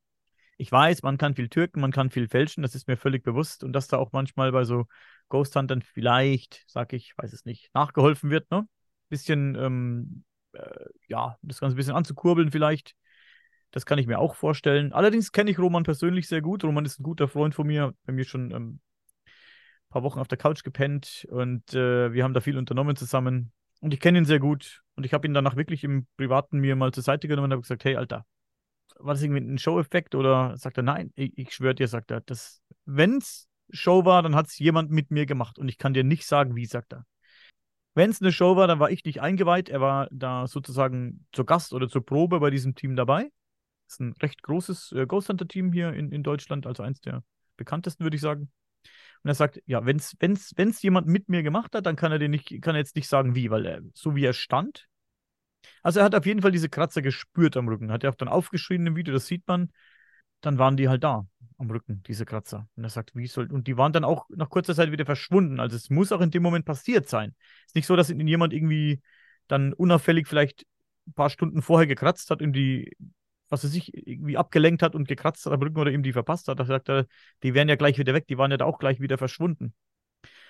Ich 0.58 0.72
weiß, 0.72 1.02
man 1.02 1.18
kann 1.18 1.36
viel 1.36 1.50
türken, 1.50 1.82
man 1.82 1.92
kann 1.92 2.12
viel 2.12 2.28
fälschen, 2.28 2.62
das 2.62 2.76
ist 2.76 2.88
mir 2.88 2.98
völlig 2.98 3.24
bewusst. 3.24 3.64
Und 3.64 3.74
dass 3.74 3.88
da 3.88 3.98
auch 3.98 4.12
manchmal 4.12 4.52
bei 4.52 4.64
so 4.64 4.86
Ghost 5.30 5.56
Huntern 5.56 5.82
vielleicht, 5.82 6.64
sag 6.68 6.94
ich, 6.94 7.14
weiß 7.18 7.34
es 7.34 7.46
nicht, 7.46 7.74
nachgeholfen 7.74 8.30
wird, 8.30 8.52
ne? 8.52 8.68
Bisschen, 9.10 9.56
ähm, 9.56 10.24
äh, 10.54 10.86
ja, 11.08 11.38
das 11.42 11.60
Ganze 11.60 11.76
ein 11.76 11.78
bisschen 11.78 11.96
anzukurbeln 11.96 12.52
vielleicht. 12.52 12.96
Das 13.72 13.86
kann 13.86 14.00
ich 14.00 14.08
mir 14.08 14.20
auch 14.20 14.36
vorstellen. 14.36 14.92
Allerdings 14.92 15.32
kenne 15.32 15.52
ich 15.52 15.60
Roman 15.60 15.84
persönlich 15.84 16.28
sehr 16.28 16.42
gut. 16.42 16.64
Roman 16.64 16.86
ist 16.86 17.00
ein 17.00 17.04
guter 17.04 17.28
Freund 17.28 17.56
von 17.56 17.68
mir, 17.68 17.94
bei 18.06 18.12
mir 18.12 18.26
schon 18.26 18.52
ähm, 18.52 18.80
paar 19.92 20.04
Wochen 20.04 20.20
auf 20.20 20.28
der 20.28 20.38
Couch 20.38 20.64
gepennt 20.64 21.28
und 21.30 21.74
äh, 21.74 22.12
wir 22.14 22.24
haben 22.24 22.34
da 22.34 22.42
viel 22.42 22.58
unternommen 22.58 22.96
zusammen. 22.96 23.52
Und 23.82 23.94
ich 23.94 24.00
kenne 24.00 24.20
ihn 24.20 24.26
sehr 24.26 24.40
gut. 24.40 24.82
Und 24.96 25.06
ich 25.06 25.14
habe 25.14 25.28
ihn 25.28 25.34
danach 25.34 25.56
wirklich 25.56 25.84
im 25.84 26.08
Privaten 26.18 26.60
mir 26.60 26.76
mal 26.76 26.92
zur 26.92 27.04
Seite 27.04 27.28
genommen 27.28 27.46
und 27.46 27.52
habe 27.52 27.62
gesagt, 27.62 27.84
hey, 27.84 27.96
Alter, 27.96 28.26
war 29.00 29.14
das 29.14 29.24
irgendwie 29.24 29.42
ein 29.42 29.58
Show-Effekt? 29.58 30.16
Oder 30.16 30.58
sagt 30.58 30.78
er, 30.78 30.84
nein, 30.84 31.12
ich, 31.16 31.38
ich 31.38 31.54
schwöre 31.54 31.76
dir, 31.76 31.88
sagt 31.88 32.12
er, 32.12 32.24
wenn 32.86 33.18
es 33.18 33.48
Show 33.72 34.06
war, 34.06 34.22
dann 34.22 34.36
hat 34.36 34.48
es 34.48 34.60
jemand 34.60 34.92
mit 34.92 35.12
mir 35.12 35.26
gemacht. 35.26 35.58
Und 35.58 35.68
ich 35.68 35.78
kann 35.78 35.94
dir 35.94 36.04
nicht 36.04 36.26
sagen, 36.26 36.56
wie, 36.56 36.66
sagt 36.66 36.94
er. 36.94 37.06
Wenn 37.94 38.10
es 38.10 38.22
eine 38.22 38.32
Show 38.32 38.56
war, 38.56 38.68
dann 38.68 38.80
war 38.80 38.90
ich 38.90 39.04
nicht 39.04 39.22
eingeweiht. 39.22 39.70
Er 39.70 39.82
war 39.82 40.08
da 40.12 40.48
sozusagen 40.48 41.26
zur 41.34 41.46
Gast 41.46 41.74
oder 41.74 41.90
zur 41.90 42.06
Probe 42.06 42.40
bei 42.40 42.50
diesem 42.50 42.76
Team 42.76 42.96
dabei. 42.96 43.24
Das 43.86 43.96
ist 43.96 44.00
ein 44.00 44.14
recht 44.22 44.42
großes 44.44 44.94
äh, 44.94 45.06
Ghost 45.06 45.28
Hunter-Team 45.28 45.74
hier 45.74 45.94
in, 45.94 46.12
in 46.12 46.24
Deutschland, 46.24 46.66
also 46.66 46.84
eins 46.84 47.02
der 47.02 47.24
bekanntesten, 47.58 48.04
würde 48.06 48.16
ich 48.16 48.22
sagen. 48.22 48.50
Und 49.24 49.30
er 49.30 49.36
sagt, 49.36 49.62
ja, 49.66 49.86
wenn 49.86 49.98
es 49.98 50.82
jemand 50.82 51.08
mit 51.08 51.30
mir 51.30 51.44
gemacht 51.44 51.76
hat, 51.76 51.86
dann 51.86 51.96
kann 51.96 52.12
er, 52.12 52.18
den 52.18 52.32
nicht, 52.32 52.62
kann 52.62 52.76
er 52.76 52.80
jetzt 52.80 52.96
nicht 52.96 53.08
sagen, 53.08 53.36
wie, 53.36 53.52
weil 53.52 53.66
er, 53.66 53.82
so 53.94 54.16
wie 54.16 54.26
er 54.26 54.34
stand. 54.34 54.88
Also 55.84 56.00
er 56.00 56.06
hat 56.06 56.16
auf 56.16 56.26
jeden 56.26 56.42
Fall 56.42 56.52
diese 56.52 56.70
Kratzer 56.70 57.02
gespürt 57.02 57.58
am 57.58 57.68
Rücken. 57.68 57.92
Hat 57.92 58.04
er 58.04 58.12
auch 58.12 58.16
dann 58.16 58.30
aufgeschrieben 58.30 58.88
im 58.88 58.96
Video, 58.96 59.14
das 59.14 59.28
sieht 59.28 59.48
man. 59.48 59.72
Dann 60.40 60.58
waren 60.58 60.78
die 60.78 60.90
halt 60.90 61.04
da 61.04 61.28
am 61.62 61.72
Rücken, 61.72 62.04
diese 62.08 62.26
Kratzer. 62.26 62.68
Und 62.76 62.84
er 62.84 62.90
sagt, 62.90 63.16
wie 63.16 63.28
soll. 63.28 63.52
Und 63.52 63.68
die 63.68 63.78
waren 63.78 63.94
dann 63.94 64.04
auch 64.04 64.28
nach 64.30 64.50
kurzer 64.50 64.76
Zeit 64.76 64.92
wieder 64.92 65.06
verschwunden. 65.06 65.60
Also 65.60 65.76
es 65.78 65.90
muss 65.90 66.12
auch 66.12 66.22
in 66.22 66.32
dem 66.32 66.44
Moment 66.44 66.66
passiert 66.66 67.08
sein. 67.08 67.36
Es 67.62 67.68
ist 67.68 67.76
nicht 67.76 67.88
so, 67.88 67.96
dass 67.96 68.10
ihn 68.10 68.28
jemand 68.28 68.54
irgendwie 68.54 69.02
dann 69.48 69.74
unauffällig 69.74 70.28
vielleicht 70.28 70.66
ein 71.08 71.14
paar 71.14 71.30
Stunden 71.30 71.62
vorher 71.62 71.88
gekratzt 71.88 72.30
hat 72.30 72.42
und 72.42 72.54
die 72.54 72.92
was 73.52 73.66
er 73.66 73.70
sich 73.70 73.92
irgendwie 73.94 74.38
abgelenkt 74.38 74.82
hat 74.82 74.96
und 74.96 75.08
gekratzt 75.08 75.46
hat 75.46 75.54
am 75.54 75.62
Rücken 75.62 75.78
oder 75.78 75.92
ihm 75.92 76.04
die 76.04 76.14
verpasst 76.14 76.48
hat. 76.48 76.60
Da 76.60 76.66
sagt 76.66 76.90
er, 76.90 77.06
die 77.44 77.54
wären 77.54 77.68
ja 77.68 77.76
gleich 77.76 77.98
wieder 77.98 78.14
weg, 78.14 78.26
die 78.28 78.38
waren 78.38 78.50
ja 78.50 78.58
da 78.58 78.66
auch 78.66 78.80
gleich 78.80 79.02
wieder 79.02 79.18
verschwunden. 79.18 79.74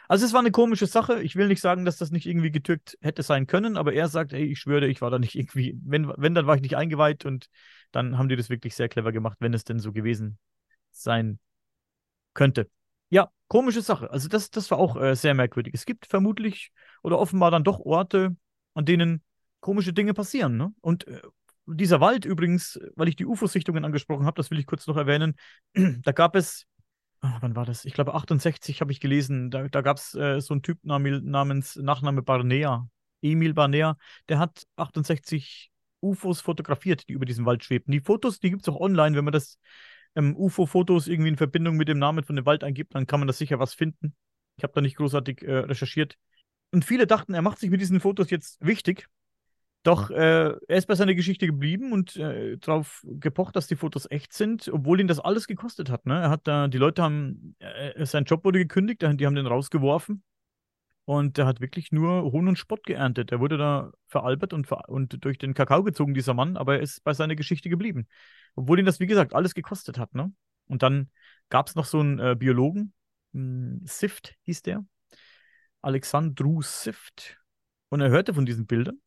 Also 0.08 0.26
es 0.26 0.34
war 0.34 0.42
eine 0.42 0.52
komische 0.52 0.86
Sache. 0.86 1.22
Ich 1.24 1.36
will 1.36 1.48
nicht 1.48 1.62
sagen, 1.62 1.84
dass 1.84 1.98
das 1.98 2.12
nicht 2.12 2.28
irgendwie 2.28 2.52
getürkt 2.52 2.98
hätte 3.02 3.24
sein 3.24 3.48
können, 3.48 3.76
aber 3.76 3.94
er 3.94 4.08
sagt, 4.08 4.34
hey, 4.34 4.44
ich 4.44 4.60
schwöre, 4.60 4.88
ich 4.88 5.02
war 5.02 5.10
da 5.10 5.18
nicht 5.18 5.36
irgendwie, 5.36 5.80
wenn, 5.84 6.12
wenn, 6.16 6.36
dann 6.36 6.46
war 6.46 6.56
ich 6.56 6.62
nicht 6.62 6.78
eingeweiht 6.78 7.26
und 7.26 7.48
dann 7.92 8.18
haben 8.18 8.30
die 8.30 8.36
das 8.36 8.50
wirklich 8.50 8.76
sehr 8.76 8.90
clever 8.90 9.12
gemacht, 9.12 9.38
wenn 9.40 9.54
es 9.54 9.64
denn 9.64 9.80
so 9.80 9.92
gewesen 9.92 10.38
sein 10.92 11.40
könnte. 12.34 12.70
Ja, 13.10 13.30
komische 13.48 13.82
Sache. 13.82 14.10
Also 14.12 14.28
das, 14.28 14.50
das 14.52 14.72
war 14.72 14.78
auch 14.78 14.96
äh, 14.96 15.16
sehr 15.16 15.34
merkwürdig. 15.34 15.74
Es 15.74 15.86
gibt 15.86 16.06
vermutlich 16.06 16.72
oder 17.04 17.20
offenbar 17.20 17.52
dann 17.52 17.64
doch 17.64 17.80
Orte, 17.80 18.36
an 18.74 18.86
denen 18.86 19.24
komische 19.60 19.94
Dinge 19.94 20.14
passieren. 20.14 20.58
Ne? 20.58 20.74
Und 20.82 21.08
äh, 21.08 21.22
dieser 21.68 22.02
Wald 22.02 22.26
übrigens, 22.26 22.80
weil 22.96 23.08
ich 23.08 23.16
die 23.16 23.26
UFO-Sichtungen 23.26 23.86
angesprochen 23.86 24.26
habe, 24.26 24.36
das 24.36 24.52
will 24.52 24.60
ich 24.60 24.66
kurz 24.66 24.88
noch 24.88 24.98
erwähnen, 24.98 25.36
da 25.74 26.12
gab 26.12 26.36
es, 26.36 26.66
oh, 27.22 27.30
wann 27.40 27.56
war 27.56 27.66
das? 27.66 27.86
Ich 27.86 27.94
glaube 27.94 28.14
68 28.14 28.82
habe 28.82 28.92
ich 28.92 29.00
gelesen, 29.00 29.52
da, 29.52 29.68
da 29.68 29.82
gab 29.82 29.98
es 29.98 30.14
äh, 30.16 30.40
so 30.42 30.54
einen 30.54 30.64
Typ 30.64 30.80
namens 30.84 31.76
Nachname 31.76 32.22
Barnea, 32.22 32.88
Emil 33.22 33.54
Barnea, 33.54 33.98
der 34.30 34.40
hat 34.40 34.64
68 34.76 35.72
UFOs 36.02 36.42
fotografiert, 36.42 37.08
die 37.08 37.14
über 37.14 37.26
diesem 37.26 37.46
Wald 37.46 37.64
schwebten. 37.64 37.92
Die 37.92 38.02
Fotos, 38.02 38.40
die 38.40 38.50
gibt 38.50 38.64
es 38.64 38.70
auch 38.70 38.80
online, 38.80 39.16
wenn 39.16 39.24
man 39.24 39.34
das 39.34 39.60
ähm, 40.16 40.36
UFO-Fotos 40.36 41.08
irgendwie 41.08 41.30
in 41.30 41.38
Verbindung 41.38 41.78
mit 41.78 41.88
dem 41.88 42.00
Namen 42.00 42.24
von 42.24 42.36
dem 42.36 42.46
Wald 42.46 42.64
eingibt, 42.64 42.96
dann 42.96 43.08
kann 43.08 43.20
man 43.20 43.28
da 43.28 43.34
sicher 43.34 43.60
was 43.60 43.74
finden. 43.74 44.16
Ich 44.58 44.64
habe 44.64 44.74
da 44.74 44.82
nicht 44.82 44.98
großartig 44.98 45.44
äh, 45.44 45.58
recherchiert. 45.60 46.18
Und 46.72 46.86
viele 46.86 47.08
dachten, 47.08 47.34
er 47.34 47.42
macht 47.42 47.60
sich 47.60 47.70
mit 47.70 47.82
diesen 47.82 48.00
Fotos 48.00 48.30
jetzt 48.30 48.58
wichtig. 48.66 49.08
Doch 49.84 50.12
äh, 50.12 50.54
er 50.68 50.78
ist 50.78 50.86
bei 50.86 50.96
seiner 50.96 51.16
Geschichte 51.16 51.48
geblieben 51.48 51.92
und 51.92 52.16
äh, 52.16 52.58
darauf 52.58 53.02
gepocht, 53.04 53.56
dass 53.56 53.66
die 53.66 53.76
Fotos 53.76 54.10
echt 54.12 54.32
sind, 54.32 54.70
obwohl 54.72 55.00
ihn 55.00 55.08
das 55.08 55.20
alles 55.20 55.48
gekostet 55.48 55.90
hat. 55.90 56.06
Ne? 56.06 56.22
Er 56.22 56.30
hat 56.30 56.42
da, 56.44 56.68
die 56.68 56.78
Leute 56.78 57.02
haben, 57.02 57.56
äh, 57.60 58.06
sein 58.06 58.26
Job 58.26 58.46
wurde 58.46 58.60
gekündigt, 58.60 59.02
die 59.02 59.26
haben 59.26 59.36
den 59.36 59.48
rausgeworfen 59.48 60.24
und 61.06 61.38
der 61.38 61.46
hat 61.46 61.62
wirklich 61.62 61.92
nur 61.92 62.32
Hohn 62.32 62.48
und 62.48 62.58
Spott 62.58 62.86
geerntet. 62.86 63.32
Er 63.32 63.40
wurde 63.40 63.58
da 63.58 63.92
veralbert 64.08 64.54
und, 64.54 64.68
ver 64.68 64.88
und 64.90 65.24
durch 65.24 65.38
den 65.38 65.54
Kakao 65.54 65.84
gezogen, 65.84 66.14
dieser 66.14 66.34
Mann, 66.34 66.58
aber 66.58 66.76
er 66.76 66.82
ist 66.82 67.04
bei 67.04 67.14
seiner 67.14 67.36
Geschichte 67.36 67.70
geblieben. 67.70 68.08
Obwohl 68.56 68.80
ihn 68.80 68.86
das, 68.86 69.00
wie 69.00 69.08
gesagt, 69.08 69.34
alles 69.34 69.54
gekostet 69.54 69.98
hat. 69.98 70.14
Ne? 70.14 70.32
Und 70.68 70.84
dann 70.84 71.10
gab 71.50 71.68
es 71.68 71.76
noch 71.76 71.86
so 71.86 72.00
einen 72.00 72.20
äh, 72.20 72.36
Biologen, 72.38 72.94
hm, 73.34 73.82
Sift 73.86 74.36
hieß 74.44 74.62
der, 74.62 74.86
Alexandru 75.82 76.62
Sift. 76.62 77.38
Und 77.90 78.02
er 78.02 78.10
hörte 78.10 78.34
von 78.34 78.46
diesen 78.46 78.68
Bildern 78.68 79.02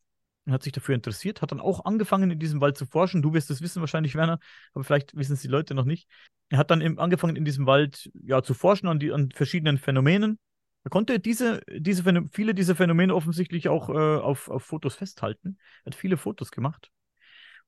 und 0.45 0.53
hat 0.53 0.63
sich 0.63 0.73
dafür 0.73 0.95
interessiert, 0.95 1.41
hat 1.41 1.51
dann 1.51 1.59
auch 1.59 1.85
angefangen, 1.85 2.29
in 2.29 2.39
diesem 2.39 2.61
Wald 2.61 2.77
zu 2.77 2.85
forschen. 2.85 3.21
Du 3.21 3.33
wirst 3.33 3.49
es 3.49 3.61
wissen 3.61 3.79
wahrscheinlich, 3.79 4.15
Werner, 4.15 4.39
aber 4.73 4.83
vielleicht 4.83 5.15
wissen 5.15 5.33
es 5.33 5.41
die 5.41 5.47
Leute 5.47 5.73
noch 5.73 5.85
nicht. 5.85 6.07
Er 6.49 6.59
hat 6.59 6.69
dann 6.69 6.99
angefangen, 6.99 7.35
in 7.35 7.45
diesem 7.45 7.65
Wald 7.65 8.11
ja, 8.21 8.43
zu 8.43 8.53
forschen 8.53 8.87
an, 8.87 8.99
die, 8.99 9.11
an 9.11 9.31
verschiedenen 9.31 9.77
Phänomenen. 9.77 10.37
Er 10.85 10.89
konnte 10.89 11.19
diese, 11.19 11.61
diese 11.69 12.03
viele 12.31 12.55
dieser 12.55 12.75
Phänomene 12.75 13.13
offensichtlich 13.13 13.67
auch 13.67 13.89
äh, 13.89 13.93
auf, 13.93 14.49
auf 14.49 14.63
Fotos 14.63 14.95
festhalten. 14.95 15.57
Er 15.83 15.87
hat 15.87 15.95
viele 15.95 16.15
Fotos 16.15 16.51
gemacht. 16.51 16.89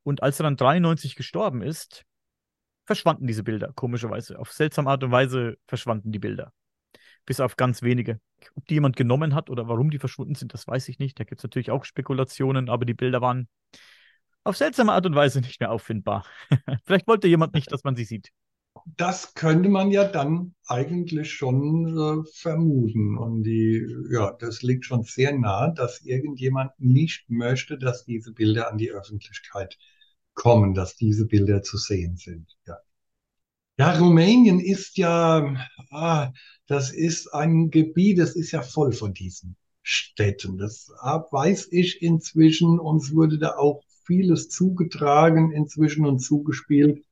Und 0.04 0.24
als 0.24 0.40
er 0.40 0.44
dann 0.44 0.56
93 0.56 1.16
gestorben 1.16 1.62
ist, 1.62 2.06
verschwanden 2.86 3.28
diese 3.28 3.44
Bilder, 3.44 3.74
komischerweise. 3.74 4.40
Auf 4.40 4.54
seltsame 4.54 4.90
Art 4.90 5.04
und 5.04 5.12
Weise 5.12 5.58
verschwanden 5.68 6.14
die 6.14 6.20
Bilder 6.20 6.54
bis 7.28 7.40
auf 7.42 7.58
ganz 7.58 7.84
wenige. 7.84 8.20
Ob 8.56 8.66
die 8.66 8.76
jemand 8.76 8.96
genommen 8.96 9.36
hat 9.36 9.52
oder 9.52 9.68
warum 9.68 9.92
die 9.92 10.00
verschwunden 10.00 10.34
sind, 10.34 10.54
das 10.54 10.66
weiß 10.66 10.88
ich 10.90 10.98
nicht. 10.98 11.20
Da 11.20 11.26
gibt 11.26 11.40
es 11.40 11.44
natürlich 11.44 11.70
auch 11.70 11.84
Spekulationen, 11.86 12.70
aber 12.70 12.86
die 12.86 12.96
Bilder 12.96 13.22
waren 13.22 13.48
auf 14.44 14.58
seltsame 14.58 14.94
Art 14.94 15.06
und 15.06 15.14
Weise 15.14 15.42
nicht 15.42 15.60
mehr 15.60 15.72
auffindbar. 15.72 16.26
Vielleicht 16.86 17.06
wollte 17.06 17.28
jemand 17.28 17.54
nicht, 17.54 17.72
dass 17.72 17.84
man 17.84 17.96
sie 17.96 18.06
sieht. 18.06 18.32
Das 18.86 19.34
könnte 19.34 19.70
man 19.70 19.92
ja 19.92 20.04
dann 20.06 20.54
eigentlich 20.66 21.34
schon 21.34 21.98
äh, 21.98 22.30
vermuten. 22.34 23.18
Und 23.18 23.44
die, 23.44 23.86
ja, 24.12 24.34
das 24.34 24.62
liegt 24.62 24.86
schon 24.86 25.04
sehr 25.04 25.38
nah, 25.38 25.70
dass 25.70 26.02
irgendjemand 26.02 26.72
nicht 26.78 27.30
möchte, 27.30 27.78
dass 27.78 28.06
diese 28.06 28.34
Bilder 28.34 28.72
an 28.72 28.78
die 28.78 28.92
Öffentlichkeit 28.92 29.78
kommen, 30.34 30.74
dass 30.74 30.96
diese 30.96 31.26
Bilder 31.26 31.64
zu 31.64 31.78
sehen 31.78 32.18
sind. 32.18 32.58
Ja. 32.66 32.78
Ja, 33.80 33.92
Rumänien 33.98 34.60
ist 34.60 34.98
ja, 34.98 35.56
ah, 35.92 36.32
das 36.66 36.92
ist 36.92 37.34
ein 37.34 37.70
Gebiet, 37.70 38.18
das 38.18 38.36
ist 38.36 38.52
ja 38.52 38.64
voll 38.64 38.92
von 38.92 39.14
diesen 39.14 39.56
Städten. 39.84 40.58
Das 40.58 40.90
weiß 40.90 41.68
ich 41.72 42.02
inzwischen. 42.02 42.80
Uns 42.80 43.14
wurde 43.14 43.38
da 43.38 43.56
auch 43.56 43.84
vieles 44.06 44.50
zugetragen 44.50 45.52
inzwischen 45.52 46.06
und 46.06 46.20
zugespielt, 46.20 47.06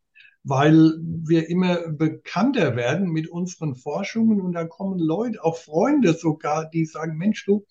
weil 0.46 0.94
wir 1.02 1.50
immer 1.50 1.90
bekannter 1.90 2.76
werden 2.76 3.10
mit 3.10 3.28
unseren 3.28 3.76
Forschungen 3.76 4.42
und 4.42 4.54
da 4.54 4.66
kommen 4.66 5.00
Leute, 5.00 5.44
auch 5.44 5.58
Freunde 5.58 6.14
sogar, 6.14 6.70
die 6.70 6.86
sagen, 6.86 7.18
Mensch, 7.18 7.46
du, 7.46 7.66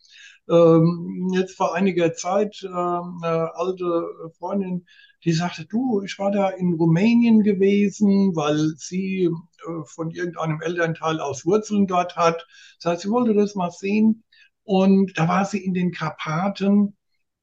ähm, 0.49 1.31
jetzt 1.33 1.57
vor 1.57 1.75
einiger 1.75 2.13
Zeit, 2.15 2.63
äh, 2.65 2.67
eine 2.69 3.55
alte 3.55 4.05
Freundin, 4.39 4.87
die 5.25 5.33
sagte, 5.33 5.65
du, 5.67 6.03
ich 6.03 6.19
war 6.19 6.33
da 6.33 6.51
in 6.51 6.75
Rumänien 6.75 7.45
gewesen, 7.45 8.35
weil 8.35 8.75
sie 8.77 9.25
äh, 9.25 9.85
von 9.87 10.11
irgendeinem 10.11 10.61
Elternteil 10.61 11.21
aus 11.21 11.47
Wurzeln 11.47 11.87
dort 11.87 12.17
hat. 12.17 12.45
Das 12.83 12.93
heißt, 12.93 13.03
sie 13.03 13.11
wollte 13.11 13.35
das 13.35 13.55
mal 13.55 13.71
sehen. 13.71 14.25
Und 14.65 15.17
da 15.17 15.29
war 15.29 15.45
sie 15.45 15.65
in 15.65 15.75
den 15.75 15.93
Karpaten 15.93 16.97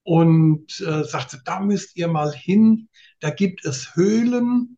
und 0.03 0.79
äh, 0.81 1.03
sagte, 1.03 1.41
da 1.45 1.59
müsst 1.59 1.95
ihr 1.95 2.07
mal 2.07 2.31
hin. 2.33 2.89
Da 3.19 3.29
gibt 3.29 3.65
es 3.65 3.95
Höhlen. 3.95 4.77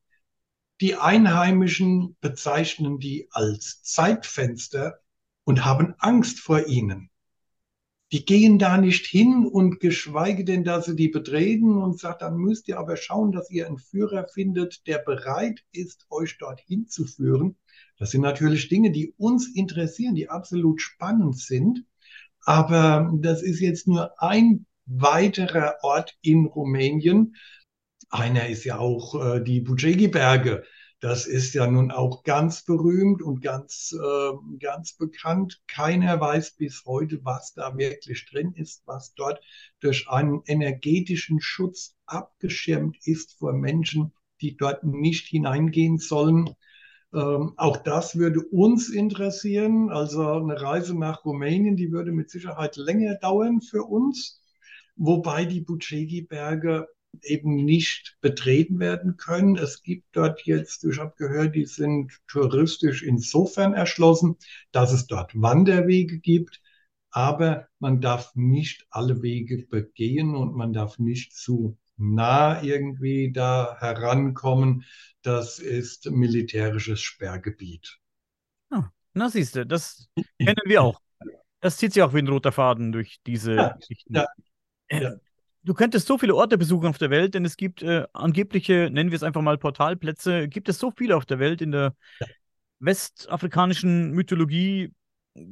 Die 0.82 0.96
Einheimischen 0.96 2.18
bezeichnen 2.20 3.00
die 3.00 3.28
als 3.32 3.84
Zeitfenster 3.84 5.00
und 5.44 5.66
haben 5.66 5.96
Angst 6.00 6.40
vor 6.40 6.68
ihnen 6.68 7.10
die 8.14 8.26
gehen 8.26 8.60
da 8.60 8.78
nicht 8.78 9.08
hin 9.08 9.44
und 9.44 9.80
geschweige 9.80 10.46
denn, 10.46 10.64
dass 10.64 10.86
sie 10.86 10.96
die 10.96 11.08
betreten 11.08 11.82
und 11.82 12.00
sagt, 12.00 12.22
dann 12.22 12.38
müsst 12.38 12.68
ihr 12.68 12.78
aber 12.78 12.96
schauen, 12.96 13.32
dass 13.32 13.50
ihr 13.50 13.66
einen 13.66 13.80
Führer 13.80 14.28
findet, 14.28 14.86
der 14.86 15.00
bereit 15.00 15.64
ist, 15.72 16.06
euch 16.12 16.38
dorthin 16.38 16.88
zu 16.88 17.06
führen. 17.06 17.56
Das 17.98 18.12
sind 18.12 18.22
natürlich 18.22 18.70
Dinge, 18.70 18.92
die 18.92 19.16
uns 19.18 19.48
interessieren, 19.56 20.14
die 20.14 20.30
absolut 20.30 20.80
spannend 20.80 21.40
sind. 21.40 21.86
Aber 22.46 23.12
das 23.16 23.42
ist 23.42 23.60
jetzt 23.60 23.88
nur 23.88 24.22
ein 24.22 24.68
weiterer 24.86 25.78
Ort 25.82 26.16
in 26.22 26.46
Rumänien. 26.46 27.36
Einer 28.14 28.48
ist 28.48 28.64
ja 28.64 28.78
auch 28.78 29.16
äh, 29.16 29.42
die 29.42 29.60
Bujegi-Berge. 29.60 30.64
Das 31.00 31.26
ist 31.26 31.56
ja 31.56 31.66
nun 31.66 31.90
auch 31.90 32.24
ganz 32.24 32.64
berühmt 32.64 33.24
und 33.24 33.42
ganz, 33.42 33.92
äh, 33.92 34.32
ganz 34.60 34.94
bekannt. 34.94 35.64
Keiner 35.68 36.22
weiß 36.22 36.52
bis 36.52 36.84
heute, 36.86 37.26
was 37.26 37.56
da 37.56 37.76
wirklich 37.76 38.30
drin 38.30 38.54
ist, 38.54 38.84
was 38.86 39.16
dort 39.16 39.42
durch 39.80 40.08
einen 40.10 40.44
energetischen 40.46 41.42
Schutz 41.42 41.96
abgeschirmt 42.06 42.98
ist 43.04 43.34
vor 43.40 43.52
Menschen, 43.52 44.14
die 44.42 44.58
dort 44.58 44.84
nicht 44.84 45.26
hineingehen 45.26 45.98
sollen. 45.98 46.52
Ähm, 47.16 47.54
auch 47.58 47.78
das 47.78 48.16
würde 48.16 48.42
uns 48.42 48.90
interessieren. 48.90 49.90
Also 49.90 50.34
eine 50.34 50.62
Reise 50.62 50.96
nach 50.96 51.26
Rumänien, 51.26 51.78
die 51.78 51.92
würde 51.92 52.12
mit 52.12 52.30
Sicherheit 52.30 52.76
länger 52.76 53.16
dauern 53.16 53.62
für 53.62 53.82
uns. 53.82 54.40
Wobei 54.96 55.46
die 55.46 55.62
Bucegi-Berge 55.62 56.88
eben 57.22 57.56
nicht 57.56 58.18
betreten 58.22 58.80
werden 58.80 59.18
können. 59.18 59.56
Es 59.56 59.84
gibt 59.84 60.16
dort 60.16 60.42
jetzt, 60.46 60.84
ich 60.84 61.00
habe 61.00 61.14
gehört, 61.18 61.56
die 61.56 61.66
sind 61.66 62.20
touristisch 62.28 63.04
insofern 63.04 63.74
erschlossen, 63.74 64.38
dass 64.72 64.92
es 64.92 65.08
dort 65.08 65.40
Wanderwege 65.40 66.20
gibt, 66.20 66.62
aber 67.12 67.68
man 67.80 68.02
darf 68.02 68.34
nicht 68.36 68.88
alle 68.90 69.22
Wege 69.22 69.66
begehen 69.70 70.36
und 70.36 70.56
man 70.56 70.74
darf 70.74 70.98
nicht 70.98 71.34
zu 71.34 71.78
nah 71.98 72.62
irgendwie 72.64 73.32
da 73.32 73.78
herankommen. 73.80 74.86
Das 75.22 75.60
ist 75.60 76.10
militärisches 76.10 77.02
Sperrgebiet. 77.02 78.00
Ah, 78.72 78.90
na 79.14 79.30
siehst 79.30 79.56
du, 79.56 79.66
das 79.66 80.10
kennen 80.40 80.58
wir 80.66 80.82
auch. 80.82 81.00
Das 81.62 81.78
zieht 81.78 81.94
sich 81.94 82.04
auch 82.04 82.14
wie 82.14 82.20
ein 82.20 82.28
roter 82.28 82.52
Faden 82.52 82.92
durch 82.92 83.22
diese 83.26 83.56
ja, 83.56 83.70
Geschichten. 83.70 84.16
Ja, 84.16 84.28
ja. 84.90 85.14
Du 85.66 85.74
könntest 85.74 86.08
so 86.08 86.18
viele 86.18 86.36
Orte 86.36 86.58
besuchen 86.58 86.88
auf 86.88 86.98
der 86.98 87.10
Welt, 87.10 87.36
denn 87.36 87.46
es 87.46 87.56
gibt 87.56 87.82
äh, 87.82 88.06
angebliche, 88.12 88.90
nennen 88.92 89.12
wir 89.12 89.16
es 89.16 89.24
einfach 89.24 89.42
mal 89.42 89.58
Portalplätze, 89.58 90.50
gibt 90.50 90.68
es 90.68 90.78
so 90.78 90.92
viele 90.96 91.16
auf 91.16 91.26
der 91.26 91.40
Welt. 91.40 91.62
In 91.62 91.72
der 91.72 91.96
westafrikanischen 92.80 94.12
Mythologie 94.12 94.94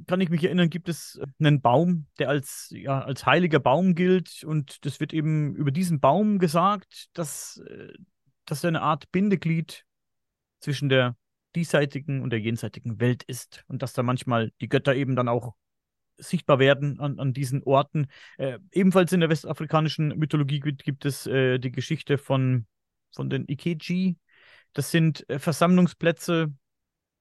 kann 0.08 0.22
ich 0.22 0.30
mich 0.30 0.44
erinnern, 0.44 0.70
gibt 0.70 0.90
es 0.90 1.20
einen 1.40 1.62
Baum, 1.62 2.08
der 2.20 2.30
als, 2.30 2.70
ja, 2.72 3.02
als 3.02 3.26
heiliger 3.26 3.60
Baum 3.60 3.96
gilt. 3.96 4.44
Und 4.44 4.86
das 4.86 5.00
wird 5.00 5.14
eben 5.14 5.56
über 5.56 5.72
diesen 5.72 6.00
Baum 6.00 6.40
gesagt, 6.40 7.08
dass, 7.14 7.62
äh, 7.68 7.94
dass 8.46 8.64
er 8.64 8.70
eine 8.70 8.82
Art 8.82 9.12
Bindeglied 9.12 9.86
zwischen 10.60 10.90
der 10.90 11.16
diesseitigen 11.56 12.22
und 12.22 12.30
der 12.32 12.40
jenseitigen 12.40 13.00
Welt 13.00 13.24
ist. 13.24 13.64
Und 13.68 13.82
dass 13.82 13.94
da 13.94 14.04
manchmal 14.04 14.52
die 14.62 14.70
Götter 14.70 14.96
eben 14.96 15.16
dann 15.16 15.28
auch 15.28 15.56
sichtbar 16.22 16.60
werden 16.60 17.00
an, 17.00 17.20
an 17.20 17.34
diesen 17.34 17.64
Orten. 17.64 18.08
Äh, 18.38 18.60
ebenfalls 18.72 19.12
in 19.12 19.20
der 19.20 19.30
westafrikanischen 19.30 20.10
Mythologie 20.18 20.60
gibt, 20.60 20.84
gibt 20.84 21.06
es 21.06 21.28
äh, 21.28 21.60
die 21.60 21.72
Geschichte 21.72 22.18
von, 22.18 22.66
von 23.14 23.30
den 23.30 23.46
Ikeji. 23.48 24.18
Das 24.74 24.92
sind 24.92 25.28
äh, 25.30 25.40
Versammlungsplätze, 25.40 26.54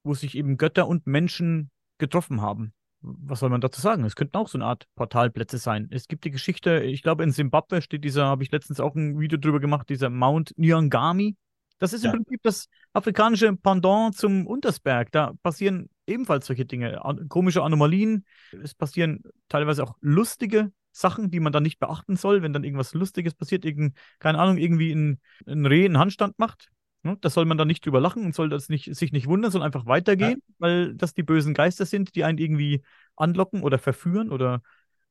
wo 0.05 0.15
sich 0.15 0.37
eben 0.37 0.57
Götter 0.57 0.87
und 0.87 1.07
Menschen 1.07 1.71
getroffen 1.99 2.41
haben. 2.41 2.73
Was 3.03 3.41
soll 3.41 3.49
man 3.49 3.63
dazu 3.63 3.81
sagen? 3.81 4.05
Es 4.05 4.15
könnten 4.15 4.37
auch 4.37 4.49
so 4.49 4.59
eine 4.59 4.67
Art 4.67 4.87
Portalplätze 4.95 5.57
sein. 5.57 5.89
Es 5.91 6.07
gibt 6.07 6.25
die 6.25 6.31
Geschichte, 6.31 6.81
ich 6.81 7.03
glaube, 7.03 7.25
in 7.25 7.33
Simbabwe 7.33 7.81
steht 7.81 8.05
dieser, 8.05 8.27
habe 8.27 8.43
ich 8.43 8.53
letztens 8.53 8.79
auch 8.79 8.95
ein 8.95 9.19
Video 9.19 9.39
drüber 9.39 9.59
gemacht, 9.59 9.89
dieser 9.89 10.11
Mount 10.11 10.53
Nyangami. 10.59 11.37
Das 11.79 11.95
ist 11.95 12.05
ja. 12.05 12.11
im 12.11 12.19
Prinzip 12.19 12.43
das 12.43 12.69
afrikanische 12.93 13.57
Pendant 13.57 14.15
zum 14.15 14.47
Untersberg. 14.47 15.11
Da 15.13 15.33
passieren 15.43 15.89
ebenfalls 16.11 16.47
solche 16.47 16.67
Dinge, 16.67 17.01
komische 17.29 17.63
Anomalien. 17.63 18.25
Es 18.63 18.75
passieren 18.75 19.23
teilweise 19.49 19.83
auch 19.85 19.95
lustige 20.01 20.73
Sachen, 20.93 21.31
die 21.31 21.41
man 21.41 21.53
dann 21.53 21.63
nicht 21.63 21.79
beachten 21.79 22.17
soll, 22.17 22.43
wenn 22.43 22.53
dann 22.53 22.65
irgendwas 22.65 22.95
Lustiges 22.95 23.35
passiert, 23.35 23.65
irgend, 23.65 23.97
keine 24.19 24.39
Ahnung, 24.39 24.59
irgendwie 24.59 24.93
ein, 24.93 25.21
ein 25.47 25.67
Reh 25.67 25.85
einen 25.85 25.99
Handstand 25.99 26.39
macht. 26.39 26.71
Ne? 27.03 27.17
Das 27.21 27.35
soll 27.35 27.45
man 27.45 27.59
dann 27.59 27.69
nicht 27.69 27.85
drüber 27.85 28.01
lachen 28.01 28.25
und 28.25 28.35
soll 28.35 28.49
das 28.49 28.69
nicht, 28.69 28.95
sich 28.95 29.13
nicht 29.13 29.27
wundern, 29.27 29.51
sondern 29.51 29.69
einfach 29.69 29.87
weitergehen, 29.87 30.43
ja. 30.47 30.55
weil 30.59 30.95
das 30.95 31.15
die 31.15 31.23
bösen 31.23 31.55
Geister 31.55 31.87
sind, 31.87 32.15
die 32.15 32.25
einen 32.25 32.39
irgendwie 32.39 32.83
anlocken 33.17 33.63
oder 33.63 33.79
verführen 33.79 34.31
oder 34.31 34.63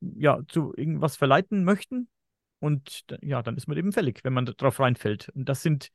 ja, 0.01 0.39
zu 0.47 0.73
irgendwas 0.75 1.15
verleiten 1.15 1.63
möchten. 1.63 2.07
Und 2.59 3.05
ja, 3.21 3.41
dann 3.41 3.55
ist 3.55 3.67
man 3.67 3.77
eben 3.77 3.93
fällig, 3.93 4.23
wenn 4.23 4.33
man 4.33 4.45
darauf 4.45 4.79
reinfällt. 4.79 5.29
Und 5.29 5.47
das 5.47 5.61
sind, 5.61 5.91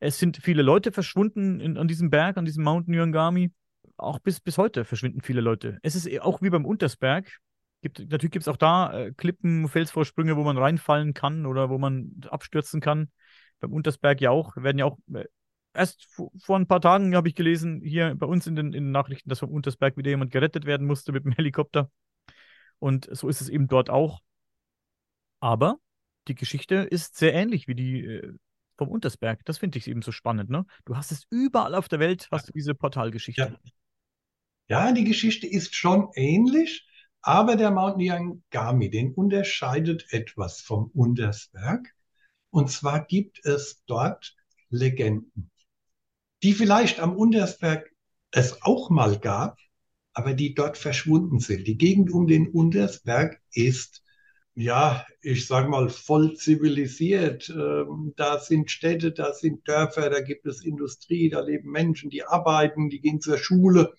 es 0.00 0.18
sind 0.18 0.38
viele 0.38 0.62
Leute 0.62 0.90
verschwunden 0.90 1.60
in, 1.60 1.78
an 1.78 1.88
diesem 1.88 2.10
Berg, 2.10 2.36
an 2.36 2.44
diesem 2.44 2.64
Mount 2.64 2.88
Nyangami 2.88 3.52
auch 3.98 4.18
bis, 4.18 4.40
bis 4.40 4.58
heute 4.58 4.84
verschwinden 4.84 5.20
viele 5.22 5.40
Leute. 5.40 5.78
Es 5.82 5.94
ist 5.94 6.06
eh 6.06 6.20
auch 6.20 6.42
wie 6.42 6.50
beim 6.50 6.64
Untersberg. 6.64 7.38
Gibt, 7.80 7.98
natürlich 8.00 8.32
gibt 8.32 8.42
es 8.42 8.48
auch 8.48 8.56
da 8.56 8.92
äh, 8.92 9.12
Klippen, 9.12 9.68
Felsvorsprünge, 9.68 10.36
wo 10.36 10.42
man 10.42 10.58
reinfallen 10.58 11.14
kann 11.14 11.46
oder 11.46 11.70
wo 11.70 11.78
man 11.78 12.20
abstürzen 12.28 12.80
kann. 12.80 13.10
Beim 13.60 13.72
Untersberg 13.72 14.20
ja 14.20 14.30
auch. 14.30 14.56
Werden 14.56 14.78
ja 14.78 14.84
auch 14.84 14.98
äh, 15.14 15.24
erst 15.74 16.06
vor, 16.06 16.30
vor 16.38 16.56
ein 16.56 16.66
paar 16.66 16.80
Tagen 16.80 17.14
habe 17.14 17.28
ich 17.28 17.34
gelesen, 17.34 17.80
hier 17.82 18.14
bei 18.16 18.26
uns 18.26 18.46
in 18.46 18.56
den, 18.56 18.66
in 18.68 18.84
den 18.84 18.90
Nachrichten, 18.90 19.28
dass 19.28 19.40
vom 19.40 19.50
Untersberg 19.50 19.96
wieder 19.96 20.10
jemand 20.10 20.32
gerettet 20.32 20.64
werden 20.64 20.86
musste 20.86 21.12
mit 21.12 21.24
dem 21.24 21.32
Helikopter. 21.36 21.90
Und 22.78 23.08
so 23.10 23.28
ist 23.28 23.40
es 23.40 23.48
eben 23.48 23.68
dort 23.68 23.90
auch. 23.90 24.20
Aber 25.40 25.78
die 26.26 26.34
Geschichte 26.34 26.76
ist 26.76 27.16
sehr 27.16 27.32
ähnlich 27.34 27.68
wie 27.68 27.74
die 27.74 28.04
äh, 28.04 28.32
vom 28.76 28.88
Untersberg. 28.88 29.44
Das 29.44 29.58
finde 29.58 29.78
ich 29.78 29.88
eben 29.88 30.02
so 30.02 30.12
spannend. 30.12 30.50
Ne? 30.50 30.64
Du 30.84 30.96
hast 30.96 31.12
es 31.12 31.26
überall 31.30 31.74
auf 31.74 31.88
der 31.88 31.98
Welt, 31.98 32.28
hast 32.30 32.48
du 32.48 32.52
diese 32.52 32.74
Portalgeschichte. 32.74 33.56
Ja. 33.62 33.70
Ja, 34.68 34.92
die 34.92 35.04
Geschichte 35.04 35.46
ist 35.46 35.74
schon 35.74 36.10
ähnlich, 36.14 36.86
aber 37.22 37.56
der 37.56 37.70
Mount 37.70 37.96
Nyangami, 37.96 38.90
den 38.90 39.14
unterscheidet 39.14 40.06
etwas 40.10 40.60
vom 40.60 40.90
Untersberg. 40.92 41.94
Und 42.50 42.70
zwar 42.70 43.06
gibt 43.06 43.44
es 43.46 43.82
dort 43.86 44.36
Legenden, 44.68 45.50
die 46.42 46.52
vielleicht 46.52 47.00
am 47.00 47.16
Untersberg 47.16 47.90
es 48.30 48.62
auch 48.62 48.90
mal 48.90 49.18
gab, 49.18 49.58
aber 50.12 50.34
die 50.34 50.54
dort 50.54 50.76
verschwunden 50.76 51.40
sind. 51.40 51.66
Die 51.66 51.78
Gegend 51.78 52.10
um 52.10 52.26
den 52.26 52.48
Untersberg 52.48 53.40
ist, 53.52 54.02
ja, 54.54 55.06
ich 55.22 55.46
sage 55.46 55.68
mal, 55.68 55.88
voll 55.88 56.34
zivilisiert. 56.34 57.48
Ähm, 57.48 58.12
da 58.16 58.38
sind 58.38 58.70
Städte, 58.70 59.12
da 59.12 59.32
sind 59.32 59.66
Dörfer, 59.66 60.10
da 60.10 60.20
gibt 60.20 60.44
es 60.46 60.62
Industrie, 60.62 61.30
da 61.30 61.40
leben 61.40 61.70
Menschen, 61.70 62.10
die 62.10 62.24
arbeiten, 62.24 62.90
die 62.90 63.00
gehen 63.00 63.22
zur 63.22 63.38
Schule 63.38 63.94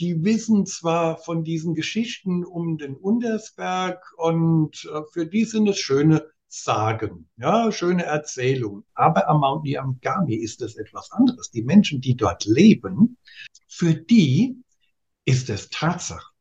die 0.00 0.24
wissen 0.24 0.64
zwar 0.66 1.18
von 1.18 1.44
diesen 1.44 1.74
Geschichten 1.74 2.44
um 2.44 2.78
den 2.78 2.94
Untersberg 2.94 4.12
und 4.16 4.88
äh, 4.92 5.02
für 5.12 5.26
die 5.26 5.44
sind 5.44 5.68
es 5.68 5.78
schöne 5.78 6.26
Sagen, 6.50 7.28
ja, 7.36 7.70
schöne 7.70 8.04
Erzählungen. 8.04 8.84
Aber 8.94 9.28
am 9.28 9.40
Mount 9.40 9.64
Nyamgami 9.64 10.34
ist 10.34 10.62
es 10.62 10.76
etwas 10.76 11.12
anderes. 11.12 11.50
Die 11.50 11.62
Menschen, 11.62 12.00
die 12.00 12.16
dort 12.16 12.46
leben, 12.46 13.18
für 13.66 13.92
die 13.94 14.56
ist 15.26 15.50
es 15.50 15.68
Tatsache. 15.68 16.32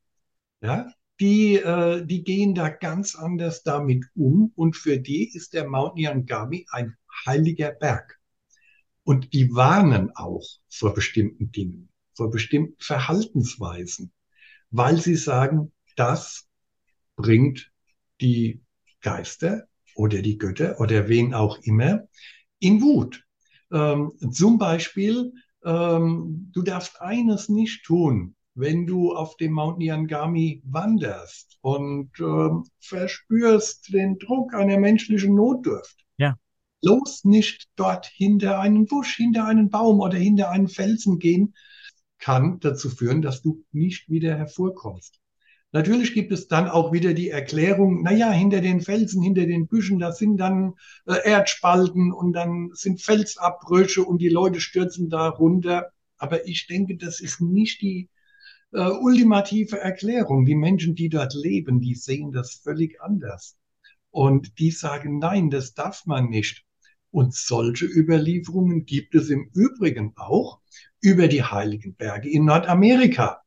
Ja, 0.62 0.90
die, 1.20 1.56
äh, 1.56 2.06
die 2.06 2.24
gehen 2.24 2.56
da 2.56 2.70
ganz 2.70 3.16
anders 3.16 3.64
damit 3.64 4.06
um 4.16 4.54
und 4.56 4.78
für 4.78 4.98
die 4.98 5.30
ist 5.36 5.54
der 5.54 5.68
Mount 5.68 5.96
Nyangami 5.96 6.66
ein 6.72 6.96
heiliger 7.26 7.72
Berg. 7.72 8.18
Und 9.04 9.34
die 9.34 9.54
warnen 9.54 10.12
auch 10.16 10.46
vor 10.70 10.94
bestimmten 10.94 11.52
Dingen 11.52 11.90
vor 12.18 12.30
bestimmten 12.32 12.76
Verhaltensweisen, 12.80 14.12
weil 14.72 14.98
sie 14.98 15.16
sagen, 15.16 15.72
das 15.96 16.48
bringt 17.16 17.72
die 18.20 18.62
Geister 19.02 19.68
oder 19.96 20.22
die 20.22 20.38
Götter 20.38 20.80
oder 20.80 21.08
wen 21.08 21.34
auch 21.34 21.60
immer 21.64 22.08
in 22.60 22.82
Wut. 22.82 23.24
Ähm, 23.72 24.12
zum 24.32 24.58
Beispiel, 24.58 25.32
ähm, 25.64 26.50
du 26.54 26.62
darfst 26.62 27.02
eines 27.02 27.50
nicht 27.50 27.86
tun, 27.86 28.36
wenn 28.56 28.88
du 28.88 29.14
auf 29.14 29.38
dem 29.38 29.54
Mount 29.54 29.78
Nyangami 29.78 30.62
wanderst 30.66 31.58
und 31.62 32.10
ähm, 32.20 32.64
verspürst 32.80 33.94
den 33.94 34.18
Druck 34.18 34.54
einer 34.54 34.80
menschlichen 34.80 35.36
Notdurft. 35.36 36.04
Ja. 36.18 36.36
Los 36.82 37.24
nicht 37.24 37.68
dort 37.76 38.08
hinter 38.08 38.60
einen 38.60 38.86
Busch, 38.86 39.16
hinter 39.18 39.46
einen 39.46 39.70
Baum 39.70 40.00
oder 40.00 40.18
hinter 40.18 40.50
einen 40.50 40.68
Felsen 40.68 41.20
gehen, 41.20 41.54
kann 42.20 42.60
dazu 42.60 42.90
führen, 42.90 43.22
dass 43.22 43.42
du 43.42 43.64
nicht 43.72 44.10
wieder 44.10 44.38
hervorkommst. 44.38 45.20
Natürlich 45.74 46.14
gibt 46.14 46.32
es 46.32 46.48
dann 46.48 46.70
auch 46.70 46.94
wieder 46.94 47.14
die 47.14 47.30
Erklärung, 47.30 48.02
naja, 48.02 48.32
hinter 48.32 48.62
den 48.62 48.82
Felsen, 48.82 49.22
hinter 49.22 49.46
den 49.46 49.68
Büschen, 49.68 50.00
da 50.00 50.14
sind 50.14 50.38
dann 50.38 50.74
äh, 51.06 51.30
Erdspalten 51.30 52.14
und 52.14 52.34
dann 52.34 52.72
sind 52.74 53.02
Felsabbrüche 53.02 54.04
und 54.04 54.20
die 54.22 54.30
Leute 54.30 54.62
stürzen 54.62 55.10
da 55.10 55.28
runter. 55.28 55.92
Aber 56.18 56.48
ich 56.48 56.68
denke, 56.68 56.96
das 56.96 57.20
ist 57.20 57.42
nicht 57.42 57.82
die 57.82 58.10
äh, 58.72 58.90
ultimative 58.90 59.80
Erklärung. 59.80 60.46
Die 60.46 60.56
Menschen, 60.56 60.96
die 60.96 61.10
dort 61.10 61.34
leben, 61.34 61.82
die 61.82 61.96
sehen 61.96 62.32
das 62.32 62.54
völlig 62.56 63.02
anders. 63.02 63.58
Und 64.10 64.60
die 64.60 64.72
sagen, 64.72 65.20
nein, 65.20 65.50
das 65.50 65.74
darf 65.74 66.06
man 66.06 66.30
nicht. 66.30 66.67
Und 67.18 67.34
solche 67.34 67.88
Überlieferungen 67.88 68.86
gibt 68.86 69.16
es 69.16 69.32
im 69.32 69.50
Übrigen 69.56 70.14
auch 70.18 70.60
über 71.02 71.28
die 71.28 71.42
Heiligen 71.42 71.96
Berge 71.96 72.30
in 72.30 72.46
Nordamerika. 72.46 73.42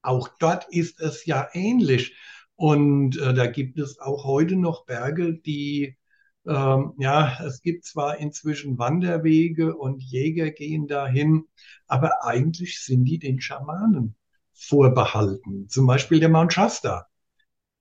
Auch 0.00 0.28
dort 0.38 0.66
ist 0.70 0.98
es 0.98 1.26
ja 1.26 1.50
ähnlich. 1.52 2.16
Und 2.54 3.18
äh, 3.18 3.34
da 3.34 3.46
gibt 3.46 3.78
es 3.78 3.98
auch 3.98 4.24
heute 4.24 4.56
noch 4.56 4.86
Berge, 4.86 5.34
die, 5.34 5.98
ähm, 6.46 6.94
ja, 6.96 7.44
es 7.44 7.60
gibt 7.60 7.84
zwar 7.84 8.16
inzwischen 8.16 8.78
Wanderwege 8.78 9.76
und 9.76 10.02
Jäger 10.02 10.50
gehen 10.50 10.86
dahin, 10.86 11.44
aber 11.86 12.24
eigentlich 12.24 12.80
sind 12.80 13.04
die 13.04 13.18
den 13.18 13.38
Schamanen 13.38 14.14
vorbehalten. 14.54 15.68
Zum 15.68 15.86
Beispiel 15.86 16.20
der 16.20 16.30
Mount 16.30 16.54
Shasta. 16.54 17.06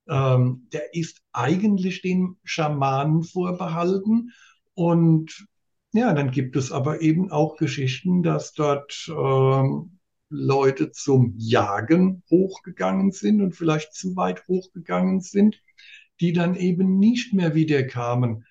Ähm, 0.10 0.68
der 0.74 0.94
ist 0.94 1.22
eigentlich 1.32 2.02
den 2.02 2.36
Schamanen 2.44 3.24
vorbehalten 3.24 4.34
und 4.76 5.48
ja, 5.94 6.14
dann 6.14 6.32
gibt 6.32 6.56
es 6.58 6.72
aber 6.72 7.02
eben 7.02 7.32
auch 7.32 7.56
Geschichten, 7.56 8.22
dass 8.22 8.54
dort 8.54 9.08
ähm, 9.10 10.00
Leute 10.30 10.92
zum 10.92 11.34
Jagen 11.38 12.24
hochgegangen 12.30 13.12
sind 13.12 13.42
und 13.42 13.56
vielleicht 13.56 13.94
zu 13.94 14.16
weit 14.16 14.48
hochgegangen 14.48 15.22
sind, 15.22 15.62
die 16.20 16.34
dann 16.34 16.56
eben 16.56 17.00
nicht 17.00 17.34
mehr 17.34 17.56
wiederkamen. 17.56 18.46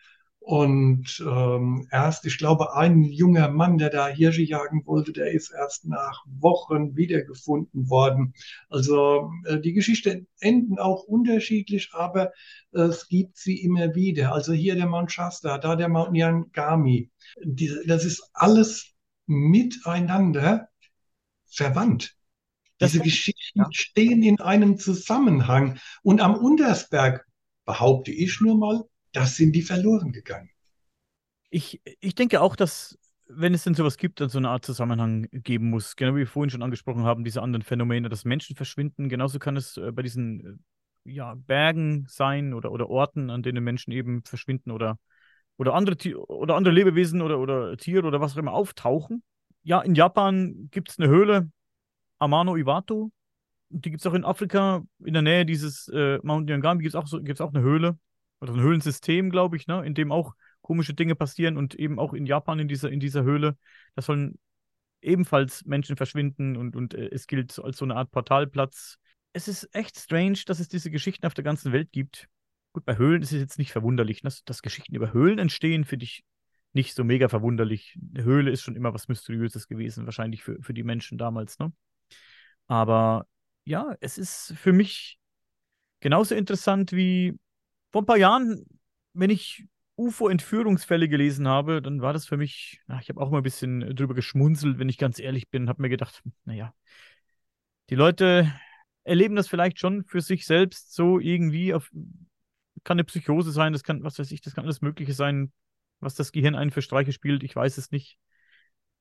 Und 0.47 1.25
ähm, 1.27 1.89
erst, 1.91 2.27
ich 2.27 2.37
glaube, 2.37 2.77
ein 2.77 3.03
junger 3.03 3.49
Mann, 3.49 3.79
der 3.79 3.89
da 3.89 4.09
Hirsche 4.09 4.43
jagen 4.43 4.85
wollte, 4.85 5.15
der 5.15 5.33
ist 5.33 5.51
erst 5.51 5.87
nach 5.87 6.23
Wochen 6.27 6.95
wiedergefunden 6.97 7.89
worden. 7.89 8.35
Also 8.69 9.33
äh, 9.47 9.59
die 9.59 9.73
Geschichten 9.73 10.27
enden 10.41 10.79
auch 10.79 11.05
unterschiedlich, 11.05 11.93
aber 11.95 12.33
äh, 12.75 12.81
es 12.81 13.09
gibt 13.09 13.39
sie 13.39 13.63
immer 13.63 13.95
wieder. 13.95 14.35
Also 14.35 14.53
hier 14.53 14.75
der 14.75 14.87
Mount 14.87 15.13
Shasta, 15.13 15.57
da 15.57 15.77
der 15.77 15.89
Mount 15.89 16.13
Nyangami. 16.13 17.11
Die, 17.43 17.75
das 17.87 18.05
ist 18.05 18.29
alles 18.35 18.93
miteinander 19.25 20.69
verwandt. 21.47 22.19
Diese 22.83 23.01
Geschichten 23.01 23.61
ja. 23.61 23.69
stehen 23.71 24.23
in 24.23 24.41
einem 24.41 24.77
Zusammenhang. 24.77 25.79
Und 26.03 26.21
am 26.21 26.37
Untersberg, 26.37 27.27
behaupte 27.65 28.11
ich 28.11 28.43
nur 28.43 28.59
mal, 28.59 28.85
das 29.15 29.37
sind 29.37 29.53
die 29.53 29.63
verloren 29.63 30.13
gegangen. 30.13 30.51
Ich, 31.51 31.81
ich 32.01 32.15
denke 32.15 32.41
auch, 32.41 32.57
dass, 32.57 32.99
wenn 33.29 33.55
es 33.55 33.63
denn 33.63 33.75
sowas 33.75 33.97
gibt, 33.97 34.21
dann 34.21 34.29
so 34.29 34.39
eine 34.39 34.51
Art 34.51 34.65
Zusammenhang 34.65 35.29
geben 35.31 35.71
muss. 35.71 35.97
Genau 35.97 36.15
wie 36.15 36.19
wir 36.19 36.27
vorhin 36.27 36.51
schon 36.51 36.63
angesprochen 36.63 37.05
haben, 37.05 37.25
diese 37.25 37.41
anderen 37.41 37.63
Phänomene, 37.63 38.09
dass 38.09 38.25
Menschen 38.25 38.57
verschwinden. 38.57 39.09
Genauso 39.09 39.39
kann 39.39 39.57
es 39.57 39.77
äh, 39.77 39.93
bei 39.93 40.03
diesen 40.03 40.61
äh, 41.05 41.13
ja, 41.13 41.35
Bergen 41.35 42.07
sein 42.09 42.55
oder, 42.55 42.73
oder 42.73 42.91
Orten, 42.91 43.31
an 43.31 43.43
denen 43.43 43.63
Menschen 43.63 43.93
eben 43.93 44.25
verschwinden 44.25 44.73
oder, 44.73 44.99
oder, 45.57 45.75
andere, 45.75 45.97
oder 46.27 46.57
andere 46.57 46.75
Lebewesen 46.75 47.23
oder, 47.23 47.39
oder 47.39 47.77
Tiere 47.77 48.07
oder 48.07 48.21
was 48.21 48.33
auch 48.35 48.39
immer 48.39 48.53
auftauchen. 48.53 49.23
Ja, 49.63 49.81
in 49.81 49.95
Japan 49.95 50.69
gibt 50.73 50.91
es 50.91 50.99
eine 50.99 51.09
Höhle, 51.09 51.51
Amano 52.19 52.57
Iwato. 52.57 53.13
Die 53.69 53.91
gibt 53.91 54.01
es 54.01 54.07
auch 54.07 54.15
in 54.15 54.25
Afrika, 54.25 54.83
in 55.05 55.15
der 55.15 55.23
Nähe 55.23 55.47
dieses 55.47 55.89
äh, 55.89 56.19
Mount 56.23 56.47
Nyangami 56.47 56.83
gibt 56.83 56.95
es 56.95 57.01
auch, 57.01 57.07
so, 57.07 57.19
auch 57.19 57.55
eine 57.55 57.63
Höhle 57.63 57.99
oder 58.45 58.55
ein 58.55 58.61
Höhlensystem, 58.61 59.31
glaube 59.31 59.57
ich, 59.57 59.67
ne, 59.67 59.85
in 59.85 59.95
dem 59.95 60.13
auch 60.13 60.35
komische 60.61 60.95
Dinge 60.95 61.15
passieren 61.15 61.57
und 61.57 61.75
eben 61.75 61.99
auch 61.99 62.13
in 62.13 62.27
Japan 62.27 62.59
in 62.59 62.69
dieser, 62.69 62.91
in 62.91 63.01
dieser 63.01 63.23
Höhle. 63.23 63.57
Da 63.95 64.03
sollen 64.03 64.39
ebenfalls 65.01 65.65
Menschen 65.65 65.97
verschwinden 65.97 66.57
und, 66.57 66.77
und 66.77 66.95
äh, 66.95 67.09
es 67.11 67.27
gilt 67.27 67.59
als 67.59 67.79
so 67.79 67.85
eine 67.85 67.97
Art 67.97 68.11
Portalplatz. 68.11 68.99
Es 69.33 69.49
ist 69.49 69.69
echt 69.75 69.99
strange, 69.99 70.41
dass 70.47 70.61
es 70.61 70.69
diese 70.69 70.91
Geschichten 70.91 71.27
auf 71.27 71.35
der 71.35 71.45
ganzen 71.45 71.73
Welt 71.73 71.91
gibt. 71.91 72.29
Gut, 72.73 72.85
bei 72.85 72.97
Höhlen 72.97 73.23
ist 73.23 73.33
es 73.33 73.41
jetzt 73.41 73.59
nicht 73.59 73.73
verwunderlich. 73.73 74.23
Dass, 74.23 74.45
dass 74.45 74.63
Geschichten 74.63 74.95
über 74.95 75.13
Höhlen 75.13 75.39
entstehen, 75.39 75.85
finde 75.85 76.05
ich 76.05 76.25
nicht 76.73 76.95
so 76.95 77.05
mega 77.05 77.29
verwunderlich. 77.29 77.99
Eine 78.15 78.25
Höhle 78.25 78.51
ist 78.51 78.63
schon 78.63 78.77
immer 78.77 78.95
was 78.95 79.09
Mysteriöses 79.09 79.69
gewesen, 79.69 80.07
wahrscheinlich 80.07 80.43
für, 80.43 80.61
für 80.61 80.75
die 80.75 80.83
Menschen 80.83 81.19
damals, 81.19 81.59
ne? 81.59 81.73
Aber 82.67 83.27
ja, 83.65 83.95
es 84.01 84.19
ist 84.19 84.55
für 84.57 84.73
mich 84.73 85.19
genauso 86.01 86.35
interessant 86.35 86.93
wie 86.93 87.39
vor 87.95 88.03
ein 88.03 88.07
paar 88.07 88.17
Jahren, 88.17 88.67
wenn 89.13 89.31
ich 89.31 89.69
UFO-Entführungsfälle 89.95 91.09
gelesen 91.09 91.47
habe, 91.47 91.81
dann 91.81 92.03
war 92.03 92.13
das 92.13 92.27
für 92.27 92.37
mich, 92.37 92.81
na, 92.89 92.99
ich 93.01 93.09
habe 93.09 93.21
auch 93.21 93.31
mal 93.31 93.37
ein 93.37 93.45
bisschen 93.45 93.95
drüber 93.95 94.15
geschmunzelt, 94.15 94.81
wenn 94.81 94.89
ich 94.89 94.99
ganz 94.99 95.21
ehrlich 95.21 95.49
bin, 95.49 95.69
habe 95.69 95.81
mir 95.81 95.91
gedacht, 95.91 96.21
naja, 96.45 96.75
die 97.91 97.95
Leute 97.95 98.53
erleben 99.05 99.37
das 99.37 99.47
vielleicht 99.47 99.79
schon 99.79 100.03
für 100.07 100.21
sich 100.21 100.45
selbst 100.45 100.93
so 100.93 101.21
irgendwie 101.21 101.73
auf, 101.73 101.89
kann 102.83 102.97
eine 102.97 103.05
Psychose 103.05 103.53
sein, 103.53 103.73
das 103.73 103.85
kann, 103.85 104.03
was 104.03 104.19
weiß 104.19 104.33
ich, 104.33 104.41
das 104.41 104.57
kann 104.57 104.65
alles 104.65 104.81
Mögliche 104.81 105.13
sein, 105.13 105.53
was 106.01 106.17
das 106.17 106.33
Gehirn 106.33 106.57
einen 106.57 106.73
für 106.73 106.83
Streiche 106.83 107.13
spielt, 107.13 107.45
ich 107.45 107.55
weiß 107.55 107.79
es 107.79 107.93
nicht. 107.93 108.19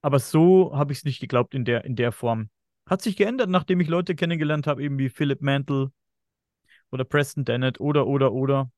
Aber 0.04 0.20
so 0.20 0.78
habe 0.78 0.94
ich 0.94 1.00
es 1.00 1.04
nicht 1.04 1.20
geglaubt 1.20 1.56
in 1.56 1.66
der, 1.66 1.84
in 1.84 1.96
der 1.96 2.12
Form. 2.12 2.52
Hat 2.86 3.02
sich 3.02 3.16
geändert, 3.16 3.50
nachdem 3.50 3.80
ich 3.80 3.88
Leute 3.88 4.14
kennengelernt 4.14 4.68
habe, 4.68 4.84
eben 4.84 5.00
wie 5.00 5.10
Philip 5.10 5.42
Mantle 5.42 5.92
oder 6.92 7.06
Preston 7.06 7.44
Dennett 7.44 7.80
oder, 7.80 8.06
oder, 8.06 8.34
oder 8.34 8.70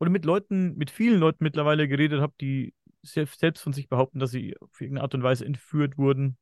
oder 0.00 0.10
mit 0.10 0.24
Leuten, 0.24 0.76
mit 0.76 0.90
vielen 0.90 1.20
Leuten 1.20 1.44
mittlerweile 1.44 1.86
geredet 1.86 2.20
habe, 2.20 2.32
die 2.40 2.74
selbst 3.02 3.60
von 3.60 3.72
sich 3.72 3.88
behaupten, 3.88 4.18
dass 4.18 4.30
sie 4.30 4.56
auf 4.58 4.80
irgendeine 4.80 5.02
Art 5.02 5.14
und 5.14 5.22
Weise 5.22 5.44
entführt 5.44 5.98
wurden. 5.98 6.38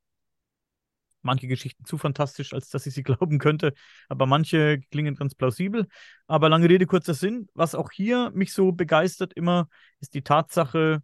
Manche 1.21 1.47
Geschichten 1.47 1.83
zu 1.83 1.97
fantastisch, 1.97 2.53
als 2.53 2.69
dass 2.69 2.85
ich 2.85 2.93
sie 2.93 3.03
glauben 3.03 3.37
könnte, 3.37 3.73
aber 4.07 4.25
manche 4.25 4.79
klingen 4.91 5.15
ganz 5.15 5.35
plausibel. 5.35 5.87
Aber 6.27 6.47
lange 6.47 6.69
Rede, 6.69 6.85
kurzer 6.85 7.13
Sinn. 7.13 7.49
Was 7.53 7.75
auch 7.75 7.91
hier 7.91 8.31
mich 8.33 8.53
so 8.53 8.71
begeistert 8.71 9.33
immer, 9.33 9.67
ist 9.99 10.13
die 10.13 10.23
Tatsache, 10.23 11.03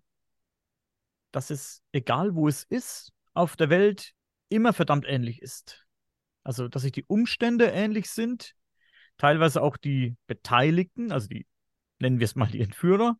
dass 1.31 1.49
es, 1.49 1.83
egal 1.91 2.35
wo 2.35 2.47
es 2.47 2.63
ist, 2.63 3.11
auf 3.33 3.57
der 3.57 3.69
Welt 3.69 4.13
immer 4.47 4.71
verdammt 4.71 5.05
ähnlich 5.05 5.41
ist. 5.41 5.85
Also, 6.43 6.69
dass 6.69 6.83
sich 6.83 6.93
die 6.93 7.03
Umstände 7.05 7.65
ähnlich 7.65 8.09
sind, 8.09 8.53
teilweise 9.17 9.61
auch 9.61 9.75
die 9.75 10.15
Beteiligten, 10.27 11.11
also 11.11 11.27
die 11.27 11.45
nennen 12.05 12.19
wir 12.19 12.25
es 12.25 12.35
mal 12.35 12.47
die 12.47 12.61
Entführer, 12.61 13.17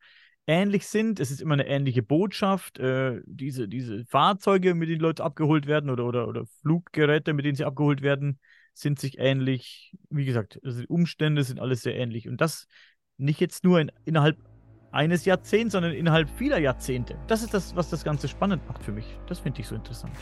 ähnlich 0.48 0.88
sind. 0.88 1.20
Es 1.20 1.32
ist 1.32 1.42
immer 1.42 1.56
eine 1.56 1.68
ähnliche 1.68 2.04
Botschaft. 2.04 2.80
Äh, 2.80 3.22
diese, 3.26 3.68
diese 3.68 4.06
Fahrzeuge, 4.06 4.76
mit 4.76 4.90
denen 4.90 5.02
Leute 5.02 5.24
abgeholt 5.24 5.66
werden 5.66 5.90
oder, 5.90 6.06
oder, 6.06 6.28
oder 6.28 6.46
Fluggeräte, 6.62 7.34
mit 7.34 7.46
denen 7.46 7.56
sie 7.56 7.66
abgeholt 7.66 8.02
werden, 8.02 8.40
sind 8.74 9.00
sich 9.00 9.18
ähnlich. 9.18 9.96
Wie 10.10 10.26
gesagt, 10.26 10.60
also 10.64 10.82
die 10.82 10.88
Umstände 10.88 11.44
sind 11.44 11.60
alles 11.60 11.82
sehr 11.82 11.96
ähnlich. 11.96 12.28
Und 12.28 12.42
das 12.42 12.68
nicht 13.18 13.40
jetzt 13.40 13.64
nur 13.64 13.80
in, 13.80 13.92
innerhalb 14.06 14.38
eines 14.92 15.26
Jahrzehnts, 15.26 15.74
sondern 15.74 15.94
innerhalb 15.94 16.30
vieler 16.38 16.60
Jahrzehnte. 16.60 17.18
Das 17.28 17.44
ist 17.44 17.54
das, 17.54 17.76
was 17.76 17.90
das 17.90 18.04
Ganze 18.04 18.28
spannend 18.28 18.66
macht 18.68 18.84
für 18.84 18.92
mich. 18.92 19.06
Das 19.28 19.40
finde 19.40 19.62
ich 19.62 19.68
so 19.68 19.76
interessant. 19.76 20.14